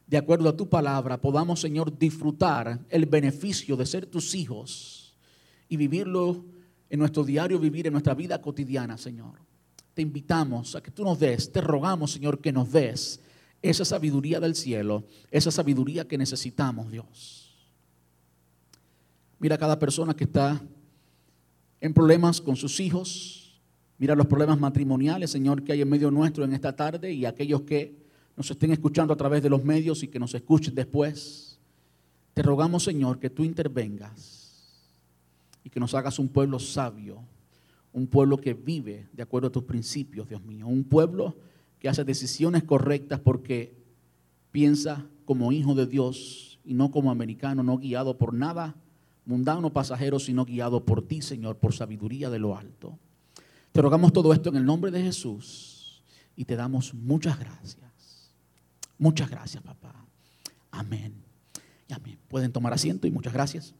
de 0.07 0.17
acuerdo 0.17 0.49
a 0.49 0.57
tu 0.57 0.67
palabra, 0.67 1.19
podamos, 1.19 1.59
Señor, 1.59 1.97
disfrutar 1.97 2.79
el 2.89 3.05
beneficio 3.05 3.77
de 3.77 3.85
ser 3.85 4.05
tus 4.05 4.35
hijos 4.35 5.15
y 5.69 5.77
vivirlo 5.77 6.43
en 6.89 6.99
nuestro 6.99 7.23
diario 7.23 7.57
vivir, 7.59 7.87
en 7.87 7.93
nuestra 7.93 8.13
vida 8.13 8.41
cotidiana, 8.41 8.97
Señor 8.97 9.51
te 9.93 10.01
invitamos 10.01 10.75
a 10.75 10.81
que 10.81 10.91
tú 10.91 11.03
nos 11.03 11.19
des, 11.19 11.51
te 11.51 11.61
rogamos, 11.61 12.11
Señor, 12.11 12.39
que 12.39 12.51
nos 12.51 12.71
des 12.71 13.19
esa 13.61 13.85
sabiduría 13.85 14.39
del 14.39 14.55
cielo, 14.55 15.03
esa 15.29 15.51
sabiduría 15.51 16.07
que 16.07 16.17
necesitamos, 16.17 16.91
Dios. 16.91 17.51
Mira 19.39 19.57
cada 19.57 19.77
persona 19.77 20.13
que 20.13 20.23
está 20.23 20.61
en 21.81 21.93
problemas 21.95 22.39
con 22.39 22.55
sus 22.55 22.79
hijos, 22.79 23.59
mira 23.97 24.15
los 24.15 24.27
problemas 24.27 24.59
matrimoniales, 24.59 25.31
Señor, 25.31 25.63
que 25.63 25.73
hay 25.73 25.81
en 25.81 25.89
medio 25.89 26.11
nuestro 26.11 26.45
en 26.45 26.53
esta 26.53 26.75
tarde 26.75 27.11
y 27.11 27.25
aquellos 27.25 27.63
que 27.63 27.99
nos 28.37 28.49
estén 28.49 28.71
escuchando 28.71 29.13
a 29.13 29.17
través 29.17 29.41
de 29.41 29.49
los 29.49 29.63
medios 29.63 30.03
y 30.03 30.07
que 30.07 30.19
nos 30.19 30.33
escuchen 30.35 30.75
después. 30.75 31.59
Te 32.35 32.43
rogamos, 32.43 32.83
Señor, 32.83 33.19
que 33.19 33.31
tú 33.31 33.43
intervengas 33.43 34.41
y 35.63 35.69
que 35.69 35.79
nos 35.79 35.93
hagas 35.95 36.19
un 36.19 36.29
pueblo 36.29 36.59
sabio, 36.59 37.19
un 37.93 38.07
pueblo 38.07 38.37
que 38.37 38.53
vive 38.53 39.07
de 39.11 39.23
acuerdo 39.23 39.47
a 39.47 39.51
tus 39.51 39.63
principios, 39.63 40.29
Dios 40.29 40.43
mío. 40.43 40.67
Un 40.67 40.83
pueblo 40.83 41.35
que 41.79 41.89
hace 41.89 42.03
decisiones 42.03 42.63
correctas 42.63 43.19
porque 43.19 43.73
piensa 44.51 45.05
como 45.25 45.51
hijo 45.51 45.73
de 45.73 45.87
Dios 45.87 46.59
y 46.63 46.75
no 46.75 46.91
como 46.91 47.09
americano, 47.09 47.63
no 47.63 47.79
guiado 47.79 48.17
por 48.17 48.35
nada 48.35 48.75
mundano 49.25 49.71
pasajero, 49.71 50.19
sino 50.19 50.45
guiado 50.45 50.83
por 50.83 51.07
ti, 51.07 51.21
Señor, 51.21 51.57
por 51.57 51.73
sabiduría 51.73 52.29
de 52.29 52.39
lo 52.39 52.57
alto. 52.57 52.97
Te 53.71 53.81
rogamos 53.81 54.11
todo 54.13 54.33
esto 54.33 54.49
en 54.49 54.57
el 54.57 54.65
nombre 54.65 54.91
de 54.91 55.01
Jesús 55.01 56.03
y 56.35 56.45
te 56.45 56.55
damos 56.55 56.93
muchas 56.93 57.39
gracias. 57.39 58.33
Muchas 58.97 59.29
gracias, 59.29 59.63
papá. 59.63 60.05
Amén. 60.69 61.13
Y 61.87 61.93
amén. 61.93 62.19
Pueden 62.27 62.51
tomar 62.51 62.73
asiento 62.73 63.07
y 63.07 63.11
muchas 63.11 63.33
gracias. 63.33 63.73